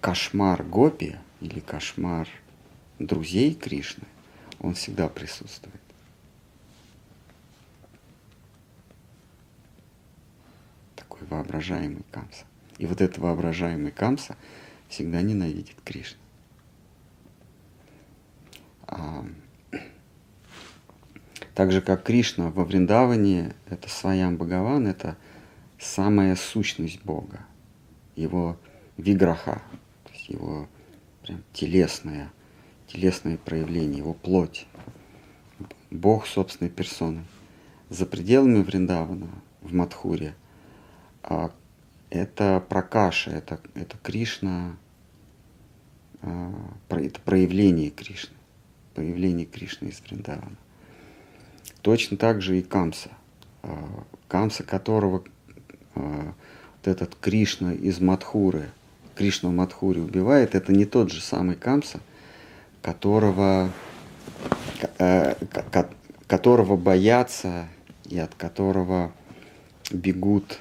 кошмар 0.00 0.62
Гопи 0.62 1.16
или 1.40 1.60
кошмар 1.60 2.28
друзей 2.98 3.54
Кришны, 3.54 4.04
он 4.60 4.74
всегда 4.74 5.08
присутствует. 5.08 5.80
Такой 10.94 11.26
воображаемый 11.26 12.04
Камса. 12.10 12.44
И 12.78 12.86
вот 12.86 13.00
этот 13.00 13.18
воображаемый 13.18 13.90
Камса 13.90 14.36
всегда 14.88 15.22
ненавидит 15.22 15.76
Кришну. 15.84 16.18
А, 18.86 19.24
так 21.54 21.72
же, 21.72 21.80
как 21.80 22.04
Кришна 22.04 22.50
во 22.50 22.64
Вриндаване, 22.64 23.54
это 23.68 23.88
Своям 23.88 24.36
Бхагаван, 24.36 24.86
это 24.86 25.16
самая 25.78 26.36
сущность 26.36 27.02
Бога, 27.02 27.40
его 28.14 28.58
виграха, 28.96 29.62
то 30.04 30.12
есть 30.12 30.28
его 30.28 30.68
прям 31.22 31.42
телесное, 31.52 32.30
телесное 32.86 33.38
проявление, 33.38 33.98
его 33.98 34.14
плоть, 34.14 34.66
Бог 35.90 36.26
собственной 36.26 36.70
персоной. 36.70 37.24
За 37.88 38.04
пределами 38.04 38.62
Вриндавана, 38.62 39.28
в 39.62 39.72
Мадхуре, 39.72 40.34
а, 41.22 41.50
это 42.10 42.64
Пракаша, 42.68 43.30
это, 43.30 43.60
это 43.74 43.96
Кришна, 44.02 44.76
а, 46.22 46.52
это 46.88 47.20
проявление 47.20 47.90
Кришны, 47.90 48.36
проявление 48.94 49.46
Кришны 49.46 49.88
из 49.88 50.00
Вриндавана. 50.00 50.56
Точно 51.82 52.16
так 52.16 52.42
же 52.42 52.58
и 52.58 52.62
Камса. 52.62 53.10
А, 53.62 54.04
Камса, 54.28 54.62
которого 54.62 55.24
а, 55.94 56.34
вот 56.76 56.88
этот 56.88 57.14
Кришна 57.16 57.72
из 57.72 58.00
Мадхуры, 58.00 58.70
Кришна 59.14 59.48
в 59.48 59.52
Мадхуре 59.52 60.00
убивает, 60.00 60.54
это 60.54 60.72
не 60.72 60.84
тот 60.84 61.10
же 61.10 61.20
самый 61.20 61.56
Камса, 61.56 62.00
которого, 62.82 63.70
ко- 64.80 65.36
ко- 65.52 65.62
ко- 65.62 65.90
которого 66.26 66.76
боятся 66.76 67.68
и 68.04 68.18
от 68.18 68.34
которого 68.34 69.12
бегут 69.90 70.60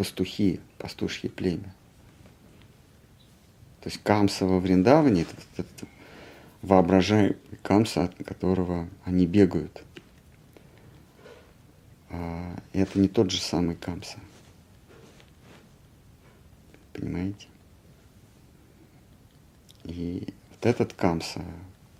пастухи, 0.00 0.60
пастушье 0.78 1.28
племя. 1.28 1.74
То 3.82 3.90
есть 3.90 4.02
Камса 4.02 4.46
во 4.46 4.58
Вриндаване, 4.58 5.22
это, 5.22 5.34
это, 5.34 5.68
это 5.74 5.86
воображаемый 6.62 7.36
Камса, 7.62 8.04
от 8.04 8.14
которого 8.24 8.88
они 9.04 9.26
бегают. 9.26 9.84
А, 12.08 12.56
это 12.72 12.98
не 12.98 13.08
тот 13.08 13.30
же 13.30 13.42
самый 13.42 13.76
Камса. 13.76 14.18
Понимаете? 16.94 17.46
И 19.84 20.32
вот 20.48 20.64
этот 20.64 20.94
Камса, 20.94 21.44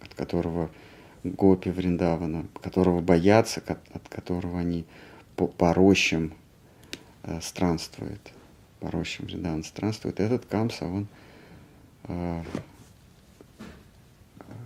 от 0.00 0.14
которого 0.14 0.70
гопи 1.22 1.68
Вриндавана, 1.68 2.46
которого 2.62 3.02
боятся, 3.02 3.60
от 3.92 4.08
которого 4.08 4.58
они 4.58 4.86
по, 5.36 5.46
по 5.46 5.74
рощам 5.74 6.32
э, 7.22 7.40
странствуют, 7.40 8.32
по 8.80 8.90
рощам 8.90 9.26
Вриндавана 9.26 9.62
странствует, 9.62 10.20
этот 10.20 10.46
Камса, 10.46 10.84
он 10.86 11.06
э, 12.04 12.42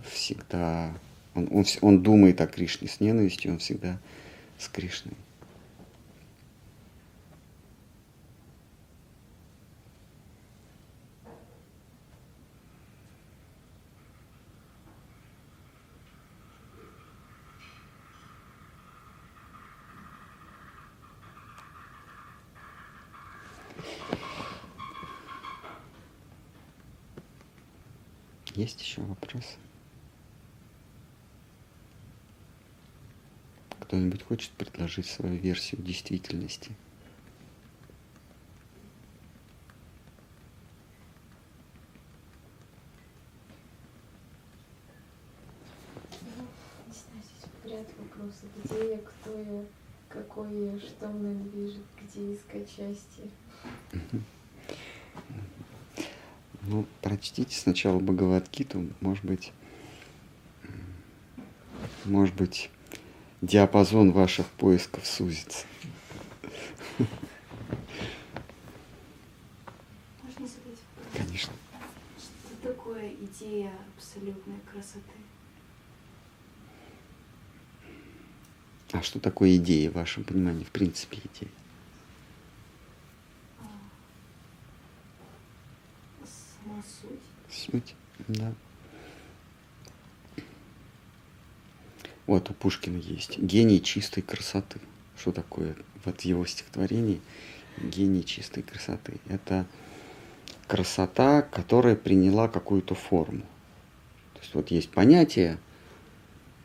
всегда, 0.09 0.91
он, 1.33 1.47
он, 1.51 1.65
он 1.81 2.03
думает 2.03 2.41
о 2.41 2.47
Кришне 2.47 2.87
с 2.87 2.99
ненавистью, 2.99 3.53
он 3.53 3.59
всегда 3.59 3.97
с 4.57 4.67
Кришной. 4.67 5.13
Предложить 35.05 35.07
свою 35.07 35.35
версию 35.35 35.81
действительности? 35.81 36.71
Не 46.21 46.93
знаю, 46.93 47.23
здесь 47.23 47.49
в 47.63 47.67
ряд 47.67 47.87
вопросов. 47.97 48.49
Где 48.63 48.91
я, 48.91 48.97
кто 48.97 49.37
я, 49.37 49.65
какой 50.09 50.71
я, 50.71 50.79
что 50.79 51.07
мной 51.07 51.35
движет, 51.35 51.83
где 52.01 52.35
искать 52.35 52.69
счастье. 52.69 53.29
Ну, 56.67 56.85
прочтите 57.01 57.55
сначала 57.55 57.99
Бхагавадгиту, 57.99 58.89
может 58.99 59.23
быть, 59.23 59.53
может 62.05 62.35
быть, 62.35 62.71
диапазон 63.41 64.11
ваших 64.11 64.45
поисков 64.47 65.05
сузится. 65.05 65.65
Можно 70.23 70.47
задать 70.47 70.79
вопрос? 70.95 71.13
Конечно. 71.13 71.53
Что 72.17 72.67
такое 72.69 73.13
идея 73.13 73.71
абсолютной 73.97 74.59
красоты? 74.71 75.01
А 78.91 79.01
что 79.01 79.19
такое 79.19 79.57
идея 79.57 79.91
в 79.91 79.95
вашем 79.95 80.23
понимании, 80.23 80.63
в 80.63 80.71
принципе, 80.71 81.17
идея? 81.17 81.51
А, 83.59 83.65
Сама 86.23 86.81
суть. 87.01 87.19
Суть, 87.51 87.95
да. 88.29 88.53
Вот 92.27 92.49
у 92.49 92.53
Пушкина 92.53 92.97
есть 92.97 93.37
гений 93.37 93.81
чистой 93.81 94.21
красоты. 94.21 94.79
Что 95.17 95.31
такое 95.31 95.75
вот 96.03 96.21
его 96.21 96.45
стихотворение 96.45 97.19
гений 97.77 98.25
чистой 98.25 98.63
красоты? 98.63 99.19
Это 99.27 99.65
красота, 100.67 101.41
которая 101.41 101.95
приняла 101.95 102.47
какую-то 102.47 102.95
форму. 102.95 103.43
То 104.33 104.39
есть 104.41 104.53
вот 104.55 104.71
есть 104.71 104.89
понятие, 104.89 105.57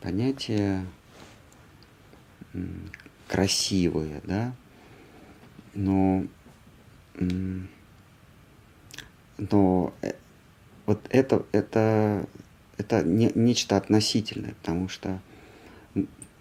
понятие 0.01 0.85
красивое, 3.27 4.21
да, 4.25 4.53
но, 5.73 6.25
но 9.37 9.93
э, 10.01 10.13
вот 10.85 10.99
это, 11.09 11.45
это, 11.53 12.25
это 12.77 13.03
не, 13.03 13.31
нечто 13.35 13.77
относительное, 13.77 14.53
потому 14.61 14.89
что 14.89 15.21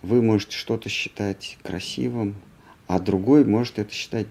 вы 0.02 0.22
можете 0.22 0.56
что-то 0.56 0.88
считать 0.88 1.58
красивым, 1.62 2.36
а 2.86 2.98
другой 2.98 3.44
может 3.44 3.78
это 3.78 3.92
считать 3.92 4.28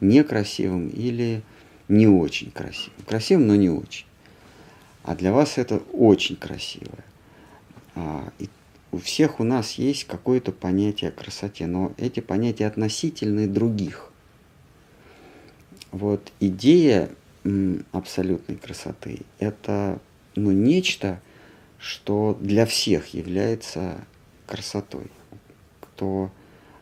некрасивым 0.00 0.88
или 0.88 1.42
не 1.88 2.06
очень 2.06 2.50
красивым. 2.50 3.04
Красивым, 3.06 3.46
но 3.46 3.56
не 3.56 3.70
очень. 3.70 4.06
А 5.02 5.14
для 5.14 5.32
вас 5.32 5.58
это 5.58 5.78
очень 5.92 6.36
красивое. 6.36 7.04
А, 7.94 8.32
и 8.38 8.48
у 8.92 8.98
всех 8.98 9.40
у 9.40 9.44
нас 9.44 9.72
есть 9.72 10.04
какое-то 10.04 10.52
понятие 10.52 11.10
о 11.10 11.12
красоте, 11.12 11.66
но 11.66 11.92
эти 11.96 12.20
понятия 12.20 12.66
относительны 12.66 13.46
других. 13.46 14.10
Вот 15.92 16.32
идея 16.40 17.10
абсолютной 17.92 18.56
красоты– 18.56 19.20
это 19.38 20.00
ну, 20.34 20.50
нечто, 20.50 21.20
что 21.78 22.36
для 22.40 22.66
всех 22.66 23.14
является 23.14 24.04
красотой. 24.46 25.10
Кто, 25.80 26.30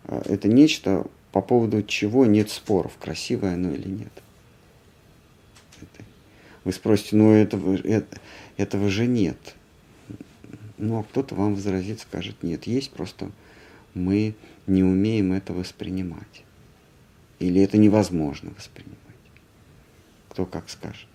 э, 0.04 0.22
это 0.26 0.48
нечто, 0.48 1.06
по 1.32 1.40
поводу 1.40 1.82
чего 1.82 2.26
нет 2.26 2.50
споров, 2.50 2.96
красивое 2.98 3.54
оно 3.54 3.72
или 3.72 3.88
нет. 3.88 4.12
Вы 6.64 6.72
спросите, 6.72 7.16
ну 7.16 7.32
этого, 7.32 7.76
это- 7.76 8.20
этого 8.56 8.88
же 8.88 9.06
нет. 9.06 9.54
Ну, 10.78 10.98
а 10.98 11.02
кто-то 11.02 11.34
вам 11.34 11.54
возразит, 11.54 12.00
скажет, 12.00 12.42
нет, 12.42 12.66
есть, 12.66 12.90
просто 12.90 13.30
мы 13.92 14.34
не 14.66 14.82
умеем 14.82 15.32
это 15.32 15.52
воспринимать. 15.52 16.44
Или 17.38 17.60
это 17.60 17.76
невозможно 17.76 18.50
воспринимать. 18.56 18.98
Кто 20.30 20.46
как 20.46 20.68
скажет. 20.70 21.08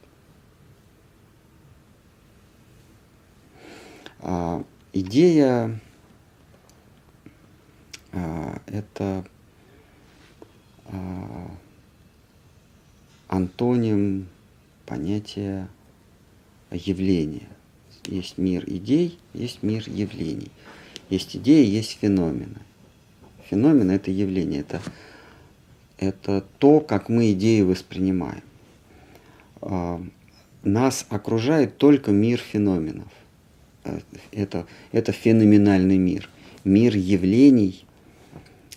А, 4.19 4.63
идея 4.93 5.79
это 8.11 9.25
а, 10.85 11.51
антоним 13.27 14.27
понятия 14.85 15.67
явления. 16.71 17.47
Есть 18.05 18.37
мир 18.37 18.63
идей, 18.67 19.19
есть 19.33 19.61
мир 19.61 19.83
явлений. 19.87 20.51
Есть 21.09 21.35
идеи, 21.35 21.65
есть 21.65 21.97
феномены. 21.99 22.57
Феномен– 23.49 23.89
это 23.91 24.11
явление, 24.11 24.61
это, 24.61 24.81
это 25.97 26.45
то, 26.59 26.79
как 26.79 27.09
мы 27.09 27.31
идеи 27.31 27.61
воспринимаем. 27.61 28.43
А, 29.61 30.01
Нас 30.63 31.05
окружает 31.09 31.77
только 31.77 32.11
мир 32.11 32.39
феноменов. 32.39 33.11
Э, 33.83 33.99
Это, 34.31 34.67
это 34.91 35.11
феноменальный 35.11 35.97
мир. 35.97 36.29
Мир 36.63 36.95
явлений. 36.95 37.85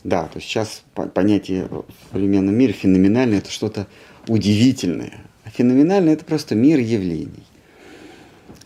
Да, 0.04 0.24
то 0.24 0.38
есть 0.38 0.48
сейчас 0.48 0.82
по- 0.94 1.06
понятие 1.06 1.66
в 1.66 1.84
современном 2.10 2.54
мире 2.54 2.72
феноменальное– 2.72 3.38
это 3.38 3.50
что-то 3.50 3.86
удивительное. 4.26 5.20
А 5.44 5.50
феноменальное– 5.50 6.12
это 6.14 6.24
просто 6.24 6.54
мир 6.54 6.78
явлений. 6.78 7.44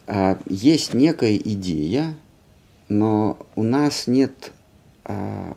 А, 0.07 0.39
Есть 0.49 0.95
некая 0.95 1.37
идея, 1.37 2.15
но 2.89 3.39
у 3.55 3.63
нас 3.63 4.07
нет 4.07 4.53
а, 5.05 5.57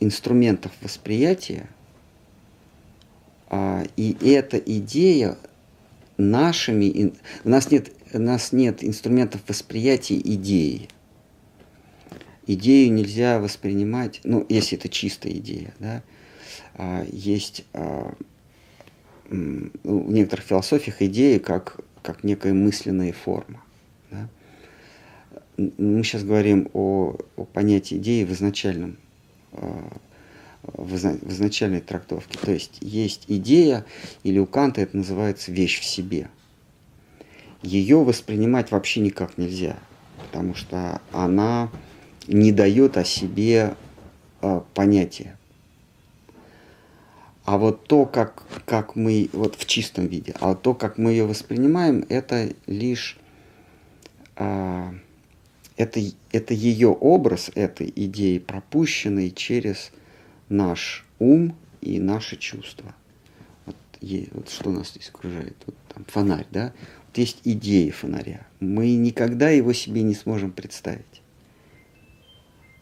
инструментов 0.00 0.72
восприятия, 0.80 1.68
а, 3.50 3.84
и 3.96 4.16
эта 4.26 4.56
идея 4.58 5.36
нашими, 6.16 7.12
у 7.44 7.48
нас 7.48 7.70
нет, 7.70 7.92
у 8.12 8.18
нас 8.18 8.52
нет 8.52 8.82
инструментов 8.82 9.42
восприятия 9.46 10.18
идеи. 10.18 10.88
Идею 12.50 12.94
нельзя 12.94 13.38
воспринимать, 13.40 14.22
ну, 14.24 14.44
если 14.48 14.78
это 14.78 14.88
чистая 14.88 15.34
идея, 15.34 15.74
да, 15.78 16.02
а, 16.76 17.04
есть 17.12 17.66
а, 17.74 18.14
в 19.28 20.12
некоторых 20.12 20.46
философиях 20.46 21.02
идея 21.02 21.40
как, 21.40 21.78
как 22.02 22.24
некая 22.24 22.54
мысленная 22.54 23.12
форма. 23.12 23.62
да. 24.10 24.30
Мы 25.58 26.02
сейчас 26.04 26.24
говорим 26.24 26.70
о, 26.72 27.18
о 27.36 27.44
понятии 27.44 27.98
идеи 27.98 28.24
в 28.24 28.32
изначальном 28.32 28.96
а, 29.52 29.98
в 30.62 30.94
изначальной 30.94 31.80
трактовке. 31.80 32.38
То 32.38 32.52
есть 32.52 32.78
есть 32.80 33.24
идея, 33.28 33.84
или 34.22 34.38
у 34.38 34.46
Канта 34.46 34.80
это 34.80 34.96
называется 34.96 35.52
вещь 35.52 35.80
в 35.80 35.84
себе. 35.84 36.30
Ее 37.62 38.02
воспринимать 38.02 38.70
вообще 38.70 39.00
никак 39.00 39.36
нельзя, 39.36 39.76
потому 40.16 40.54
что 40.54 41.02
она 41.12 41.70
не 42.28 42.52
дает 42.52 42.96
о 42.96 43.04
себе 43.04 43.74
а, 44.40 44.64
понятия. 44.74 45.36
А 47.44 47.56
вот 47.56 47.86
то, 47.86 48.04
как, 48.04 48.44
как 48.66 48.94
мы, 48.94 49.30
вот 49.32 49.54
в 49.56 49.64
чистом 49.64 50.06
виде, 50.06 50.34
а 50.38 50.54
то, 50.54 50.74
как 50.74 50.98
мы 50.98 51.12
ее 51.12 51.24
воспринимаем, 51.24 52.04
это 52.10 52.52
лишь, 52.66 53.16
а, 54.36 54.94
это, 55.78 56.00
это 56.30 56.52
ее 56.52 56.88
образ 56.88 57.50
этой 57.54 57.90
идеи, 57.96 58.38
пропущенный 58.38 59.30
через 59.30 59.90
наш 60.50 61.06
ум 61.18 61.56
и 61.80 61.98
наши 61.98 62.36
чувства. 62.36 62.94
Вот, 63.64 63.76
е- 64.02 64.28
вот 64.32 64.50
что 64.50 64.70
нас 64.70 64.90
здесь 64.90 65.08
окружает? 65.08 65.56
Вот 65.64 65.74
там 65.94 66.04
фонарь, 66.06 66.46
да? 66.50 66.74
Вот 67.06 67.16
есть 67.16 67.38
идея 67.44 67.92
фонаря. 67.92 68.46
Мы 68.60 68.94
никогда 68.96 69.48
его 69.48 69.72
себе 69.72 70.02
не 70.02 70.14
сможем 70.14 70.52
представить. 70.52 71.17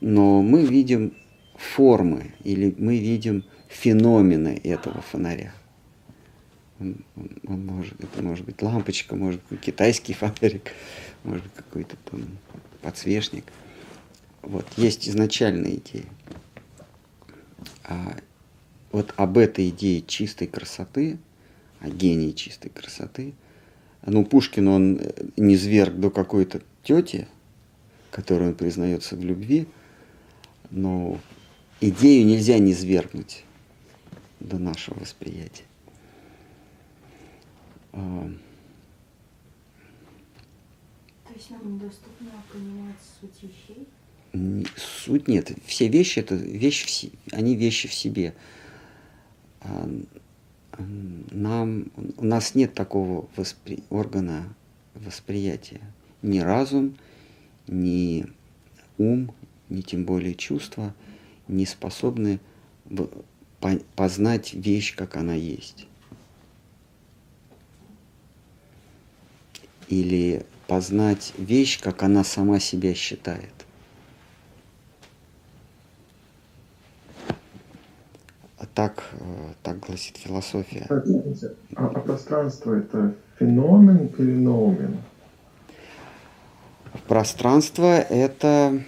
Но 0.07 0.40
мы 0.40 0.64
видим 0.64 1.14
формы 1.57 2.32
или 2.44 2.72
мы 2.78 2.96
видим 2.96 3.42
феномены 3.66 4.61
этого 4.62 5.02
фонаря. 5.02 5.52
Он, 6.78 7.04
он- 7.16 7.40
он 7.48 7.66
может, 7.66 7.94
это 7.98 8.22
может 8.22 8.44
быть 8.46 8.62
лампочка, 8.62 9.16
может 9.16 9.40
быть 9.50 9.59
китайский 9.59 10.14
фонарик, 10.14 10.70
может 11.24 11.42
быть 11.42 11.54
какой-то 11.54 11.96
там 12.09 12.20
подсвечник. 12.82 13.46
Вот, 14.42 14.64
есть 14.76 15.09
изначальная 15.09 15.72
идея. 15.74 16.07
А 17.82 18.16
вот 18.92 19.12
об 19.16 19.36
этой 19.38 19.70
идее 19.70 20.02
чистой 20.02 20.46
красоты, 20.46 21.18
о 21.80 21.88
гении 21.88 22.30
чистой 22.30 22.68
красоты, 22.68 23.34
Ну, 24.09 24.24
Пушкин, 24.24 24.68
он 24.68 25.00
не 25.36 25.57
зверг 25.57 25.96
до 25.96 26.11
какой-то 26.11 26.62
тети, 26.84 27.26
которой 28.12 28.50
он 28.50 28.54
признается 28.54 29.16
в 29.16 29.24
любви, 29.24 29.66
но 30.71 31.19
идею 31.81 32.27
нельзя 32.27 32.59
не 32.59 32.75
свергнуть 32.75 33.45
до 34.41 34.59
нашего 34.59 34.99
восприятия. 35.01 35.64
А, 37.93 38.31
То 41.27 41.35
есть 41.35 41.51
нам 41.51 41.75
недоступно 41.75 42.31
понимать 42.53 42.97
суть 43.21 43.43
вещей? 43.43 43.89
Суть 44.77 45.29
нет. 45.29 45.53
Все 45.64 45.89
вещи 45.89 46.19
это 46.19 46.35
вещь 46.35 46.85
в 46.85 46.91
се- 46.91 47.11
они 47.33 47.57
вещи 47.57 47.89
в 47.89 47.95
себе. 47.95 48.35
А, 49.61 49.89
Нам, 50.79 51.91
у 52.19 52.25
нас 52.27 52.55
нет 52.55 52.75
такого 52.75 53.31
воспри- 53.35 53.83
органа 53.89 54.45
восприятия. 54.95 55.81
Ни 56.21 56.39
разум, 56.41 56.97
ни 57.67 58.27
ум, 58.99 59.33
ни 59.69 59.81
тем 59.81 60.05
более 60.05 60.35
чувства 60.35 60.95
не 61.49 61.67
способны 61.67 62.41
познать 63.95 64.55
вещь, 64.55 64.95
как 64.95 65.17
она 65.17 65.35
есть. 65.35 65.87
Или 69.89 70.45
познать 70.67 71.33
вещь, 71.39 71.81
как 71.81 72.03
она 72.03 72.25
сама 72.25 72.59
себя 72.59 72.95
считает. 72.95 73.53
А 78.59 78.67
так, 78.75 79.05
э, 79.12 79.53
так 79.62 79.81
гласит 79.81 80.17
философия. 80.17 80.87
А, 81.77 81.87
а 81.87 82.01
пространство 82.01 82.75
это 82.75 83.14
феномен 83.39 84.07
или 84.19 84.33
ноумен? 84.33 84.99
Пространство 87.07 87.99
это, 87.99 88.83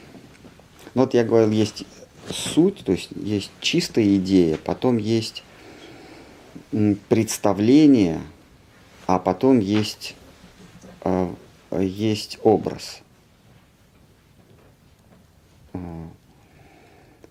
ну, 0.94 1.02
вот 1.02 1.14
я 1.14 1.24
говорил, 1.24 1.50
есть 1.50 1.84
суть, 2.30 2.84
то 2.84 2.92
есть 2.92 3.10
есть 3.16 3.50
чистая 3.60 4.16
идея, 4.16 4.56
потом 4.56 4.98
есть 4.98 5.42
представление, 7.08 8.20
а 9.06 9.18
потом 9.18 9.58
есть, 9.58 10.14
э, 11.04 11.32
есть 11.72 12.38
образ. 12.42 13.00
Э, 15.72 15.78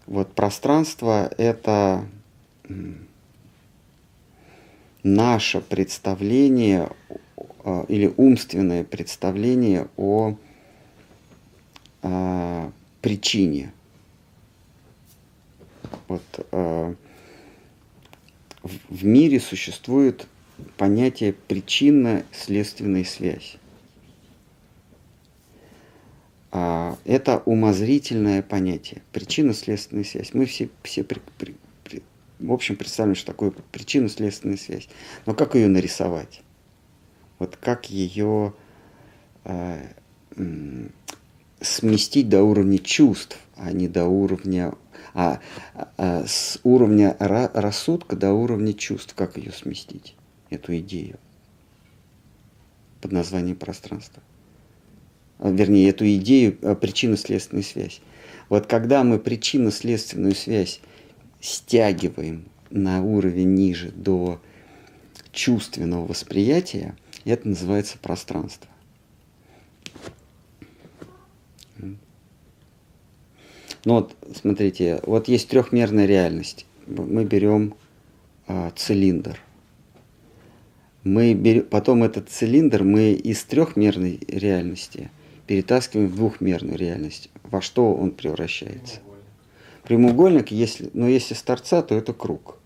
Вот 0.08 0.34
пространство 0.34 1.30
это 1.38 2.06
наше 5.04 5.62
представление 5.62 6.90
э, 7.64 7.86
или 7.90 8.14
умственное 8.16 8.84
представление 8.84 9.88
о 9.98 10.36
причине. 13.08 13.72
Вот 16.10 16.22
э, 16.52 16.96
в, 18.64 19.06
мире 19.06 19.40
существует 19.40 20.28
понятие 20.76 21.32
причинно-следственной 21.32 23.06
связи. 23.06 23.60
А, 26.52 26.98
это 27.06 27.38
умозрительное 27.46 28.42
понятие. 28.42 29.02
Причинно-следственная 29.14 30.04
связь. 30.04 30.34
Мы 30.34 30.46
все, 30.46 30.70
все 30.84 31.06
при- 31.06 31.22
при- 31.38 31.56
при- 31.86 32.04
в 32.40 32.52
общем 32.52 32.76
представляем, 32.76 33.16
что 33.16 33.28
такое 33.28 33.54
причинно-следственная 33.72 34.58
связь. 34.58 34.90
Но 35.26 35.34
как 35.34 35.56
ее 35.56 35.70
нарисовать? 35.70 36.42
Вот 37.40 37.56
как 37.56 37.90
ее 37.90 38.54
э, 39.46 39.94
сместить 41.62 42.30
до 42.30 42.44
уровня 42.44 42.78
чувств, 42.78 43.40
а 43.56 43.72
не 43.72 43.88
до 43.88 44.06
уровня, 44.06 44.74
а, 45.14 45.40
а, 45.98 46.26
с 46.28 46.60
уровня 46.64 47.16
ра- 47.20 47.50
рассудка 47.54 48.16
до 48.16 48.34
уровня 48.34 48.74
чувств, 48.74 49.14
как 49.16 49.38
ее 49.38 49.52
сместить, 49.52 50.16
эту 50.50 50.78
идею 50.78 51.20
под 53.02 53.12
названием 53.12 53.56
пространство. 53.56 54.22
А, 55.40 55.50
Вернее, 55.50 55.90
эту 55.90 56.06
идею 56.16 56.58
а, 56.62 56.76
причинно-следственной 56.76 57.64
связи. 57.64 58.00
Вот 58.50 58.68
когда 58.68 59.04
мы 59.04 59.20
причинно-следственную 59.20 60.36
связь 60.36 60.80
стягиваем 61.42 62.46
на 62.70 63.02
уровень 63.02 63.54
ниже 63.54 63.92
до 63.92 64.42
чувственного 65.32 66.06
восприятия, 66.06 66.96
это 67.26 67.48
называется 67.48 67.98
пространство. 67.98 68.70
Ну 73.88 73.94
вот, 73.94 74.18
смотрите, 74.36 75.00
вот 75.06 75.30
есть 75.30 75.48
трехмерная 75.48 76.08
реальность. 76.08 76.66
Мы 76.88 77.24
берем 77.24 77.74
а, 78.46 78.74
цилиндр. 78.76 79.40
Мы 81.06 81.34
берем, 81.34 81.64
потом 81.64 82.04
этот 82.04 82.28
цилиндр 82.28 82.84
мы 82.84 83.14
из 83.14 83.46
трехмерной 83.46 84.20
реальности 84.28 85.10
перетаскиваем 85.46 86.10
в 86.10 86.18
двухмерную 86.18 86.78
реальность. 86.78 87.30
Во 87.44 87.62
что 87.62 87.94
он 87.94 88.12
превращается? 88.12 89.00
Прямоугольник, 89.84 90.52
если, 90.52 90.90
но 90.94 91.08
если 91.08 91.34
с 91.34 91.42
торца, 91.42 91.82
то 91.82 91.96
это 91.96 92.12
круг. 92.12 92.58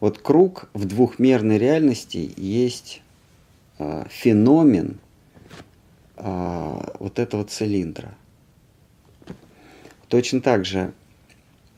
Вот 0.00 0.18
круг 0.18 0.68
в 0.74 0.84
двухмерной 0.84 1.58
реальности 1.58 2.34
есть 2.36 3.02
а, 3.78 4.04
феномен 4.10 4.98
а, 6.16 6.96
вот 6.98 7.20
этого 7.20 7.44
цилиндра. 7.44 8.16
Точно 10.08 10.40
так 10.40 10.64
же 10.64 10.92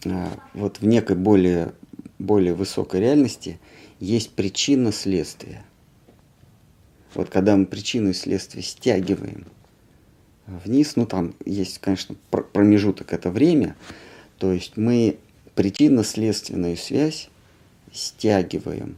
а, 0.05 0.39
вот 0.55 0.81
в 0.81 0.87
некой 0.87 1.17
более, 1.17 1.73
более 2.19 2.55
высокой 2.55 3.01
реальности 3.01 3.59
есть 4.01 4.33
причина 4.33 4.93
следствия. 4.93 5.65
Вот 7.15 7.31
когда 7.31 7.57
мы 7.57 7.67
причину 7.67 8.11
и 8.11 8.13
следствие 8.13 8.63
стягиваем 8.63 9.47
вниз, 10.47 10.97
ну 10.97 11.07
там 11.07 11.35
есть, 11.45 11.79
конечно, 11.79 12.15
пр- 12.31 12.45
промежуток, 12.45 13.13
это 13.13 13.31
время, 13.31 13.75
то 14.39 14.53
есть 14.53 14.77
мы 14.77 15.19
причинно-следственную 15.55 16.77
связь 16.77 17.31
стягиваем 17.93 18.97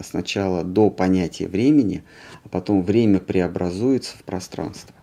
сначала 0.00 0.64
до 0.64 0.90
понятия 0.90 1.46
времени, 1.46 2.02
а 2.44 2.48
потом 2.48 2.82
время 2.82 3.20
преобразуется 3.20 4.16
в 4.16 4.24
пространство. 4.24 4.94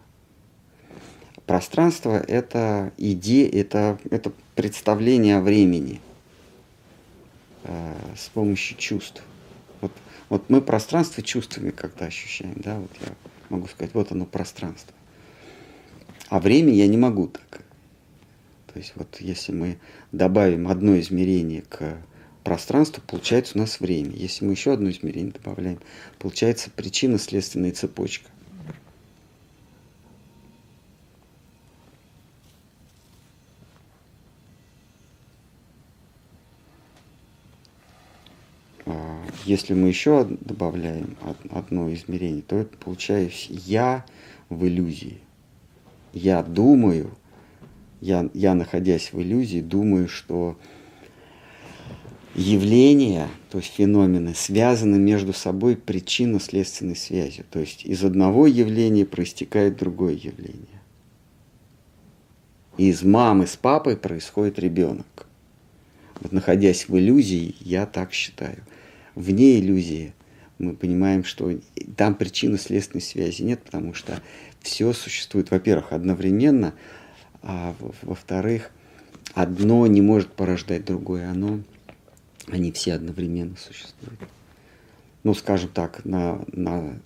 Пространство– 1.46 2.18
это 2.28 2.92
идея, 2.98 3.50
это, 3.50 4.00
это 4.10 4.32
представление 4.56 5.38
о 5.38 5.42
времени 5.42 6.02
э, 7.64 7.94
с 8.18 8.30
помощью 8.30 8.78
чувств. 8.78 9.24
Вот, 9.82 9.92
вот 10.30 10.50
мы 10.50 10.62
пространство 10.62 11.22
чувствами 11.22 11.70
как-то 11.70 12.06
ощущаем, 12.06 12.56
да, 12.56 12.80
вот 12.80 12.92
я 13.02 13.14
могу 13.50 13.68
сказать, 13.68 13.94
вот 13.94 14.12
оно 14.12 14.26
пространство. 14.26 14.94
А 16.30 16.40
время 16.40 16.74
я 16.74 16.88
не 16.88 16.98
могу 16.98 17.28
так. 17.28 17.62
То 18.74 18.80
есть 18.80 18.94
вот 18.96 19.22
если 19.22 19.52
мы 19.52 19.78
добавим 20.12 20.68
одно 20.68 21.00
измерение 21.00 21.62
к 21.62 21.98
пространству, 22.44 23.02
получается 23.06 23.58
у 23.58 23.62
нас 23.62 23.80
время. 23.80 24.12
Если 24.12 24.46
мы 24.46 24.52
еще 24.52 24.74
одно 24.74 24.90
измерение 24.90 25.32
добавляем, 25.32 25.80
получается 26.20 26.70
причинно-следственная 26.70 27.72
цепочка. 27.72 28.30
А, 38.86 39.26
Если 39.46 39.76
мы 39.76 39.90
еще 39.90 40.26
добавляем 40.42 41.16
од- 41.22 41.52
одно 41.52 41.94
измерение, 41.94 42.42
то 42.42 42.58
это 42.58 42.76
получается 42.78 43.48
я 43.50 44.04
в 44.50 44.66
иллюзии. 44.66 45.20
Я 46.14 46.42
думаю, 46.42 47.16
я, 48.02 48.28
я 48.34 48.56
находясь 48.56 49.14
в 49.14 49.22
иллюзии, 49.22 49.62
думаю, 49.62 50.08
что 50.08 50.58
явления, 52.34 53.28
то 53.52 53.60
есть 53.60 53.72
феномены, 53.72 54.34
связаны 54.34 54.98
между 54.98 55.32
собой 55.32 55.78
причинно-следственной 55.78 56.96
связью. 56.96 57.46
То 57.52 57.60
есть 57.60 57.86
из 57.86 58.04
одного 58.04 58.48
явления 58.48 59.06
проистекает 59.06 59.78
другое 59.78 60.14
явление. 60.14 60.82
Из 62.78 63.04
мамы 63.04 63.46
с 63.46 63.56
папой 63.56 63.96
происходит 63.96 64.58
ребенок. 64.58 65.28
Вот 66.20 66.32
находясь 66.32 66.90
в 66.90 66.98
иллюзии, 66.98 67.56
я 67.60 67.86
так 67.86 68.12
считаю. 68.12 68.64
Вне 69.16 69.60
иллюзии 69.60 70.14
мы 70.58 70.74
понимаем, 70.74 71.24
что 71.24 71.52
там 71.98 72.16
причинно-следственной 72.16 73.02
связи 73.02 73.42
нет, 73.42 73.62
потому 73.64 73.94
что 73.94 74.22
все 74.62 74.92
существует, 74.94 75.52
во-первых, 75.52 75.94
одновременно, 75.94 76.74
а 77.42 77.76
во- 77.80 77.94
во-вторых, 78.02 78.72
одно 79.34 79.88
не 79.88 80.02
может 80.02 80.32
порождать 80.32 80.86
другое, 80.86 81.30
оно, 81.30 81.62
они 82.48 82.72
все 82.72 82.94
одновременно 82.94 83.56
существуют. 83.58 84.20
Ну, 85.24 85.34
скажем 85.34 85.70
так, 85.70 86.06
на, 86.06 86.44
на 86.52 87.00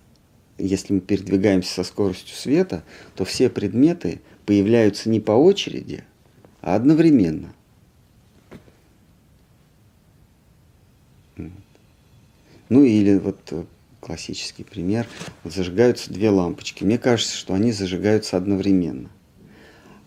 если 0.57 0.93
мы 0.93 0.99
передвигаемся 0.99 1.74
со 1.74 1.84
скоростью 1.84 2.36
света, 2.36 2.84
то 3.16 3.26
все 3.26 3.49
предметы 3.49 4.22
появляются 4.45 5.10
не 5.10 5.20
по 5.20 5.32
очереди, 5.32 6.03
а 6.62 6.76
одновременно. 6.76 7.53
Ну 12.70 12.84
или 12.84 13.17
вот 13.17 13.39
э, 13.51 13.63
классический 13.99 14.63
пример. 14.63 15.07
Вот 15.43 15.53
зажигаются 15.53 16.13
две 16.13 16.30
лампочки. 16.30 16.84
Мне 16.84 16.97
кажется, 16.97 17.36
что 17.36 17.53
они 17.53 17.72
зажигаются 17.72 18.38
одновременно. 18.38 19.09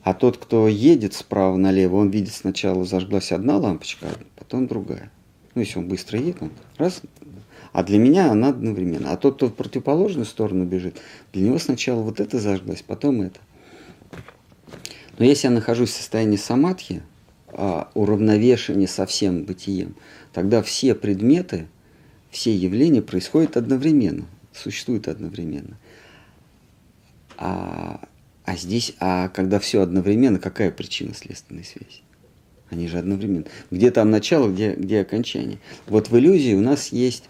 А 0.03 0.15
тот, 0.15 0.37
кто 0.39 0.67
едет 0.67 1.15
справа 1.15 1.57
налево, 1.57 1.97
он 1.97 2.11
видит 2.11 2.33
сначала 2.33 2.85
зажглась 2.85 3.31
одна 3.33 3.59
лампочка, 3.59 4.07
а 4.07 4.15
потом 4.37 4.67
другая. 4.67 5.11
Ну, 5.55 5.61
если 5.61 5.79
он 5.79 5.87
быстро 5.87 6.19
едет, 6.19 6.39
он 6.41 6.51
раз, 6.77 7.03
а 7.73 7.83
для 7.83 7.99
меня 7.99 8.31
она 8.31 8.49
одновременно. 8.49 9.13
А 9.13 9.17
тот, 9.17 9.37
кто 9.37 9.49
в 9.49 9.55
противоположную 9.55 10.27
сторону 10.27 10.65
бежит, 10.65 10.97
для 11.33 11.43
него 11.43 11.59
сначала 11.59 12.03
вот 12.03 12.21
это 12.21 12.39
зажглось, 12.39 12.83
потом 12.83 13.23
это. 13.23 13.39
Но 15.19 15.25
если 15.25 15.47
я 15.47 15.53
нахожусь 15.53 15.91
в 15.91 15.97
состоянии 15.97 16.37
самадхи, 16.37 17.03
а, 17.49 17.91
уравновешения 17.95 18.87
со 18.87 19.07
всем 19.07 19.45
бытием, 19.45 19.95
тогда 20.33 20.63
все 20.63 20.95
предметы, 20.95 21.67
все 22.33 22.57
явления 22.57 23.03
происходят 23.03 23.57
одновременно, 23.57 24.25
существуют 24.53 25.07
одновременно. 25.07 25.77
А, 27.37 28.09
а 28.45 28.57
здесь, 28.57 28.95
а 28.99 29.29
когда 29.29 29.61
все 29.61 29.83
одновременно, 29.83 30.39
какая 30.39 30.71
причина 30.71 31.15
следственной 31.15 31.63
связи? 31.63 32.03
Они 32.71 32.89
же 32.89 32.99
одновременно. 32.99 33.45
Где 33.71 33.91
там 33.91 34.11
начало, 34.11 34.51
где, 34.51 34.75
где 34.75 35.03
окончание. 35.03 35.59
Вот 35.87 36.09
в 36.09 36.19
иллюзии 36.19 36.55
у 36.55 36.63
нас 36.63 36.89
есть 36.89 37.25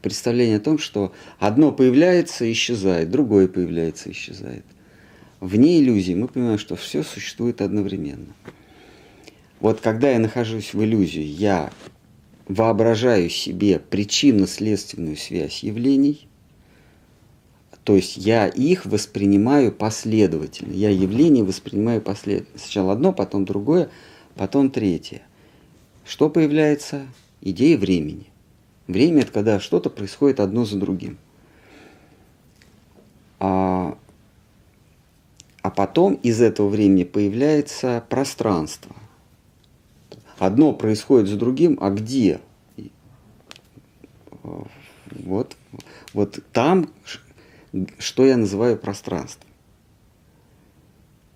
представление 0.00 0.56
о 0.56 0.60
том, 0.60 0.78
что 0.78 1.12
одно 1.38 1.70
появляется, 1.70 2.50
исчезает, 2.50 3.10
другое 3.10 3.48
появляется, 3.48 4.10
исчезает. 4.10 4.64
Вне 5.40 5.80
иллюзии 5.80 6.14
мы 6.14 6.28
понимаем, 6.28 6.58
что 6.58 6.76
все 6.76 7.02
существует 7.02 7.60
одновременно. 7.60 8.34
Вот 9.60 9.82
когда 9.82 10.10
я 10.10 10.18
нахожусь 10.18 10.72
в 10.72 10.82
иллюзии, 10.82 11.20
я 11.20 11.70
воображаю 12.48 13.28
себе 13.30 13.78
причинно-следственную 13.78 15.16
связь 15.16 15.62
явлений, 15.62 16.28
то 17.86 17.94
есть 17.94 18.16
я 18.16 18.48
их 18.48 18.84
воспринимаю 18.84 19.70
последовательно. 19.70 20.72
Я 20.72 20.90
явление 20.90 21.44
воспринимаю 21.44 22.00
последовательно. 22.00 22.58
Сначала 22.58 22.92
одно, 22.92 23.12
потом 23.12 23.44
другое, 23.44 23.90
потом 24.34 24.70
третье. 24.70 25.22
Что 26.04 26.28
появляется? 26.28 27.06
Идея 27.40 27.78
времени. 27.78 28.26
Время– 28.88 29.20
это 29.22 29.30
когда 29.30 29.60
что-то 29.60 29.88
происходит 29.88 30.40
одно 30.40 30.64
за 30.64 30.78
другим. 30.78 31.16
А, 33.38 33.96
а 35.62 35.70
потом 35.70 36.14
из 36.14 36.40
этого 36.40 36.68
времени 36.68 37.04
появляется 37.04 38.04
пространство. 38.08 38.96
Одно 40.38 40.72
происходит 40.72 41.28
за 41.28 41.36
другим, 41.36 41.78
а 41.80 41.90
где? 41.90 42.40
Вот, 44.42 45.56
вот 46.12 46.38
там, 46.52 46.90
что 47.98 48.24
я 48.24 48.36
называю 48.36 48.76
пространством. 48.76 49.48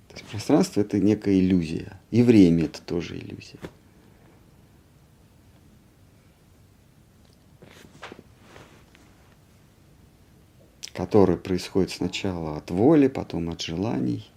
То 0.09 0.17
есть 0.17 0.27
пространство– 0.27 0.81
это 0.83 0.99
некая 0.99 1.39
иллюзия. 1.39 1.99
И 2.11 2.23
время– 2.23 2.65
это 2.67 2.83
тоже 2.83 3.17
иллюзия. 3.17 3.59
которое 11.01 11.39
происходит 11.39 11.93
сначала 11.93 12.59
от 12.59 12.71
воли, 12.71 13.09
потом 13.09 13.49
от 13.49 13.63
желаний, 13.63 14.29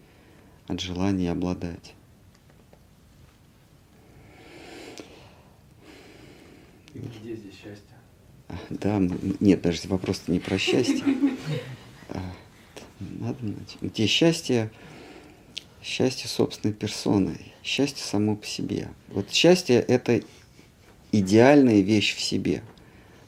от 0.67 0.79
желания 0.79 1.29
обладать. 1.29 1.93
Где 6.93 7.35
здесь 7.35 7.53
счастье? 7.53 7.95
А, 8.47 8.55
да, 8.69 8.99
нет, 9.39 9.61
даже 9.61 9.87
вопрос 9.87 10.23
не 10.27 10.39
про 10.39 10.57
счастье. 10.57 11.03
А, 12.09 12.19
надо 12.99 13.43
начать. 13.43 13.77
Где 13.81 14.05
счастье, 14.05 14.69
счастье 15.81 16.27
собственной 16.27 16.73
персоной, 16.73 17.53
счастье 17.63 18.03
само 18.03 18.35
по 18.35 18.45
себе. 18.45 18.89
Вот 19.07 19.31
счастье– 19.31 19.77
это 19.87 20.21
идеальная 21.11 21.79
вещь 21.79 22.13
в 22.13 22.21
себе. 22.21 22.61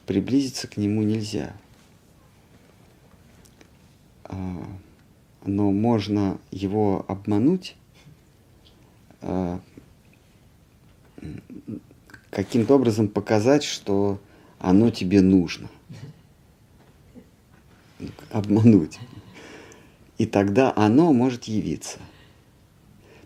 Приблизиться 0.05 0.67
к 0.67 0.77
нему 0.77 1.01
нельзя– 1.03 1.55
а, 4.25 4.67
но 5.45 5.71
можно 5.71 6.39
его 6.51 7.05
обмануть 7.07 7.75
а, 9.21 9.59
каким-то 12.35 12.75
образом 12.75 13.07
показать, 13.07 13.63
что 13.63 14.19
оно 14.59 14.89
тебе 14.89 15.21
нужно. 15.21 15.69
Обмануть. 18.29 18.99
И 20.17 20.25
тогда 20.25 20.73
оно 20.75 21.13
может 21.13 21.45
явиться. 21.45 21.97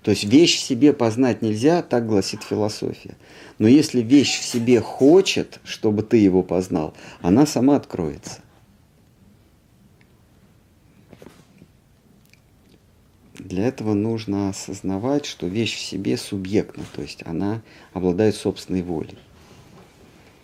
То 0.03 0.12
есть 0.12 0.26
вещь 0.26 0.57
в 0.57 0.60
себе 0.60 0.93
познать 0.93 1.41
нельзя, 1.41 1.82
так 1.82 2.05
гласит 2.05 2.43
философия. 2.43 3.18
Но 3.57 3.68
если 3.68 4.01
вещь 4.01 4.39
в 4.39 4.43
себе 4.43 4.80
хочет, 4.80 5.60
чтобы 5.64 6.03
ты 6.03 6.18
его 6.18 6.43
познал, 6.43 6.93
она 7.22 7.47
сама 7.47 7.78
откроется. 7.78 8.41
Для 13.50 13.66
этого 13.66 13.95
нужно 13.95 14.50
осознавать, 14.50 15.26
что 15.26 15.47
вещь 15.47 15.76
в 15.76 15.80
себе 15.80 16.18
субъектна, 16.18 16.84
то 16.93 17.02
есть 17.02 17.24
она 17.26 17.64
обладает 17.93 18.36
собственной 18.36 18.84
волей. 18.84 19.18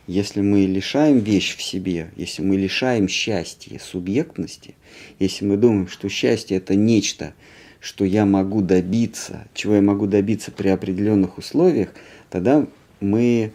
Если 0.07 0.41
мы 0.41 0.61
лишаем 0.61 1.19
вещь 1.19 1.55
в 1.55 1.61
себе, 1.61 2.09
если 2.15 2.41
мы 2.41 2.57
лишаем 2.57 3.07
счастья 3.07 3.77
субъектности, 3.77 4.73
если 5.19 5.45
мы 5.45 5.55
думаем, 5.55 5.87
что 5.87 6.09
счастье 6.09 6.57
это 6.57 6.73
нечто, 6.73 7.35
что 7.79 8.05
я 8.05 8.25
могу 8.25 8.61
добиться, 8.61 9.47
чего 9.53 9.75
я 9.75 9.83
могу 9.83 10.07
добиться 10.07 10.49
при 10.49 10.69
определенных 10.69 11.37
условиях, 11.37 11.89
тогда 12.31 12.65
мы, 13.01 13.53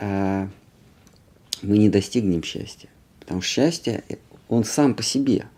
э, 0.00 0.48
мы 1.62 1.78
не 1.78 1.88
достигнем 1.88 2.42
счастья. 2.42 2.90
Потому 3.20 3.40
что 3.40 3.54
счастье, 3.54 4.04
он 4.48 4.64
сам 4.64 4.94
по 4.94 5.02
себе– 5.02 5.46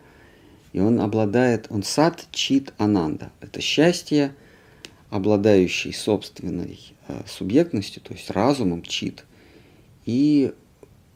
и 0.76 0.80
он 0.80 1.00
обладает, 1.00 1.68
он 1.70 1.82
сад 1.82 2.26
чит 2.32 2.74
ананда. 2.76 3.32
Это 3.40 3.62
счастье, 3.62 4.34
обладающий 5.08 5.94
собственной 5.94 6.78
э, 7.08 7.22
субъектностью, 7.26 8.02
то 8.02 8.12
есть 8.12 8.28
разумом 8.28 8.82
чит, 8.82 9.24
и 10.04 10.52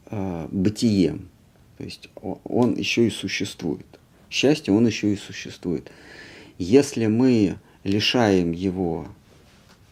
э, 0.07 0.47
бытием. 0.49 1.29
То 1.77 1.83
есть 1.83 2.09
он, 2.43 2.73
еще 2.73 3.05
и 3.05 3.11
существует. 3.11 3.85
Счастье, 4.31 4.73
он 4.73 4.87
еще 4.87 5.13
и 5.13 5.15
существует. 5.15 5.91
Если 6.57 7.05
мы 7.05 7.59
лишаем 7.83 8.53
его 8.53 9.09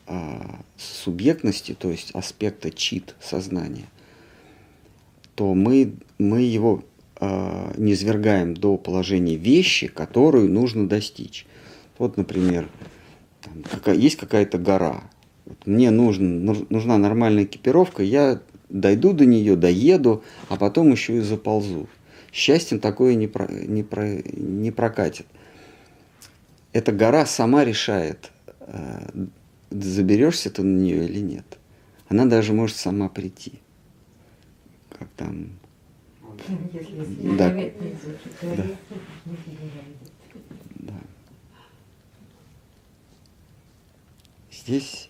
э, 0.07 0.41
субъектности, 0.77 1.75
то 1.77 1.91
есть 1.91 2.09
аспекта 2.15 2.71
чит 2.71 3.13
сознания, 3.21 3.85
то 5.35 5.53
мы, 5.53 5.93
мы 6.17 6.41
его 6.41 6.83
э, 7.19 7.73
не 7.77 7.95
свергаем 7.95 8.53
до 8.53 8.77
положения 8.77 9.35
вещи, 9.35 9.87
которую 9.87 10.49
нужно 10.49 10.87
достичь. 10.87 11.45
Вот, 11.97 12.17
например, 12.17 12.69
там, 13.41 13.63
какая, 13.63 13.95
есть 13.95 14.17
какая-то 14.17 14.57
гора. 14.57 15.03
Вот 15.45 15.65
мне 15.65 15.91
нужен, 15.91 16.45
нужна 16.69 16.97
нормальная 16.97 17.43
экипировка, 17.43 18.03
я 18.03 18.41
дойду 18.69 19.13
до 19.13 19.25
нее, 19.25 19.55
доеду, 19.55 20.23
а 20.47 20.55
потом 20.55 20.91
еще 20.91 21.17
и 21.17 21.21
заползу. 21.21 21.87
Счастьем 22.31 22.79
такое 22.79 23.15
не, 23.15 23.27
про, 23.27 23.47
не, 23.47 23.83
про, 23.83 24.21
не 24.23 24.71
прокатит. 24.71 25.25
Эта 26.71 26.91
гора 26.91 27.25
сама 27.25 27.65
решает, 27.65 28.31
э, 28.59 29.27
заберешься 29.71 30.51
ты 30.51 30.61
на 30.61 30.79
нее 30.79 31.05
или 31.05 31.19
нет. 31.19 31.57
Она 32.07 32.25
даже 32.25 32.53
может 32.53 32.77
сама 32.77 33.09
прийти. 33.09 33.53
Как 34.97 35.07
там 35.15 35.58
если 36.73 37.37
да. 37.37 37.49
да. 38.41 38.65
да. 40.75 40.93
Здесь, 44.51 45.09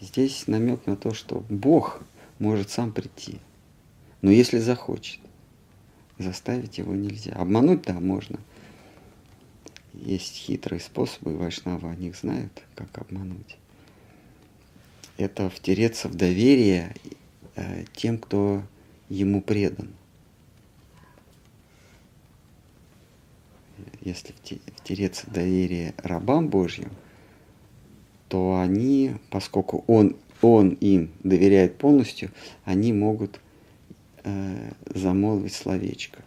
здесь 0.00 0.46
намек 0.46 0.86
на 0.86 0.96
то, 0.96 1.14
что 1.14 1.44
Бог 1.48 2.02
может 2.38 2.70
сам 2.70 2.92
прийти. 2.92 3.38
Но 4.22 4.30
если 4.30 4.58
захочет, 4.58 5.20
заставить 6.18 6.78
его 6.78 6.94
нельзя. 6.94 7.32
Обмануть, 7.32 7.82
да, 7.82 7.94
можно. 7.94 8.38
Есть 9.94 10.34
хитрые 10.34 10.80
способы, 10.80 11.32
и 11.32 11.36
Вайшнава 11.36 11.90
о 11.90 11.96
них 11.96 12.16
знают, 12.16 12.62
как 12.74 12.96
обмануть. 12.98 13.56
Это 15.16 15.50
втереться 15.50 16.08
в 16.08 16.14
доверие 16.14 16.94
э, 17.56 17.84
тем, 17.94 18.18
кто 18.18 18.62
ему 19.08 19.42
предан. 19.42 19.90
Если 24.00 24.34
втереться 24.76 25.30
доверие 25.30 25.94
рабам 25.98 26.48
Божьим, 26.48 26.90
то 28.28 28.58
они, 28.60 29.16
поскольку 29.30 29.84
он, 29.86 30.16
он 30.40 30.70
им 30.70 31.10
доверяет 31.22 31.78
полностью, 31.78 32.30
они 32.64 32.92
могут 32.92 33.40
э, 34.24 34.72
замолвить 34.94 35.54
словечко. 35.54 36.22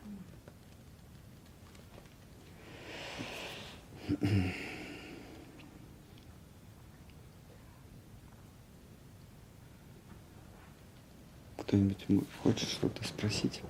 Кто-нибудь 11.58 12.06
хочет 12.44 12.70
что-то 12.70 13.04
спросить 13.04 13.62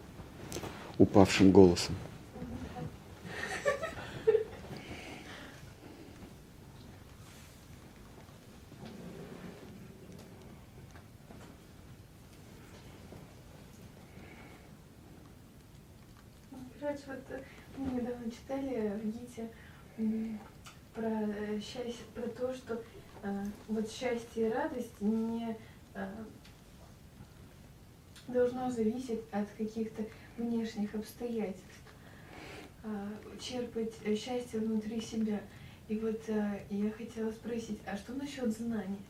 упавшим 0.97 1.51
голосом? 1.51 1.95
Короче, 16.83 17.03
вот 17.07 17.23
э, 17.29 17.41
мы 17.77 18.01
недавно 18.01 18.29
читали 18.43 18.99
в 19.01 19.05
ГИТе 19.05 19.49
про 20.93 21.09
э, 21.09 21.59
счастье, 21.59 22.05
про 22.13 22.27
то, 22.29 22.53
что 22.53 22.81
э, 23.23 23.43
вот 23.67 23.89
счастье 23.89 24.47
и 24.47 24.51
радость 24.51 25.01
не 25.01 25.57
э, 25.95 26.07
должно 28.27 28.69
зависеть 28.69 29.21
от 29.31 29.47
каких-то 29.57 30.03
внешних 30.37 30.93
обстоятельств, 30.93 31.63
э, 32.83 33.07
черпать 33.39 33.93
счастье 34.19 34.59
внутри 34.59 35.01
себя. 35.01 35.41
И 35.87 35.99
вот 35.99 36.21
я 36.69 36.91
хотела 36.91 37.29
спросить, 37.31 37.79
а 37.85 37.97
что 37.97 38.13
насчет 38.13 38.49
знаний? 38.51 39.01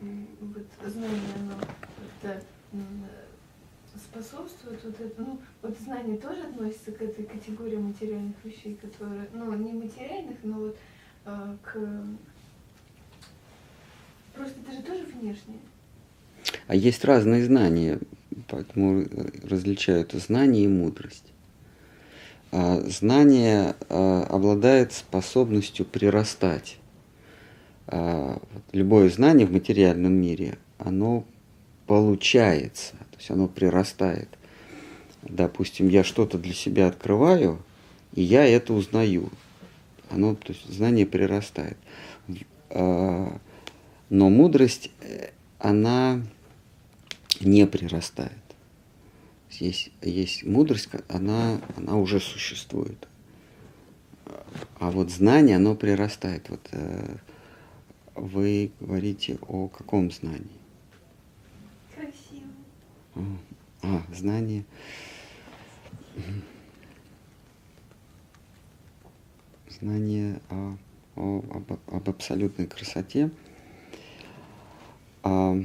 Вот 0.00 0.66
знание, 0.84 1.20
оно 1.38 1.54
как-то 1.60 2.42
способствует 3.98 4.82
вот 4.84 5.00
это, 5.00 5.22
ну, 5.22 5.38
вот 5.62 5.76
знание 5.78 6.16
тоже 6.18 6.42
относится 6.42 6.92
к 6.92 7.02
этой 7.02 7.24
категории 7.24 7.76
материальных 7.76 8.36
вещей, 8.44 8.78
которые, 8.80 9.28
ну, 9.32 9.54
не 9.54 9.72
материальных, 9.72 10.38
но 10.42 10.54
вот 10.54 10.76
э, 11.24 11.56
к... 11.62 11.78
Просто 14.34 14.54
это 14.60 14.72
же 14.72 14.82
тоже 14.82 15.04
внешнее. 15.04 15.58
А 16.66 16.74
есть 16.74 17.04
разные 17.04 17.44
знания, 17.44 17.98
поэтому 18.48 19.06
различают 19.42 20.12
знание 20.12 20.64
и 20.64 20.68
мудрость. 20.68 21.32
А 22.52 22.80
знание 22.80 23.74
а, 23.88 24.24
обладает 24.24 24.92
способностью 24.92 25.86
прирастать. 25.86 26.78
Любое 28.72 29.08
знание 29.10 29.46
в 29.46 29.52
материальном 29.52 30.12
мире, 30.12 30.58
оно 30.78 31.24
получается, 31.86 32.96
то 33.16 33.20
есть 33.20 33.30
оно 33.30 33.48
прирастает. 33.48 34.28
Допустим, 35.22 35.88
я 35.88 36.04
что-то 36.04 36.38
для 36.38 36.52
себя 36.52 36.86
открываю, 36.86 37.62
и 38.14 38.22
я 38.22 38.46
это 38.46 38.74
узнаю. 38.74 39.30
Оно, 40.10 40.34
то 40.34 40.52
есть 40.52 40.68
знание 40.72 41.06
прирастает. 41.06 41.78
А, 42.70 43.38
но 44.10 44.28
мудрость, 44.28 44.90
э, 45.00 45.30
она 45.58 46.22
не 47.40 47.66
прирастает. 47.66 48.32
Есть, 49.50 49.90
есть 50.02 50.44
мудрость, 50.44 50.90
она, 51.08 51.60
она 51.76 51.96
уже 51.96 52.20
существует. 52.20 53.08
А 54.78 54.90
вот 54.90 55.10
знание, 55.10 55.56
оно 55.56 55.74
прирастает. 55.74 56.50
Вот 56.50 56.68
э, 56.72 57.16
вы 58.14 58.72
говорите 58.80 59.38
о 59.48 59.68
каком 59.68 60.10
знании? 60.10 60.65
А, 63.82 64.02
знание. 64.12 64.64
Знание 69.68 70.40
о, 70.50 70.76
о, 71.16 71.44
об, 71.50 71.72
об 71.94 72.08
абсолютной 72.08 72.66
красоте. 72.66 73.30
А, 75.22 75.56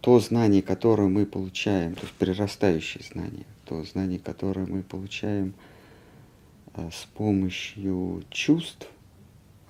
то 0.00 0.20
знание, 0.20 0.62
которое 0.62 1.08
мы 1.08 1.24
получаем, 1.24 1.94
то 1.94 2.02
есть 2.02 2.14
прирастающее 2.14 3.02
знание, 3.02 3.46
то 3.64 3.82
знание, 3.84 4.18
которое 4.18 4.66
мы 4.66 4.82
получаем 4.82 5.54
а, 6.74 6.90
с 6.90 7.06
помощью 7.14 8.24
чувств, 8.30 8.88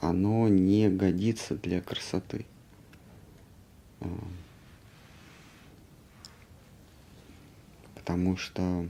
оно 0.01 0.49
не 0.49 0.89
годится 0.89 1.55
для 1.55 1.81
красоты. 1.81 2.47
А, 4.01 4.09
потому 8.05 8.37
что 8.37 8.87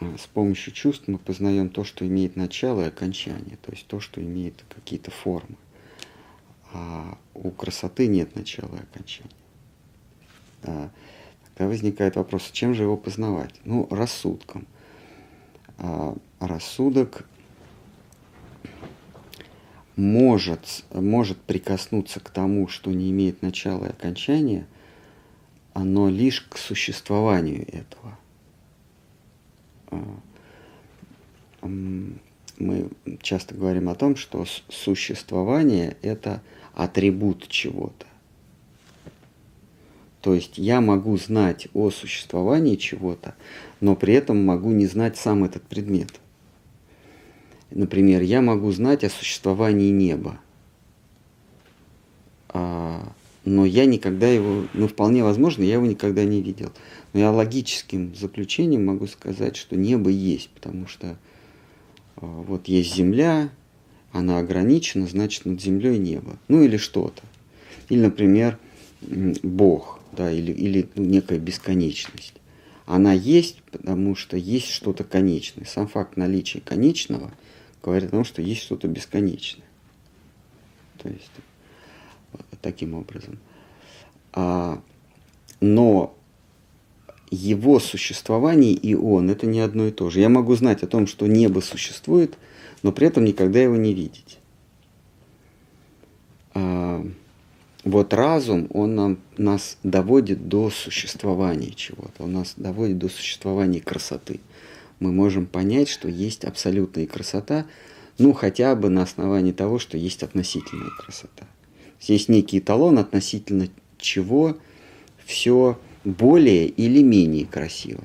а, 0.00 0.16
с 0.16 0.26
помощью 0.26 0.72
чувств 0.72 1.06
мы 1.06 1.18
познаем 1.18 1.68
то, 1.68 1.84
что 1.84 2.06
имеет 2.06 2.34
начало 2.34 2.80
и 2.80 2.88
окончание, 2.88 3.58
то 3.60 3.72
есть 3.72 3.86
то, 3.86 4.00
что 4.00 4.22
имеет 4.22 4.64
какие-то 4.74 5.10
формы. 5.10 5.56
А 6.72 7.18
у 7.34 7.50
красоты 7.50 8.06
нет 8.06 8.34
начала 8.34 8.74
и 8.76 8.82
окончания. 8.82 9.30
Да. 10.62 10.90
Тогда 11.54 11.68
возникает 11.68 12.16
вопрос, 12.16 12.50
чем 12.52 12.74
же 12.74 12.84
его 12.84 12.96
познавать? 12.96 13.54
Ну, 13.64 13.86
рассудком. 13.90 14.66
А 15.76 16.16
рассудок 16.40 17.26
может, 19.94 20.84
может 20.90 21.38
прикоснуться 21.42 22.20
к 22.20 22.30
тому, 22.30 22.66
что 22.68 22.90
не 22.92 23.10
имеет 23.10 23.42
начала 23.42 23.84
и 23.84 23.90
окончания– 23.90 24.66
оно 25.76 26.08
лишь 26.08 26.40
к 26.40 26.56
существованию 26.56 27.66
этого. 27.68 28.18
А, 29.90 31.66
мы 32.58 32.88
часто 33.20 33.54
говорим 33.54 33.90
о 33.90 33.94
том, 33.94 34.16
что 34.16 34.46
существование– 34.70 35.98
это 36.02 36.40
атрибут 36.72 37.46
чего-то. 37.48 38.06
То 40.22 40.32
есть 40.32 40.56
я 40.56 40.80
могу 40.80 41.18
знать 41.18 41.68
о 41.74 41.90
существовании 41.90 42.76
чего-то, 42.76 43.34
но 43.80 43.96
при 43.96 44.14
этом 44.14 44.42
могу 44.46 44.70
не 44.70 44.86
знать 44.86 45.18
сам 45.18 45.44
этот 45.44 45.62
предмет. 45.64 46.20
Например, 47.70 48.22
я 48.22 48.40
могу 48.40 48.72
знать 48.72 49.04
о 49.04 49.10
существовании 49.10 49.90
неба, 49.90 50.40
а 52.48 53.12
но 53.46 53.64
я 53.64 53.86
никогда 53.86 54.28
его, 54.28 54.66
ну 54.74 54.88
вполне 54.88 55.22
возможно, 55.22 55.62
я 55.62 55.74
его 55.74 55.86
никогда 55.86 56.24
не 56.24 56.42
видел. 56.42 56.72
Но 57.12 57.20
я 57.20 57.30
логическим 57.30 58.14
заключением 58.14 58.84
могу 58.84 59.06
сказать, 59.06 59.56
что 59.56 59.76
небо 59.76 60.10
есть, 60.10 60.50
потому 60.50 60.88
что 60.88 61.16
а, 62.16 62.26
вот 62.26 62.66
есть 62.66 62.94
земля, 62.94 63.50
она 64.10 64.38
ограничена, 64.38 65.06
значит 65.06 65.44
над 65.44 65.62
землей 65.62 65.96
небо. 65.98 66.36
Ну 66.48 66.62
или 66.62 66.76
что-то. 66.76 67.22
Или, 67.88 68.00
например, 68.00 68.58
Бог, 69.00 70.00
да, 70.10 70.30
или, 70.30 70.50
или 70.50 70.88
ну, 70.96 71.04
некая 71.04 71.38
бесконечность. 71.38 72.34
Она 72.84 73.12
есть, 73.12 73.62
потому 73.70 74.16
что 74.16 74.36
есть 74.36 74.70
что-то 74.70 75.04
конечное. 75.04 75.66
Сам 75.66 75.86
факт 75.86 76.16
наличия 76.16 76.60
конечного 76.60 77.32
говорит 77.80 78.08
о 78.08 78.12
том, 78.12 78.24
что 78.24 78.42
есть 78.42 78.62
что-то 78.62 78.88
бесконечное. 78.88 79.66
То 80.98 81.08
есть 81.10 81.30
таким 82.60 82.94
образом. 82.94 83.38
А, 84.32 84.80
но 85.60 86.14
его 87.30 87.80
существование 87.80 88.72
и 88.72 88.94
он 88.94 89.30
это 89.30 89.46
не 89.46 89.60
одно 89.60 89.86
и 89.86 89.90
то 89.90 90.10
же. 90.10 90.20
Я 90.20 90.28
могу 90.28 90.54
знать 90.54 90.82
о 90.82 90.86
том, 90.86 91.06
что 91.06 91.26
небо 91.26 91.60
существует, 91.60 92.36
но 92.82 92.92
при 92.92 93.06
этом 93.08 93.24
никогда 93.24 93.60
его 93.60 93.76
не 93.76 93.94
видеть. 93.94 94.38
А, 96.54 97.04
вот 97.84 98.14
разум, 98.14 98.68
он 98.70 98.94
нам, 98.94 99.18
нас 99.36 99.78
доводит 99.82 100.48
до 100.48 100.70
существования 100.70 101.70
чего-то, 101.70 102.24
он 102.24 102.32
нас 102.32 102.54
доводит 102.56 102.98
до 102.98 103.08
существования 103.08 103.80
красоты. 103.80 104.40
Мы 104.98 105.12
можем 105.12 105.46
понять, 105.46 105.88
что 105.88 106.08
есть 106.08 106.44
абсолютная 106.44 107.06
красота, 107.06 107.66
ну 108.18 108.32
хотя 108.32 108.74
бы 108.74 108.88
на 108.88 109.02
основании 109.02 109.52
того, 109.52 109.78
что 109.78 109.98
есть 109.98 110.22
относительная 110.22 110.90
красота. 110.90 111.46
Есть 112.08 112.28
некий 112.28 112.58
эталон, 112.58 112.98
относительно 112.98 113.68
чего 113.98 114.56
все 115.24 115.78
более 116.04 116.66
или 116.66 117.02
менее 117.02 117.46
красиво. 117.46 118.04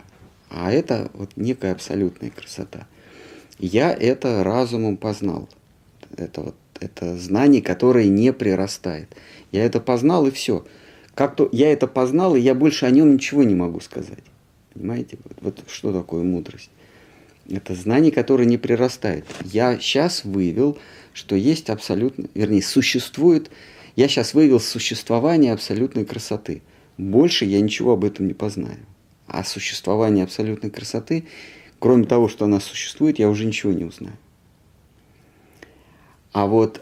А 0.50 0.72
это 0.72 1.12
вот 1.14 1.32
некая 1.36 1.72
абсолютная 1.72 2.30
красота. 2.30 2.88
Я 3.60 3.94
это 3.94 4.44
разумом 4.44 4.98
познал. 4.98 5.48
Это 6.18 6.42
вот 6.42 6.56
это 6.80 7.16
знание, 7.18 7.62
которое 7.62 8.08
не 8.08 8.34
прирастает. 8.34 9.16
Я 9.52 9.64
это 9.64 9.80
познал 9.80 10.28
и 10.28 10.32
все. 10.32 10.66
Как 11.14 11.36
то 11.36 11.48
я 11.52 11.72
это 11.72 11.88
познал, 11.88 12.36
и 12.36 12.42
я 12.42 12.56
больше 12.56 12.86
о 12.86 12.90
нем 12.90 13.14
ничего 13.14 13.44
не 13.44 13.54
могу 13.54 13.80
сказать. 13.80 14.24
Понимаете? 14.74 15.18
Вот, 15.24 15.38
вот 15.42 15.70
что 15.70 15.94
такое 15.94 16.24
мудрость? 16.24 16.72
Это 17.50 17.76
знание, 17.76 18.12
которое 18.12 18.46
не 18.46 18.58
прирастает. 18.58 19.26
Я 19.44 19.78
сейчас 19.78 20.26
вывел, 20.26 20.78
что 21.14 21.36
есть 21.36 21.70
абсолютно, 21.70 22.28
вернее, 22.34 22.62
существует, 22.62 23.52
я 23.96 24.08
сейчас 24.08 24.34
вывел 24.34 24.60
существование 24.60 25.54
абсолютной 25.54 26.06
красоты. 26.06 26.62
Больше 26.98 27.46
я 27.46 27.62
ничего 27.62 27.94
об 27.94 28.06
этом 28.06 28.28
не 28.28 28.34
познаю. 28.34 28.80
А 29.28 29.44
существование 29.44 30.24
абсолютной 30.24 30.70
красоты, 30.70 31.26
кроме 31.80 32.06
того, 32.06 32.28
что 32.28 32.46
она 32.46 32.60
существует, 32.60 33.20
я 33.20 33.30
уже 33.30 33.46
ничего 33.46 33.72
не 33.72 33.86
узнаю. 33.86 34.18
А 36.34 36.46
вот 36.46 36.82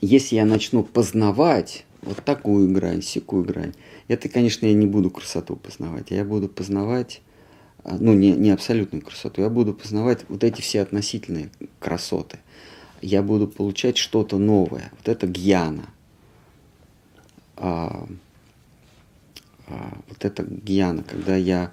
если 0.00 0.36
я 0.36 0.44
начну 0.44 0.82
познавать 0.82 1.84
вот 2.02 2.22
такую 2.24 2.72
грань, 2.72 3.02
секую 3.02 3.44
грань, 3.44 3.74
это, 4.08 4.28
конечно, 4.28 4.66
я 4.66 4.74
не 4.74 4.86
буду 4.86 5.10
красоту 5.10 5.56
познавать, 5.56 6.10
а 6.10 6.14
я 6.14 6.24
буду 6.24 6.48
познавать, 6.48 7.22
а, 7.82 7.96
ну, 7.98 8.14
не, 8.14 8.32
не 8.32 8.50
абсолютную 8.50 9.02
красоту, 9.02 9.42
я 9.42 9.48
буду 9.48 9.74
познавать 9.74 10.24
вот 10.28 10.44
эти 10.44 10.60
все 10.60 10.80
относительные 10.80 11.50
красоты. 11.78 12.38
Я 13.04 13.22
буду 13.22 13.46
получать 13.46 13.98
что-то 13.98 14.38
новое. 14.38 14.90
Вот 14.96 15.08
это 15.08 15.26
гьяна. 15.26 15.90
А, 17.54 18.08
а, 19.66 19.98
вот 20.08 20.24
это 20.24 20.42
гьяна, 20.42 21.02
когда 21.02 21.36
я 21.36 21.70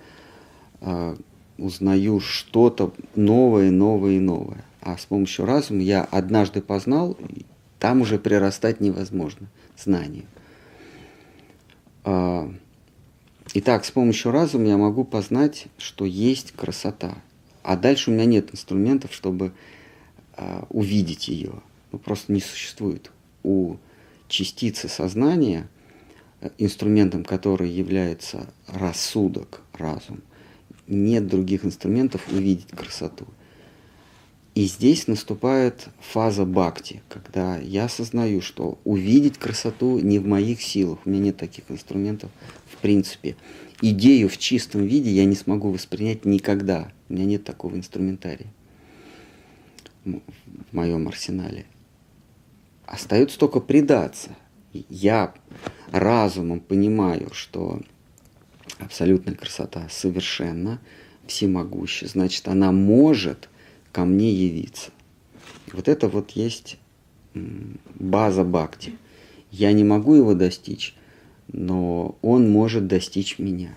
а, 0.82 1.15
узнаю 1.57 2.19
что-то 2.19 2.93
новое, 3.15 3.71
новое 3.71 4.17
и 4.17 4.19
новое. 4.19 4.65
А 4.82 4.97
с 4.97 5.05
помощью 5.05 5.45
разума 5.45 5.82
я 5.82 6.03
однажды 6.03 6.61
познал, 6.61 7.17
там 7.79 8.01
уже 8.01 8.19
прирастать 8.19 8.82
невозможно 8.82 9.47
знанию. 9.77 10.25
А, 12.03 12.51
итак, 13.53 13.86
с 13.86 13.91
помощью 13.91 14.34
разума 14.34 14.67
я 14.67 14.75
могу 14.75 15.05
познать, 15.05 15.67
что 15.77 16.03
есть 16.03 16.51
красота. 16.51 17.15
А 17.63 17.77
дальше 17.77 18.11
у 18.11 18.13
меня 18.13 18.25
нет 18.25 18.53
инструментов, 18.53 19.13
чтобы 19.13 19.53
а, 20.41 20.65
увидеть 20.69 21.27
ее. 21.27 21.53
Ну, 21.91 21.99
просто 21.99 22.33
не 22.33 22.41
существует. 22.41 23.11
У 23.43 23.77
частицы 24.27 24.89
сознания, 24.89 25.69
э, 26.39 26.49
инструментом 26.57 27.23
которой 27.23 27.69
является 27.69 28.51
рассудок, 28.67 29.61
разум, 29.73 30.21
нет 30.87 31.27
других 31.27 31.63
инструментов 31.63 32.27
увидеть 32.31 32.69
красоту. 32.69 33.25
И 34.55 34.65
здесь 34.65 35.07
наступает 35.07 35.87
фаза 35.99 36.43
бхакти, 36.43 37.03
когда 37.07 37.57
я 37.57 37.85
осознаю, 37.85 38.41
что 38.41 38.79
увидеть 38.83 39.37
красоту 39.37 39.99
не 39.99 40.17
в 40.17 40.25
моих 40.25 40.61
силах, 40.61 40.99
у 41.05 41.09
меня 41.09 41.25
нет 41.25 41.37
таких 41.37 41.65
инструментов 41.69 42.31
в 42.65 42.77
принципе. 42.77 43.35
Идею 43.79 44.27
в 44.27 44.39
чистом 44.39 44.85
виде 44.85 45.11
я 45.11 45.25
не 45.25 45.35
смогу 45.35 45.69
воспринять 45.69 46.25
никогда, 46.25 46.91
у 47.09 47.13
меня 47.13 47.25
нет 47.25 47.43
такого 47.43 47.75
инструментария 47.75 48.47
в 50.05 50.73
моем 50.73 51.07
арсенале. 51.07 51.65
Остается 52.85 53.37
только 53.39 53.59
предаться. 53.59 54.35
Я 54.89 55.33
разумом 55.91 56.59
понимаю, 56.59 57.29
что 57.33 57.81
абсолютная 58.79 59.35
красота 59.35 59.87
совершенна, 59.89 60.79
всемогуща, 61.27 62.07
значит, 62.07 62.47
она 62.47 62.71
может 62.71 63.49
ко 63.91 64.05
мне 64.05 64.31
явиться. 64.31 64.91
Вот 65.71 65.87
это 65.87 66.07
вот 66.07 66.31
есть 66.31 66.77
база 67.95 68.43
бхакти. 68.43 68.97
Я 69.51 69.71
не 69.73 69.83
могу 69.83 70.15
его 70.15 70.33
достичь, 70.33 70.95
но 71.47 72.17
он 72.21 72.49
может 72.49 72.87
достичь 72.87 73.37
меня. 73.39 73.73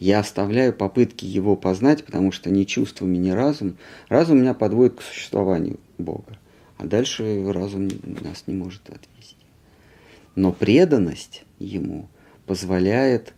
Я 0.00 0.20
оставляю 0.20 0.72
попытки 0.72 1.26
его 1.26 1.56
познать, 1.56 2.04
потому 2.06 2.32
что 2.32 2.50
не 2.50 2.66
чувствами, 2.66 3.18
не 3.18 3.34
разум. 3.34 3.76
Разум 4.08 4.38
меня 4.38 4.54
подводит 4.54 4.96
к 4.96 5.02
существованию 5.02 5.78
Бога. 5.98 6.38
А 6.78 6.86
дальше 6.86 7.44
разум 7.52 7.90
нас 8.02 8.44
не 8.46 8.54
может 8.54 8.88
отвести. 8.88 9.36
Но 10.34 10.52
преданность 10.52 11.44
ему 11.58 12.08
позволяет 12.46 13.34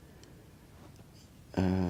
э, 1.54 1.88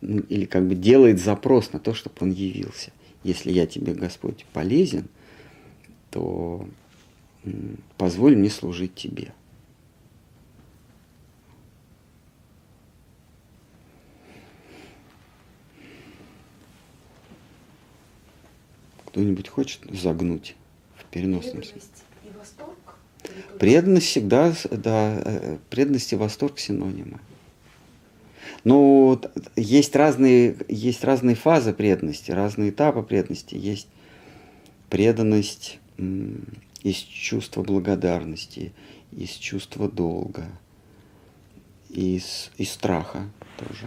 ну, 0.00 0.18
или 0.22 0.46
как 0.46 0.66
бы 0.66 0.74
делает 0.74 1.20
запрос 1.20 1.72
на 1.72 1.78
то, 1.78 1.94
чтобы 1.94 2.16
он 2.18 2.32
явился. 2.32 2.90
Если 3.22 3.52
я 3.52 3.66
тебе, 3.66 3.94
Господь, 3.94 4.44
полезен, 4.52 5.06
то 6.10 6.66
позволь 7.98 8.34
мне 8.34 8.50
служить 8.50 8.96
тебе. 8.96 9.32
Кто-нибудь 19.12 19.46
хочет 19.46 19.80
загнуть 19.90 20.56
в 20.96 21.04
переносном 21.04 21.62
смысле? 21.62 21.82
и 22.24 22.38
восторг? 22.38 22.78
Преданность 23.58 24.06
всегда, 24.06 24.54
да, 24.70 25.22
э, 25.22 25.58
преданность 25.68 26.14
и 26.14 26.16
восторг 26.16 26.58
синонимы. 26.58 27.20
Но 28.64 29.20
есть 29.54 29.94
разные, 29.96 30.56
есть 30.66 31.04
разные 31.04 31.36
фазы 31.36 31.74
преданности, 31.74 32.30
разные 32.30 32.70
этапы 32.70 33.02
преданности. 33.02 33.54
Есть 33.54 33.88
преданность 34.88 35.78
из 35.98 36.96
чувства 36.96 37.62
благодарности, 37.62 38.72
из 39.10 39.30
чувства 39.30 39.90
долга, 39.90 40.46
из, 41.90 42.50
из 42.56 42.70
страха 42.70 43.28
тоже. 43.58 43.86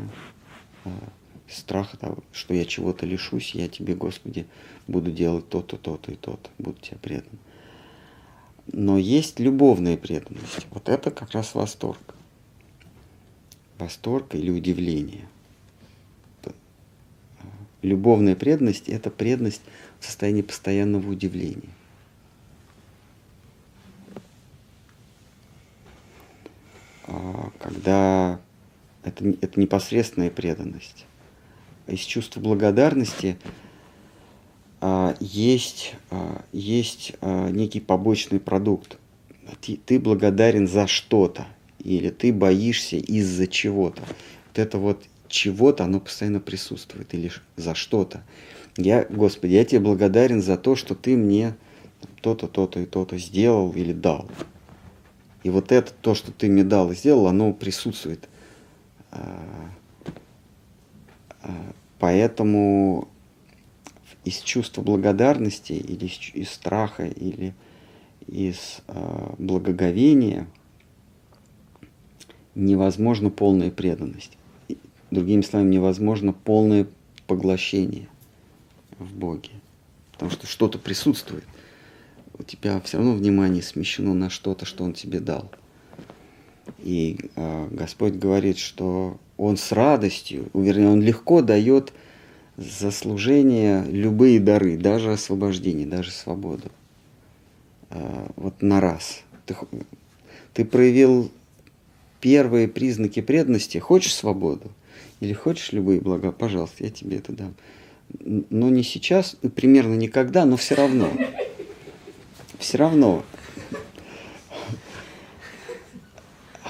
Страха 1.47 1.97
того, 1.97 2.17
что 2.31 2.53
я 2.53 2.65
чего-то 2.65 3.05
лишусь, 3.05 3.53
я 3.53 3.67
тебе, 3.67 3.93
Господи, 3.95 4.45
буду 4.87 5.11
делать 5.11 5.47
то-то, 5.47 5.77
то-то 5.77 6.11
и 6.11 6.15
то-то, 6.15 6.49
буду 6.57 6.79
тебе 6.81 6.97
предан. 6.97 7.39
Но 8.71 8.97
есть 8.97 9.39
любовная 9.39 9.95
преданность. 9.95 10.65
Вот 10.71 10.89
это 10.89 11.11
как 11.11 11.31
раз 11.31 11.53
восторг 11.53 12.15
восторг 13.77 14.35
или 14.35 14.49
удивление. 14.49 15.27
Любовная 17.81 18.35
преданность– 18.35 18.89
это 18.89 19.11
преданность 19.11 19.61
в 19.99 20.05
состоянии 20.05 20.41
постоянного 20.41 21.07
удивления. 21.07 21.69
А, 27.03 27.51
когда 27.59 28.39
это, 29.03 29.29
это 29.39 29.59
непосредственная 29.59 30.31
преданность. 30.31 31.05
Из 31.87 31.99
чувства 31.99 32.39
благодарности 32.39 33.37
а, 34.81 35.15
есть, 35.19 35.95
а, 36.09 36.43
есть 36.51 37.13
некий 37.21 37.79
побочный 37.79 38.39
продукт. 38.39 38.97
Ты, 39.61 39.77
ты 39.77 39.99
благодарен 39.99 40.67
за 40.67 40.87
что-то 40.87 41.45
или 41.85 42.09
ты 42.09 42.33
боишься 42.33 42.97
из-за 42.97 43.47
чего-то. 43.47 44.01
Вот 44.01 44.59
это 44.59 44.77
вот 44.79 45.03
чего-то, 45.27 45.83
оно 45.83 45.99
постоянно 45.99 46.39
присутствует, 46.39 47.13
или 47.13 47.31
за 47.55 47.75
что-то. 47.75 48.23
Я, 48.75 49.05
Господи, 49.09 49.53
я 49.53 49.63
тебе 49.63 49.81
благодарен 49.81 50.41
за 50.41 50.57
то, 50.57 50.75
что 50.75 50.95
ты 50.95 51.15
мне 51.15 51.55
то-то, 52.21 52.47
то-то 52.47 52.79
и 52.79 52.85
то-то 52.85 53.17
сделал 53.17 53.71
или 53.73 53.93
дал. 53.93 54.27
И 55.43 55.49
вот 55.49 55.71
это, 55.71 55.93
то, 55.93 56.15
что 56.15 56.31
ты 56.31 56.49
мне 56.49 56.63
дал 56.63 56.91
и 56.91 56.95
сделал, 56.95 57.27
оно 57.27 57.53
присутствует. 57.53 58.27
Поэтому 61.99 63.07
из 64.23 64.39
чувства 64.39 64.81
благодарности 64.81 65.73
или 65.73 66.05
из 66.33 66.49
страха 66.49 67.05
или 67.05 67.53
из 68.27 68.81
а, 68.87 69.35
благоговения– 69.37 70.47
невозможна 72.55 73.29
полная 73.29 73.69
преданность. 73.69 74.37
Другими 75.11 75.41
словами, 75.41 75.75
невозможно 75.75 76.33
полное 76.33 76.87
поглощение 77.27 78.07
в 78.97 79.15
Боге. 79.15 79.51
Потому 80.13 80.31
что 80.31 80.47
что-то 80.47 80.79
присутствует. 80.79 81.43
У 82.37 82.43
тебя 82.43 82.81
все 82.81 82.97
равно 82.97 83.13
внимание 83.13 83.61
смещено 83.61 84.13
на 84.13 84.29
что-то, 84.29 84.65
что 84.65 84.83
Он 84.83 84.93
тебе 84.93 85.19
дал. 85.19 85.51
И 86.79 87.29
э, 87.35 87.67
Господь 87.71 88.13
говорит, 88.13 88.57
что 88.57 89.17
Он 89.37 89.57
с 89.57 89.71
радостью, 89.71 90.49
вернее, 90.53 90.89
Он 90.89 91.01
легко 91.01 91.41
дает 91.41 91.93
за 92.57 92.91
служение 92.91 93.83
любые 93.85 94.39
дары, 94.39 94.77
даже 94.77 95.11
освобождение, 95.11 95.85
даже 95.85 96.11
свободу. 96.11 96.71
Э, 97.89 98.27
вот 98.37 98.61
на 98.61 98.79
раз. 98.79 99.23
Ты, 99.45 99.55
ты 100.53 100.63
проявил 100.63 101.31
первые 102.21 102.67
признаки 102.67 103.21
преданности. 103.21 103.77
Хочешь 103.77 104.15
свободу 104.15 104.71
или 105.19 105.33
хочешь 105.33 105.73
любые 105.73 106.01
блага, 106.01 106.31
пожалуйста, 106.31 106.83
я 106.83 106.89
тебе 106.89 107.17
это 107.17 107.33
дам. 107.33 107.53
Но 108.19 108.69
не 108.69 108.83
сейчас, 108.83 109.35
примерно 109.55 109.95
никогда, 109.95 110.45
но 110.45 110.57
все 110.57 110.75
равно. 110.75 111.11
Все 112.59 112.77
равно. 112.77 113.23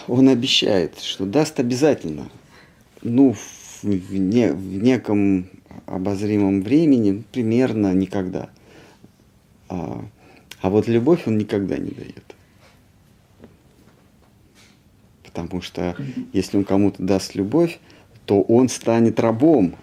Он 0.07 0.30
обещает, 0.30 0.99
что 0.99 1.26
даст 1.26 1.59
обязательно. 1.59 2.30
Ну, 3.06 3.34
в, 3.34 3.84
не, 3.84 4.51
в 4.51 4.84
неком 4.84 5.47
обозримом 5.86 6.62
времени 6.62 7.24
примерно 7.32 7.93
никогда. 7.93 8.49
А, 9.70 10.03
а 10.62 10.70
вот 10.70 10.88
любовь 10.88 11.28
он 11.28 11.38
никогда 11.38 11.78
не 11.78 11.91
дает. 11.91 12.36
Потому 15.24 15.62
что 15.62 15.95
если 16.34 16.58
он 16.58 16.64
кому-то 16.64 17.03
даст 17.03 17.36
любовь, 17.36 17.80
то 18.26 18.41
он 18.41 18.70
станет 18.70 19.20
рабом 19.20 19.76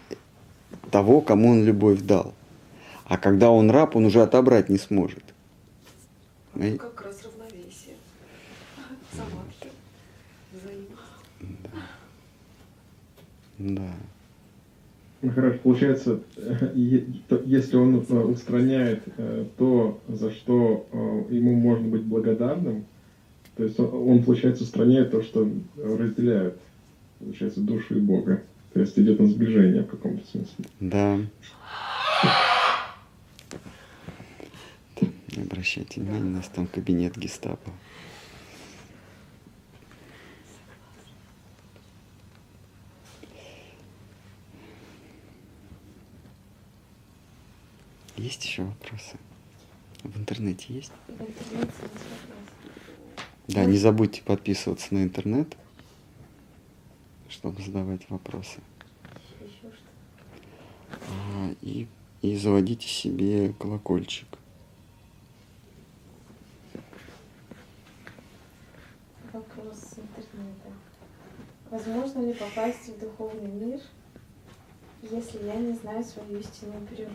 того, 0.91 1.21
кому 1.21 1.51
он 1.51 1.65
любовь 1.65 2.01
дал. 2.01 2.35
А 3.05 3.19
когда 3.19 3.51
он 3.51 3.71
раб, 3.71 3.95
он 3.95 4.07
уже 4.07 4.23
отобрать 4.23 4.69
не 4.69 4.79
сможет. 4.79 5.23
Ну, 6.55 6.77
как 6.77 7.03
раз 7.03 7.23
равновесие. 7.25 7.95
Самадхи. 9.13 9.69
Взаимность. 10.53 10.93
Да. 13.63 13.95
Ну, 15.23 15.31
хорошо, 15.31 15.59
получается, 15.63 16.21
если 16.75 17.77
он 17.77 18.05
э, 18.09 18.15
устраняет 18.25 19.05
э, 19.17 19.47
то, 19.57 20.01
за 20.09 20.33
что 20.33 20.89
э, 20.91 21.35
ему 21.35 21.55
можно 21.55 21.87
быть 21.87 22.03
благодарным, 22.03 22.87
то 23.57 23.63
есть 23.63 23.79
он, 23.79 24.25
получается, 24.25 24.65
устраняет 24.65 25.13
то, 25.13 25.23
что 25.23 25.49
разделяет, 25.77 26.59
получается, 27.21 27.61
душу 27.61 27.99
и 27.99 28.01
Бога. 28.01 28.43
То 28.73 28.81
есть 28.81 28.99
идет 28.99 29.21
на 29.21 29.29
сближение 29.29 29.83
в 29.83 29.89
каком-то 29.89 30.27
смысле. 30.27 30.65
Да. 30.81 31.19
Обращайте 35.37 36.01
внимания, 36.01 36.25
у 36.25 36.37
нас 36.37 36.49
там 36.49 36.67
кабинет 36.67 37.17
гестапо. 37.17 37.71
Есть 48.17 48.45
еще 48.45 48.65
вопросы? 48.65 49.17
В 50.03 50.19
интернете 50.19 50.75
есть? 50.75 50.93
В 51.07 51.13
интернете 51.13 51.45
есть 51.53 51.73
Да, 53.49 53.65
не 53.65 53.79
забудьте 53.79 54.23
подписываться 54.23 54.93
на 54.95 55.03
интернет, 55.03 55.57
чтобы 57.29 57.63
задавать 57.63 58.09
вопросы. 58.11 58.61
Еще 59.41 59.75
что? 59.75 60.99
А, 61.09 61.55
и, 61.63 61.87
и 62.21 62.37
заводите 62.37 62.87
себе 62.87 63.55
колокольчик. 63.59 64.29
Вопрос 69.33 69.77
с 69.77 69.99
интернета. 69.99 70.73
Возможно 71.71 72.21
ли 72.27 72.35
попасть 72.35 72.89
в 72.89 73.01
духовный 73.01 73.51
мир, 73.51 73.81
если 75.03 75.47
я 75.47 75.55
не 75.55 75.73
знаю 75.73 76.05
свою 76.05 76.39
истинную 76.39 76.87
природу? 76.87 77.12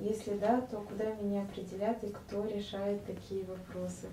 Если 0.00 0.34
да, 0.34 0.60
то 0.60 0.78
куда 0.78 1.14
меня 1.16 1.42
определят 1.42 2.02
и 2.04 2.08
кто 2.08 2.46
решает 2.46 3.04
такие 3.06 3.44
вопросы? 3.44 4.08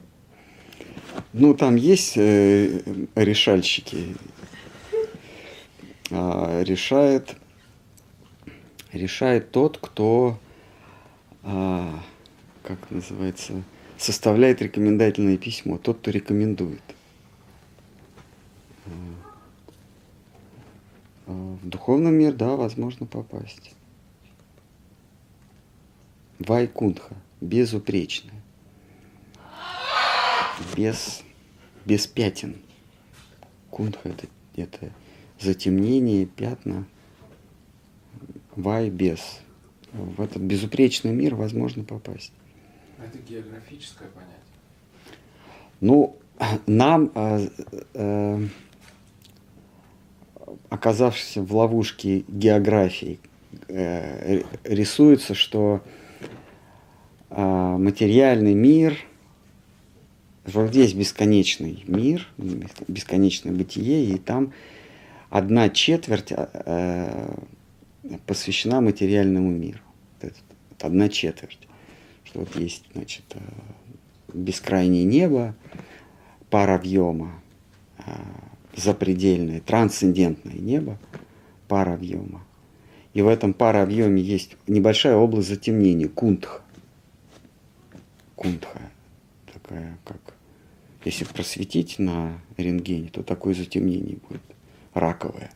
Ну, 1.33 1.53
там 1.53 1.75
есть 1.75 2.17
э, 2.17 2.81
решальщики. 3.15 4.15
А, 6.11 6.61
решает, 6.63 7.35
решает 8.91 9.51
тот, 9.51 9.77
кто, 9.79 10.37
а, 11.43 11.99
как 12.63 12.91
называется, 12.91 13.63
составляет 13.97 14.61
рекомендательное 14.61 15.37
письмо, 15.37 15.77
тот, 15.77 15.99
кто 15.99 16.11
рекомендует. 16.11 16.83
А, 21.25 21.31
в 21.31 21.67
духовный 21.67 22.11
мир, 22.11 22.33
да, 22.33 22.55
возможно 22.55 23.07
попасть. 23.07 23.73
Вайкунха, 26.45 27.15
безупречная 27.41 28.43
без, 30.75 31.23
без 31.85 32.07
пятен. 32.07 32.55
Кунха 33.69 34.09
это, 34.09 34.27
это 34.55 34.91
затемнение, 35.39 36.25
пятна. 36.25 36.85
Вай 38.55 38.89
без. 38.89 39.39
В 39.91 40.21
этот 40.21 40.41
безупречный 40.41 41.11
мир 41.11 41.35
возможно 41.35 41.83
попасть. 41.83 42.31
Это 42.99 43.17
географическое 43.17 44.09
понятие. 44.09 44.37
Ну, 45.81 46.17
нам, 46.67 47.11
э, 47.15 47.47
э, 47.93 48.47
оказавшись 50.69 51.37
в 51.37 51.55
ловушке 51.55 52.23
географии, 52.27 53.19
э, 53.67 54.43
рисуется, 54.63 55.33
что 55.33 55.81
э, 55.83 56.02
материальный 57.35 58.53
мир– 58.53 58.97
вот 60.45 60.69
здесь 60.69 60.93
бесконечный 60.93 61.83
мир, 61.87 62.27
бесконечное 62.87 63.53
бытие, 63.53 64.05
и 64.13 64.17
там 64.17 64.51
одна 65.29 65.69
четверть 65.69 66.33
э, 66.35 67.35
посвящена 68.25 68.81
материальному 68.81 69.51
миру. 69.51 69.79
Это, 70.19 70.35
одна 70.81 71.07
четверть. 71.07 71.59
Что 72.25 72.41
вот 72.41 72.53
есть, 72.57 72.83
значит, 72.93 73.23
э, 73.35 73.39
бескрайнее 74.33 75.05
небо, 75.05 75.55
паравьема, 76.49 77.41
э, 77.99 78.11
запредельное, 78.75 79.61
трансцендентное 79.61 80.55
небо, 80.55 80.99
паравьема. 81.69 82.43
И 83.13 83.21
в 83.21 83.29
этом 83.29 83.53
паравьеме 83.53 84.21
есть 84.21 84.57
небольшая 84.67 85.15
область 85.15 85.47
затемнения, 85.47 86.09
кунтха. 86.09 86.63
Кунтха 88.43 88.91
такая, 89.53 89.97
как 90.03 90.35
если 91.05 91.23
просветить 91.23 91.97
на 91.97 92.41
рентгене, 92.57 93.07
то 93.07 93.23
такое 93.23 93.53
затемнение 93.53 94.17
будет 94.27 94.41
раковое. 94.93 95.49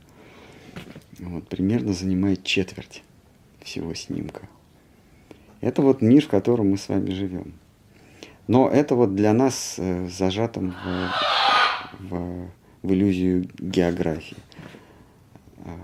Вот, 1.19 1.49
примерно 1.49 1.91
занимает 1.91 2.45
четверть 2.45 3.03
всего 3.61 3.93
снимка. 3.93 4.47
Это 5.59 5.81
вот 5.81 6.01
мир, 6.01 6.23
в 6.23 6.29
котором 6.29 6.69
мы 6.69 6.77
с 6.77 6.87
вами 6.87 7.11
живем. 7.11 7.53
Но 8.47 8.69
это 8.69 8.95
вот 8.95 9.15
для 9.15 9.33
нас 9.33 9.75
э, 9.77 10.07
зажатым 10.07 10.71
в, 10.71 12.09
в, 12.09 12.51
в 12.83 12.93
иллюзию 12.93 13.49
географии. 13.59 14.37
А, 15.65 15.77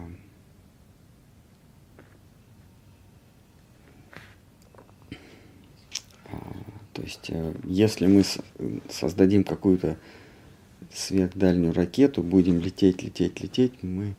То 6.93 7.01
есть, 7.01 7.29
э, 7.29 7.53
если 7.63 8.05
мы 8.05 8.23
создадим 8.89 9.43
какую-то 9.43 9.97
сверхдальнюю 10.93 11.73
ракету, 11.73 12.21
будем 12.21 12.59
лететь, 12.59 13.01
лететь, 13.01 13.41
лететь, 13.41 13.81
мы, 13.81 14.15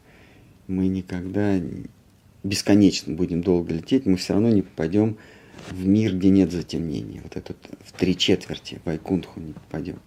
мы 0.67 0.89
никогда 0.89 1.61
бесконечно 2.43 3.15
будем 3.15 3.43
долго 3.43 3.73
лететь, 3.75 4.07
мы 4.07 4.17
все 4.17 4.35
равно 4.35 4.49
не 4.49 4.63
попадем 4.63 5.17
в 5.71 5.87
мир, 5.87 6.17
где 6.17 6.31
нет 6.31 6.51
затемнения. 6.51 7.23
Вот 7.23 7.37
этот 7.37 7.57
в 7.85 7.93
три 7.93 8.17
четверти 8.17 8.81
в 8.85 8.89
Айкунтху 8.89 9.39
не 9.41 9.53
попадем. 9.53 10.01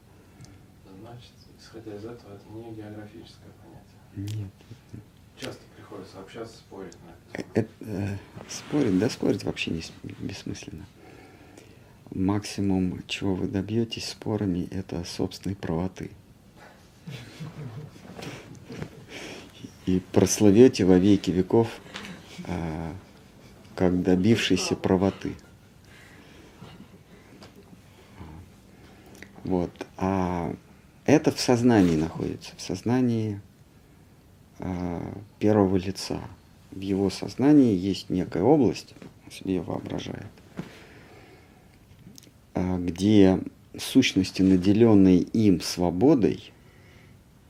Значит, 1.02 1.32
исходя 1.60 1.96
из 1.96 2.04
этого, 2.04 2.34
это 2.36 2.44
не 2.54 2.76
географическое 2.76 3.52
понятие. 3.62 4.42
Нет. 4.42 4.52
Часто 5.40 5.62
приходится 5.78 6.20
общаться, 6.20 6.58
спорить 6.58 6.98
на 7.06 7.40
это. 7.40 7.50
это 7.54 7.70
э, 7.82 8.18
спорить, 8.50 9.00
да 9.00 9.10
спорить 9.10 9.44
вообще 9.46 9.72
не, 9.72 9.82
бессмысленно 10.20 10.86
максимум, 12.12 13.02
чего 13.08 13.36
вы 13.36 13.48
добьетесь 13.48 14.10
спорами, 14.10 14.68
это 14.72 15.04
собственной 15.04 15.56
правоты. 15.56 16.12
И 19.86 20.02
прославете 20.12 20.84
во 20.86 20.98
веки 20.98 21.32
веков 21.32 21.70
а, 22.46 22.94
как 23.76 24.02
добившийся 24.02 24.76
правоты. 24.76 25.34
Вот. 29.44 29.72
А 29.96 30.54
это 31.06 31.32
в 31.32 31.40
сознании 31.40 31.96
находится, 31.96 32.54
в 32.58 32.62
сознании 32.62 33.40
а, 34.60 35.02
первого 35.40 35.78
лица. 35.78 36.20
В 36.72 36.82
его 36.82 37.10
сознании 37.10 37.76
есть 37.76 38.10
некая 38.10 38.44
область, 38.44 38.94
он 39.26 39.32
себе 39.32 39.62
воображает, 39.62 40.28
где 42.80 43.40
сущности, 43.78 44.42
наделенные 44.42 45.20
им 45.20 45.62
свободой, 45.62 46.52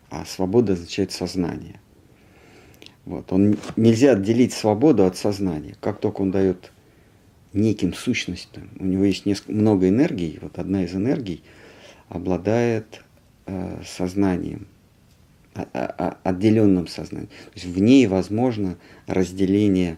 а 0.10 0.26
свобода 0.26 0.74
означает 0.74 1.12
сознание. 1.12 1.80
Вот. 3.06 3.32
Он, 3.32 3.58
нельзя 3.76 4.12
отделить 4.12 4.54
свободу 4.54 5.06
от 5.06 5.18
сознания. 5.18 5.76
Как 5.80 6.00
только 6.00 6.22
он 6.22 6.32
дает 6.32 6.72
неким 7.54 7.94
сущностям, 7.94 8.70
у 8.80 8.86
него 8.86 9.06
есть 9.06 9.26
несколько, 9.26 9.54
много 9.54 9.88
энергий, 9.88 10.40
вот 10.42 10.60
одна 10.60 10.84
из 10.84 10.94
энергий 10.94 11.42
обладает 12.10 13.04
э, 13.46 13.82
сознанием, 13.86 14.68
отделенном 16.24 16.88
сознании. 16.88 17.28
То 17.28 17.52
есть 17.56 17.66
в 17.66 17.80
ней 17.80 18.06
возможно 18.08 18.78
разделение 19.08 19.98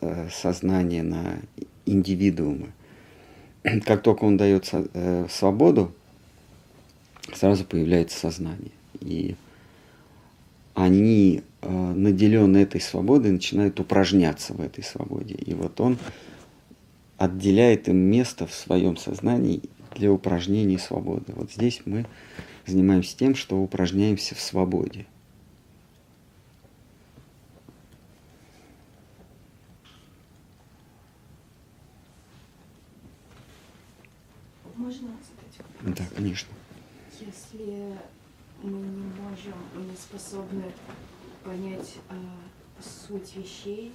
э, 0.00 0.28
сознания 0.30 1.02
на 1.02 1.38
индивидуумы. 1.86 2.72
Как 3.84 4.02
только 4.02 4.24
он 4.24 4.36
дает 4.36 4.68
э, 4.72 5.26
свободу, 5.30 5.92
сразу 7.32 7.64
появляется 7.64 8.18
сознание. 8.18 8.72
И 9.00 9.36
они, 10.74 11.42
э, 11.60 11.68
наделенные 11.68 12.64
этой 12.64 12.80
свободой, 12.80 13.30
начинают 13.30 13.78
упражняться 13.78 14.54
в 14.54 14.60
этой 14.60 14.82
свободе. 14.82 15.34
И 15.34 15.54
вот 15.54 15.80
он 15.80 15.98
отделяет 17.18 17.88
им 17.88 17.96
место 17.96 18.46
в 18.46 18.54
своем 18.54 18.96
сознании 18.96 19.62
для 19.94 20.10
упражнений 20.10 20.78
свободы. 20.78 21.32
Вот 21.36 21.52
здесь 21.52 21.82
мы 21.84 22.06
занимаемся 22.66 23.16
тем, 23.16 23.34
что 23.34 23.60
упражняемся 23.62 24.34
в 24.34 24.40
свободе. 24.40 25.06
Можно 34.76 35.08
задать 35.08 35.58
вопрос? 35.58 35.71
Да, 35.82 36.04
конечно. 36.14 36.52
Если 37.20 37.98
мы 38.62 38.78
не 38.78 39.12
можем, 39.20 39.54
мы 39.74 39.82
не 39.82 39.96
способны 39.96 40.64
понять 41.44 41.96
э, 42.08 42.14
суть 42.80 43.34
вещей, 43.36 43.92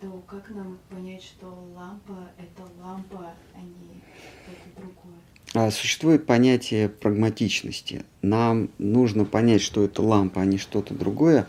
то 0.00 0.22
как 0.26 0.50
нам 0.50 0.78
понять, 0.88 1.22
что 1.22 1.46
лампа— 1.74 2.30
это 2.38 2.62
лампа, 2.80 3.32
а 3.54 3.58
не 3.58 4.00
что-то 4.44 4.80
другое? 4.80 5.14
А, 5.54 5.70
существует 5.70 6.26
понятие 6.26 6.88
прагматичности. 6.88 8.04
Нам 8.22 8.70
нужно 8.78 9.24
понять, 9.24 9.62
что 9.62 9.84
это 9.84 10.02
лампа, 10.02 10.42
а 10.42 10.44
не 10.44 10.58
что-то 10.58 10.94
другое, 10.94 11.46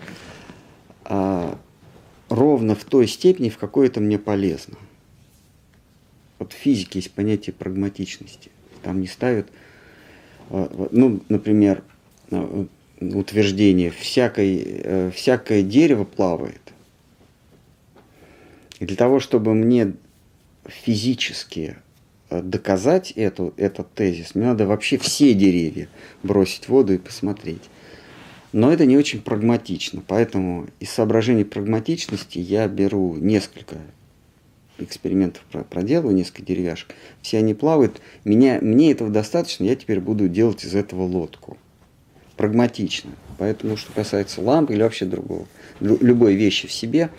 а, 1.03 1.59
ровно 2.29 2.73
в 2.73 2.83
той 2.83 3.07
степени, 3.07 3.49
в 3.49 3.57
какой 3.57 3.87
это 3.87 3.99
мне 3.99 4.17
полезно. 4.17 4.77
Вот 6.39 6.53
в 6.53 6.55
физике 6.55 6.99
есть 6.99 7.11
понятие 7.11 7.53
прагматичности. 7.53 8.49
Там 8.87 9.01
не 9.01 9.07
ставят, 9.07 9.49
а, 10.49 10.87
ну, 10.91 11.21
например, 11.29 11.83
утверждение, 12.99 13.91
всякое, 13.91 14.59
э, 14.65 15.11
всякое 15.13 15.61
дерево 15.61 16.03
плавает. 16.05 16.61
И 18.79 18.85
для 18.85 18.95
того, 18.95 19.19
чтобы 19.19 19.53
мне 19.53 19.93
физически 20.65 21.77
Э, 22.29 22.41
доказать 22.41 23.11
эту, 23.11 23.53
этот 23.55 23.93
тезис, 23.93 24.35
мне 24.35 24.47
надо 24.47 24.67
вообще 24.67 24.97
все 24.97 25.33
деревья 25.33 25.87
бросить 26.23 26.65
в 26.65 26.69
воду 26.69 26.93
и 26.93 26.97
посмотреть. 26.97 27.63
Но 28.51 28.71
это 28.71 28.85
не 28.85 28.97
очень 28.97 29.21
прагматично, 29.21 30.03
поэтому 30.05 30.67
из 30.79 30.89
соображений 30.89 31.45
прагматичности 31.45 32.39
я 32.39 32.67
беру 32.67 33.15
несколько 33.15 33.77
экспериментов 34.79 35.43
проделываю, 35.69 36.15
несколько 36.15 36.43
деревяшек. 36.43 36.93
Все 37.21 37.39
они 37.39 37.53
плавают. 37.53 38.01
Меня, 38.23 38.59
мне 38.61 38.91
этого 38.91 39.09
достаточно, 39.09 39.63
я 39.63 39.75
теперь 39.75 39.99
буду 39.99 40.27
делать 40.27 40.63
из 40.63 40.75
этого 40.75 41.03
лодку. 41.03 41.57
Прагматично. 42.35 43.11
Поэтому, 43.37 43.77
что 43.77 43.91
касается 43.91 44.41
лампы 44.41 44.73
или 44.73 44.83
вообще 44.83 45.05
другого, 45.05 45.47
любой 45.79 46.35
вещи 46.35 46.67
в 46.67 46.71
себе, 46.71 47.09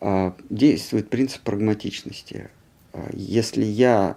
а, 0.00 0.34
действует 0.50 1.10
принцип 1.10 1.42
прагматичности. 1.42 2.50
А, 2.92 3.08
если 3.12 3.64
я, 3.64 4.16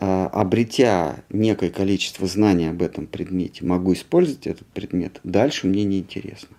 а, 0.00 0.26
обретя 0.28 1.24
некое 1.30 1.70
количество 1.70 2.26
знаний 2.26 2.66
об 2.68 2.82
этом 2.82 3.06
предмете, 3.06 3.64
могу 3.64 3.94
использовать 3.94 4.46
этот 4.46 4.66
предмет, 4.68 5.20
дальше 5.24 5.66
мне 5.66 5.84
не 5.84 6.00
интересно. 6.00 6.56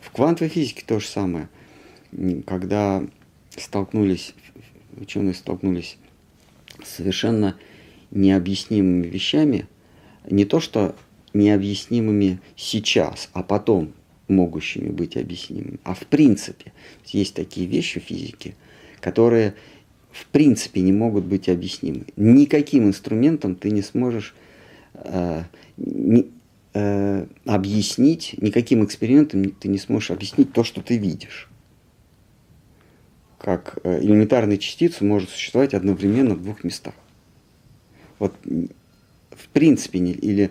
В 0.00 0.10
квантовой 0.10 0.48
физике 0.48 0.84
то 0.86 0.98
же 0.98 1.06
самое. 1.06 1.48
Когда 2.46 3.04
столкнулись, 3.56 4.34
ученые 4.96 5.34
столкнулись 5.34 5.98
с 6.82 6.96
совершенно 6.96 7.56
необъяснимыми 8.10 9.06
вещами, 9.06 9.66
не 10.28 10.44
то 10.44 10.60
что 10.60 10.94
необъяснимыми 11.32 12.40
сейчас, 12.56 13.28
а 13.32 13.42
потом 13.42 13.92
могущими 14.28 14.88
быть 14.88 15.16
объяснимыми, 15.16 15.78
а 15.84 15.94
в 15.94 16.06
принципе. 16.06 16.72
Есть 17.06 17.34
такие 17.34 17.66
вещи 17.66 18.00
в 18.00 18.04
физике, 18.04 18.54
которые 19.00 19.54
в 20.10 20.26
принципе 20.26 20.80
не 20.80 20.92
могут 20.92 21.24
быть 21.24 21.48
объяснимы. 21.48 22.06
Никаким 22.16 22.88
инструментом 22.88 23.54
ты 23.54 23.70
не 23.70 23.82
сможешь 23.82 24.34
э, 24.94 25.44
не, 25.76 26.26
э, 26.74 27.26
объяснить, 27.44 28.34
никаким 28.38 28.84
экспериментом 28.84 29.50
ты 29.50 29.68
не 29.68 29.78
сможешь 29.78 30.10
объяснить 30.10 30.52
то, 30.52 30.64
что 30.64 30.80
ты 30.80 30.96
видишь. 30.96 31.48
Как 33.38 33.78
э, 33.84 34.00
элементарная 34.02 34.56
частица 34.56 35.04
может 35.04 35.30
существовать 35.30 35.74
одновременно 35.74 36.34
в 36.34 36.42
двух 36.42 36.64
местах. 36.64 36.94
Вот 38.18 38.34
в 39.30 39.48
принципе 39.48 39.98
не, 39.98 40.12
или 40.12 40.50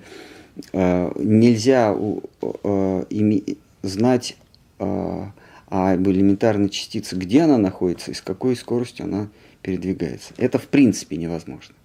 э, 0.71 1.11
нельзя 1.17 1.95
э, 1.95 3.03
име, 3.09 3.41
знать 3.81 4.37
э, 4.79 5.25
об 5.67 6.07
элементарной 6.07 6.69
частице, 6.69 7.15
где 7.15 7.41
она 7.41 7.57
находится 7.57 8.11
и 8.11 8.13
с 8.13 8.21
какой 8.21 8.55
скоростью 8.55 9.05
она 9.05 9.29
передвигается. 9.61 10.33
Это 10.37 10.59
в 10.59 10.67
принципе 10.67 11.17
невозможно. 11.17 11.75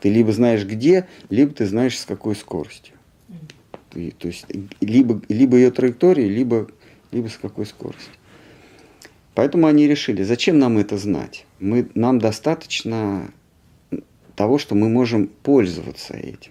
Ты 0.00 0.08
либо 0.08 0.32
знаешь 0.32 0.64
где, 0.64 1.06
либо 1.28 1.52
ты 1.52 1.66
знаешь 1.66 1.98
с 1.98 2.04
какой 2.04 2.34
скоростью. 2.34 2.94
Ты, 3.90 4.12
то 4.12 4.28
есть 4.28 4.46
либо, 4.80 5.20
либо 5.28 5.56
ее 5.56 5.70
траекторию, 5.70 6.30
либо, 6.30 6.68
либо 7.10 7.28
с 7.28 7.36
какой 7.36 7.66
скоростью. 7.66 8.12
Поэтому 9.38 9.68
они 9.68 9.86
решили, 9.86 10.24
зачем 10.24 10.58
нам 10.58 10.78
это 10.78 10.98
знать? 10.98 11.46
Мы, 11.60 11.88
нам 11.94 12.18
достаточно 12.18 13.32
того, 14.34 14.58
что 14.58 14.74
мы 14.74 14.88
можем 14.88 15.28
пользоваться 15.28 16.14
этим. 16.14 16.50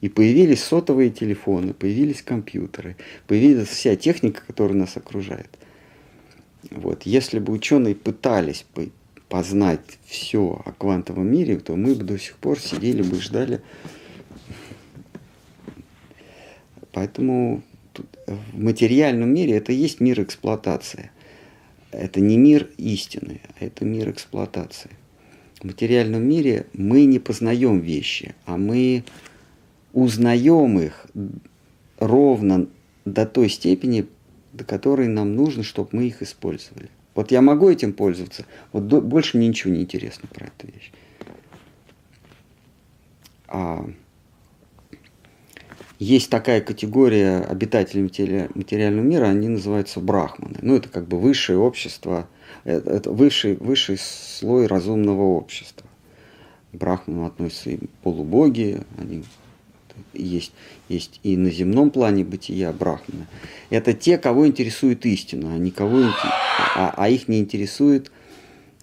И 0.00 0.08
появились 0.08 0.64
сотовые 0.64 1.10
телефоны, 1.10 1.74
появились 1.74 2.22
компьютеры, 2.22 2.96
появилась 3.26 3.68
вся 3.68 3.94
техника, 3.94 4.40
которая 4.46 4.78
нас 4.78 4.96
окружает. 4.96 5.50
Вот. 6.70 7.02
Если 7.02 7.40
бы 7.40 7.52
ученые 7.52 7.94
пытались 7.94 8.64
бы 8.74 8.90
познать 9.28 9.98
все 10.06 10.62
о 10.64 10.72
квантовом 10.72 11.30
мире, 11.30 11.58
то 11.58 11.76
мы 11.76 11.94
бы 11.94 12.04
до 12.04 12.18
сих 12.18 12.36
пор 12.36 12.58
сидели 12.58 13.02
бы 13.02 13.18
и 13.18 13.20
ждали. 13.20 13.60
Поэтому 16.92 17.62
в 18.26 18.58
материальном 18.58 19.34
мире 19.34 19.58
это 19.58 19.72
есть 19.72 20.00
мир 20.00 20.22
эксплуатации. 20.22 21.10
Это 21.90 22.20
не 22.20 22.36
мир 22.36 22.68
истины, 22.76 23.40
а 23.58 23.64
это 23.64 23.84
мир 23.84 24.10
эксплуатации. 24.10 24.90
В 25.60 25.64
материальном 25.64 26.22
мире 26.22 26.66
мы 26.72 27.04
не 27.04 27.18
познаем 27.18 27.80
вещи, 27.80 28.34
а 28.44 28.56
мы 28.56 29.04
узнаем 29.92 30.78
их 30.78 31.06
ровно 31.98 32.68
до 33.04 33.24
той 33.24 33.48
степени, 33.48 34.06
до 34.52 34.64
которой 34.64 35.08
нам 35.08 35.34
нужно, 35.34 35.62
чтобы 35.62 35.90
мы 35.92 36.06
их 36.06 36.22
использовали. 36.22 36.90
Вот 37.14 37.30
я 37.30 37.40
могу 37.40 37.70
этим 37.70 37.94
пользоваться, 37.94 38.44
вот 38.72 38.82
больше 38.82 39.38
мне 39.38 39.48
ничего 39.48 39.72
не 39.72 39.80
интересно 39.80 40.28
про 40.32 40.46
эту 40.46 40.66
вещь. 40.66 40.92
А, 43.48 43.88
есть 45.98 46.30
такая 46.30 46.60
категория 46.60 47.38
обитателей 47.38 48.02
материального 48.02 49.04
мира, 49.04 49.26
они 49.26 49.48
называются 49.48 50.00
брахманы. 50.00 50.58
Ну, 50.60 50.76
это 50.76 50.88
как 50.88 51.08
бы 51.08 51.18
высшее 51.18 51.58
общество, 51.58 52.28
это, 52.64 52.90
это 52.90 53.10
высший, 53.10 53.56
высший 53.56 53.98
слой 53.98 54.66
разумного 54.66 55.22
общества. 55.22 55.86
К 56.72 56.76
брахманам 56.76 57.26
относятся 57.26 57.70
и 57.70 57.78
полубоги, 58.02 58.82
они 58.98 59.24
есть, 60.12 60.52
есть 60.88 61.20
и 61.22 61.36
на 61.36 61.50
земном 61.50 61.90
плане 61.90 62.24
бытия 62.24 62.72
брахмана. 62.72 63.26
Это 63.70 63.94
те, 63.94 64.18
кого 64.18 64.46
интересует 64.46 65.06
истина, 65.06 65.54
а, 65.54 65.58
никого, 65.58 66.12
а, 66.74 66.92
а 66.94 67.08
их 67.08 67.28
не 67.28 67.40
интересует 67.40 68.10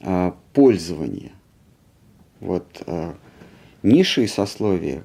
а, 0.01 0.35
пользование. 0.53 1.31
Вот 2.39 2.81
а, 2.87 3.15
низшие 3.83 4.27
сословия, 4.27 5.03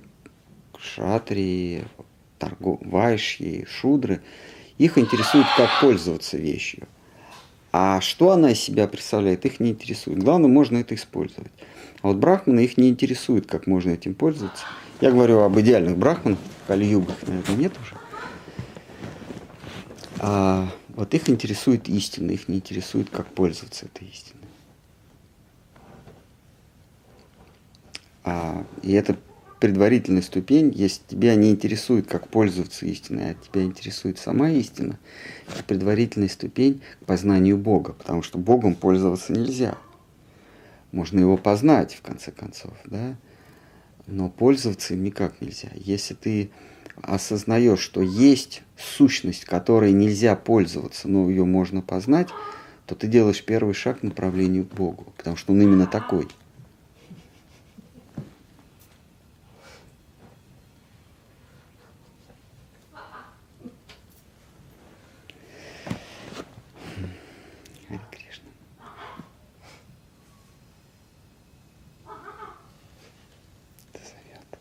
шатрии, 0.78 1.84
торгов, 2.38 2.78
вайшьи, 2.82 3.66
шудры, 3.68 4.22
их 4.78 4.96
интересует, 4.98 5.46
как 5.56 5.68
пользоваться 5.80 6.36
вещью. 6.36 6.86
А 7.72 8.00
что 8.00 8.30
она 8.30 8.52
из 8.52 8.60
себя 8.60 8.88
представляет, 8.88 9.44
их 9.44 9.60
не 9.60 9.70
интересует. 9.70 10.22
Главное, 10.22 10.48
можно 10.48 10.78
это 10.78 10.94
использовать. 10.94 11.52
А 12.00 12.08
вот 12.08 12.16
брахманы 12.16 12.60
их 12.60 12.78
не 12.78 12.88
интересует, 12.88 13.46
как 13.46 13.66
можно 13.66 13.90
этим 13.90 14.14
пользоваться. 14.14 14.64
Я 15.00 15.10
говорю 15.10 15.40
об 15.40 15.58
идеальных 15.60 15.96
брахманах, 15.96 16.38
кали-югах, 16.66 17.16
наверное, 17.26 17.56
нет 17.56 17.72
уже. 17.80 17.94
А 20.20 20.68
вот 20.88 21.14
их 21.14 21.28
интересует 21.28 21.88
истина, 21.88 22.30
их 22.30 22.48
не 22.48 22.56
интересует, 22.56 23.10
как 23.10 23.26
пользоваться 23.26 23.86
этой 23.86 24.08
истиной. 24.08 24.48
А, 28.24 28.64
и 28.82 28.92
это 28.92 29.16
предварительная 29.60 30.22
ступень, 30.22 30.72
если 30.74 31.02
тебя 31.06 31.34
не 31.34 31.50
интересует, 31.50 32.06
как 32.06 32.28
пользоваться 32.28 32.86
истиной, 32.86 33.32
а 33.32 33.34
тебя 33.34 33.62
интересует 33.62 34.18
сама 34.18 34.50
истина, 34.50 34.98
это 35.52 35.64
предварительная 35.64 36.28
ступень 36.28 36.80
к 37.02 37.06
познанию 37.06 37.56
Бога, 37.56 37.92
потому 37.92 38.22
что 38.22 38.38
Богом 38.38 38.74
пользоваться 38.74 39.32
нельзя. 39.32 39.76
Можно 40.92 41.20
его 41.20 41.36
познать, 41.36 41.94
в 41.94 42.02
конце 42.02 42.30
концов, 42.30 42.72
да, 42.84 43.16
но 44.06 44.30
пользоваться 44.30 44.94
им 44.94 45.02
никак 45.02 45.40
нельзя. 45.40 45.68
Если 45.74 46.14
ты 46.14 46.50
осознаешь, 47.02 47.80
что 47.80 48.00
есть 48.00 48.62
сущность, 48.76 49.44
которой 49.44 49.92
нельзя 49.92 50.34
пользоваться, 50.34 51.08
но 51.08 51.28
ее 51.28 51.44
можно 51.44 51.82
познать, 51.82 52.28
то 52.86 52.94
ты 52.94 53.06
делаешь 53.06 53.44
первый 53.44 53.74
шаг 53.74 54.00
к 54.00 54.02
направлению 54.02 54.64
к 54.64 54.72
Богу, 54.72 55.12
потому 55.16 55.36
что 55.36 55.52
он 55.52 55.60
именно 55.60 55.86
такой. 55.86 56.26
Харе 67.88 68.00
Кришна. 68.10 68.50
Это 73.92 74.04
зовет. 74.04 74.58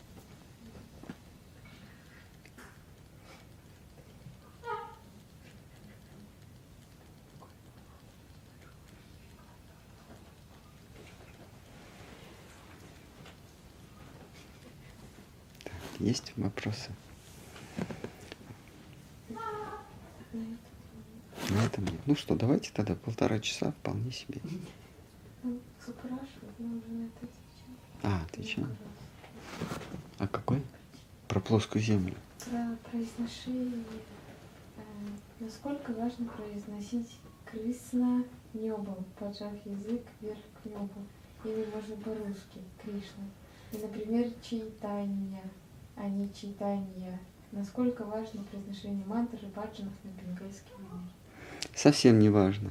Так, 15.64 15.72
есть 15.98 16.32
вопросы? 16.36 16.90
На 21.50 21.64
этом 21.64 21.84
нет. 21.84 22.00
Ну 22.06 22.14
что, 22.14 22.34
давайте 22.34 22.70
тогда 22.74 22.94
полтора 22.94 23.38
часа 23.38 23.72
вполне 23.72 24.12
себе. 24.12 24.40
Ну. 25.42 25.58
А, 28.02 28.22
отвечаем. 28.24 28.76
А 30.18 30.28
какой? 30.28 30.62
Про 31.26 31.40
плоскую 31.40 31.82
землю. 31.82 32.14
Про 32.44 32.76
произношение. 32.90 33.84
э, 34.76 34.80
насколько 35.40 35.92
важно 35.92 36.26
произносить 36.26 37.18
Крисна 37.44 38.24
небом, 38.52 39.04
поджав 39.18 39.54
язык 39.64 40.02
вверх 40.20 40.38
к 40.62 40.66
небу. 40.66 41.02
Или 41.44 41.66
можно 41.74 41.96
по-русски, 41.96 42.60
Кришна. 42.82 43.24
И, 43.72 43.78
например, 43.78 44.30
читание, 44.42 45.42
а 45.98 46.08
не 46.08 46.32
читание. 46.32 47.18
Насколько 47.50 48.04
важно 48.04 48.42
произношение 48.44 49.04
мантры 49.06 49.48
баджанов 49.48 49.92
на 50.04 50.10
бенгальский 50.20 50.72
манер. 50.76 51.10
Совсем 51.74 52.18
не 52.18 52.28
важно. 52.28 52.70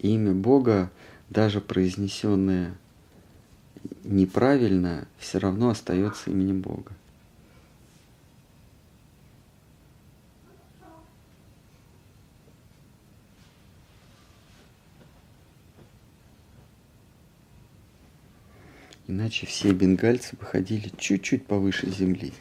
Имя 0.00 0.34
Бога, 0.34 0.90
даже 1.30 1.60
произнесенное 1.60 2.76
неправильно, 4.04 5.06
все 5.18 5.38
равно 5.38 5.70
остается 5.70 6.30
именем 6.30 6.60
Бога. 6.60 6.92
Иначе 19.16 19.46
все 19.46 19.72
бенгальцы 19.72 20.36
бы 20.36 20.44
ходили 20.44 20.90
чуть-чуть 20.98 21.46
повыше 21.46 21.90
земли. 21.90 22.34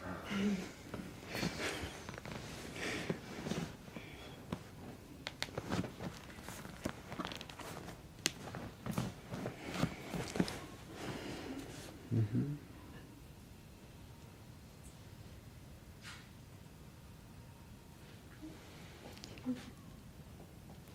Мгм. 12.12 12.58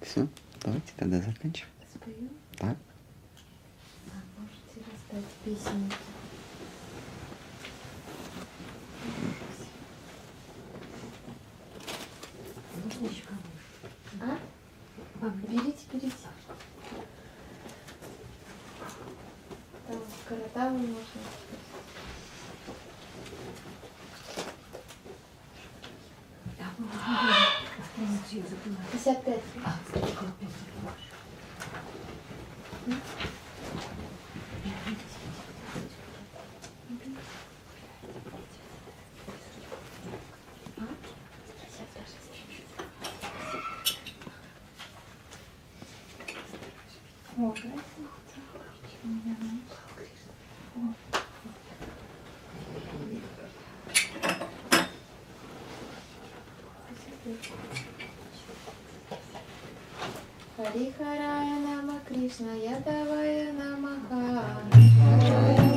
Все, 0.03 0.29
давайте 0.63 0.93
тогда 0.99 1.23
заканчиваем. 1.23 1.73
Спою? 1.95 2.29
Так? 2.59 2.77
А 4.09 4.41
можете 4.41 4.81
раздать 4.91 5.31
песенки. 5.45 5.97
А? 14.21 14.39
А, 15.23 15.29
берите, 15.29 15.85
берите. 15.93 16.15
Там 19.89 19.99
коротавы 20.29 20.79
можно. 20.79 21.21
Пятьдесят 28.93 29.25
пять. 29.25 29.43
О, 47.37 47.55
Харихарая 60.63 61.59
Нама 61.65 61.99
Кришна 62.07 62.53
Ядавая 62.53 63.51
Намаха 63.53 65.70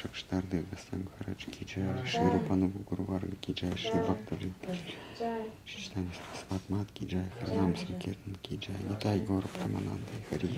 Бхакти 0.00 0.08
Ракшак 0.08 0.14
Штарды 0.14 0.64
Гасай 0.70 0.98
Махарадж 0.98 1.44
Ки 1.46 1.64
Джай. 1.64 2.06
Шри 2.06 2.24
Рупану 2.24 2.68
Гуруварга 2.68 3.36
Ки 3.36 3.52
Джай. 3.52 3.76
Шри 3.76 4.00
Бхакта 4.00 4.36
Джай. 4.36 5.50
Читание 5.66 6.10
Сватмат 6.34 6.90
Ки 6.92 7.04
Джай. 7.04 7.26
Харнам 7.40 7.76
Санкиртан 7.76 8.34
Ки 8.42 8.56
Джай. 8.56 8.76
Нитай 8.88 9.20
Гора 9.20 9.46
Прамананда 9.48 10.12
Хари. 10.30 10.48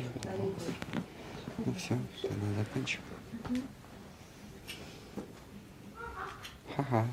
Ну 1.64 1.74
все, 1.74 1.98
тогда 2.22 2.46
заканчиваем. 2.58 3.06
Ха-ха. 6.76 7.06